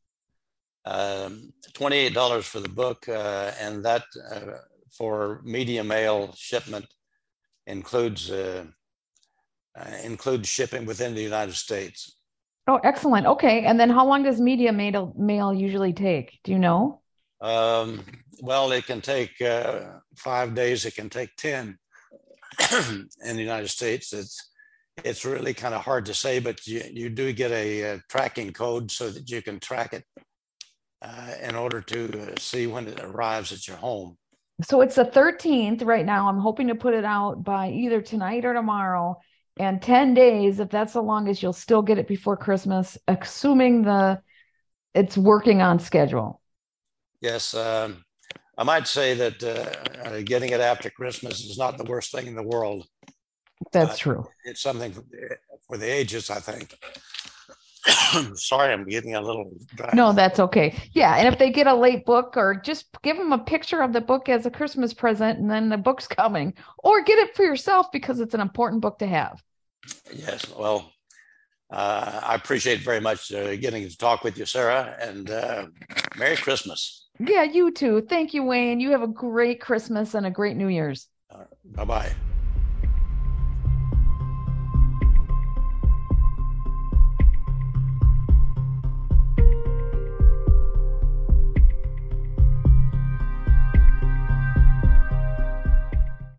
Um, 0.86 1.53
Twenty-eight 1.74 2.14
dollars 2.14 2.45
for 2.45 2.60
the 2.60 2.70
book, 2.70 3.07
uh, 3.07 3.51
and 3.62 3.84
that 3.86 4.03
uh, 4.34 4.57
for 4.91 5.41
media 5.43 5.84
mail 5.84 6.34
shipment 6.36 6.86
includes 7.68 8.32
uh, 8.32 8.66
uh, 9.80 9.91
includes 10.03 10.49
shipping 10.49 10.86
within 10.86 11.14
the 11.16 11.22
United 11.22 11.55
States. 11.55 12.18
Oh, 12.70 12.80
excellent. 12.84 13.26
Okay. 13.26 13.65
And 13.65 13.80
then 13.80 13.89
how 13.89 14.05
long 14.05 14.22
does 14.22 14.39
media 14.39 14.72
mail 14.72 15.11
mail 15.17 15.51
usually 15.51 15.91
take? 15.91 16.39
Do 16.43 16.51
you 16.51 16.59
know? 16.59 17.01
Um, 17.41 18.03
well, 18.43 18.72
it 18.72 18.86
can 18.86 19.01
take 19.01 19.41
uh, 19.41 19.86
five 20.15 20.53
days. 20.53 20.86
It 20.86 20.93
can 20.93 21.09
take 21.09 21.36
ten 21.36 21.80
in 23.26 23.36
the 23.36 23.41
United 23.41 23.70
States. 23.70 24.13
It's 24.13 24.51
it's 25.03 25.26
really 25.26 25.55
kind 25.55 25.74
of 25.74 25.82
hard 25.82 26.05
to 26.05 26.13
say, 26.13 26.38
but 26.39 26.67
you 26.67 26.84
you 26.91 27.09
do 27.09 27.34
get 27.34 27.51
a, 27.51 27.93
uh 27.93 27.97
tracking 28.07 28.53
code 28.53 28.91
so 28.91 29.09
that 29.09 29.32
you 29.32 29.41
can 29.41 29.59
track 29.59 29.93
it 29.93 30.03
uh, 31.01 31.32
in 31.41 31.55
order 31.55 31.82
to 31.82 32.22
uh, 32.22 32.36
see 32.38 32.67
when 32.67 32.88
it 32.88 32.99
arrives 32.99 33.51
at 33.51 33.67
your 33.67 33.78
home. 33.78 34.15
So 34.61 34.82
it's 34.82 34.95
the 34.95 35.05
13th 35.05 35.86
right 35.86 36.05
now. 36.05 36.28
I'm 36.28 36.39
hoping 36.39 36.67
to 36.67 36.76
put 36.76 36.93
it 36.93 37.05
out 37.05 37.43
by 37.43 37.72
either 37.72 38.01
tonight 38.01 38.45
or 38.45 38.53
tomorrow. 38.53 39.17
And 39.60 39.82
10 39.82 40.14
days, 40.16 40.60
if 40.60 40.70
that's 40.70 40.93
the 40.93 41.01
longest, 41.03 41.43
you'll 41.43 41.53
still 41.53 41.82
get 41.82 41.97
it 41.99 42.07
before 42.07 42.38
Christmas, 42.38 42.97
assuming 43.07 43.84
the 43.84 44.22
it's 44.95 45.18
working 45.18 45.62
on 45.62 45.80
schedule. 45.80 46.41
Yes, 47.22 47.53
um, 47.53 48.03
I 48.57 48.64
might 48.64 48.88
say 48.88 49.14
that 49.16 49.43
uh, 49.43 50.10
uh, 50.10 50.22
getting 50.24 50.51
it 50.51 50.62
after 50.62 50.89
Christmas 50.89 51.41
is 51.41 51.57
not 51.57 51.78
the 51.78 51.84
worst 51.86 52.12
thing 52.12 52.28
in 52.28 52.36
the 52.36 52.43
world. 52.43 52.88
That's 53.72 53.95
Uh, 53.95 53.97
true. 53.97 54.28
It's 54.45 54.62
something 54.62 54.93
for 54.93 55.01
the, 55.01 55.38
for 55.68 55.78
the 55.78 55.86
ages, 55.91 56.30
I 56.30 56.39
think. 56.39 56.78
Sorry, 58.36 58.74
I'm 58.74 58.86
getting 58.86 59.16
a 59.16 59.22
little 59.22 59.51
dry. 59.76 59.93
No, 59.93 60.14
that's 60.14 60.39
okay. 60.39 60.76
Yeah. 60.93 61.16
And 61.18 61.28
if 61.28 61.39
they 61.39 61.51
get 61.51 61.66
a 61.68 61.74
late 61.74 62.05
book 62.05 62.38
or 62.38 62.55
just 62.55 62.88
give 63.01 63.18
them 63.18 63.34
a 63.34 63.39
picture 63.39 63.82
of 63.82 63.91
the 63.93 64.01
book 64.01 64.30
as 64.30 64.45
a 64.45 64.51
Christmas 64.51 64.93
present 64.93 65.39
and 65.39 65.49
then 65.49 65.70
the 65.70 65.78
book's 65.78 66.07
coming, 66.07 66.53
or 66.80 67.01
get 67.03 67.18
it 67.20 67.36
for 67.36 67.43
yourself 67.43 67.91
because 67.91 68.20
it's 68.20 68.34
an 68.36 68.41
important 68.41 68.82
book 68.82 68.99
to 68.99 69.07
have. 69.07 69.43
Yes, 70.14 70.46
well, 70.56 70.92
uh, 71.72 72.22
I 72.24 72.36
appreciate 72.36 72.82
very 72.82 73.00
much 73.00 73.32
uh, 73.32 73.56
getting 73.56 73.88
to 73.88 73.98
talk 73.98 74.24
with 74.24 74.38
you, 74.38 74.46
Sarah, 74.46 74.96
and 75.00 75.30
uh, 75.30 75.68
Merry 76.18 76.36
Christmas. 76.38 77.08
Yeah, 77.20 77.44
you 77.44 77.72
too. 77.72 78.02
Thank 78.08 78.34
you, 78.34 78.44
Wayne. 78.44 78.80
You 78.80 78.92
have 78.92 79.02
a 79.02 79.08
great 79.08 79.60
Christmas 79.62 80.16
and 80.16 80.26
a 80.26 80.32
great 80.32 80.56
New 80.56 80.70
Year's. 80.70 81.08
Bye 81.76 81.86
bye. 81.86 82.16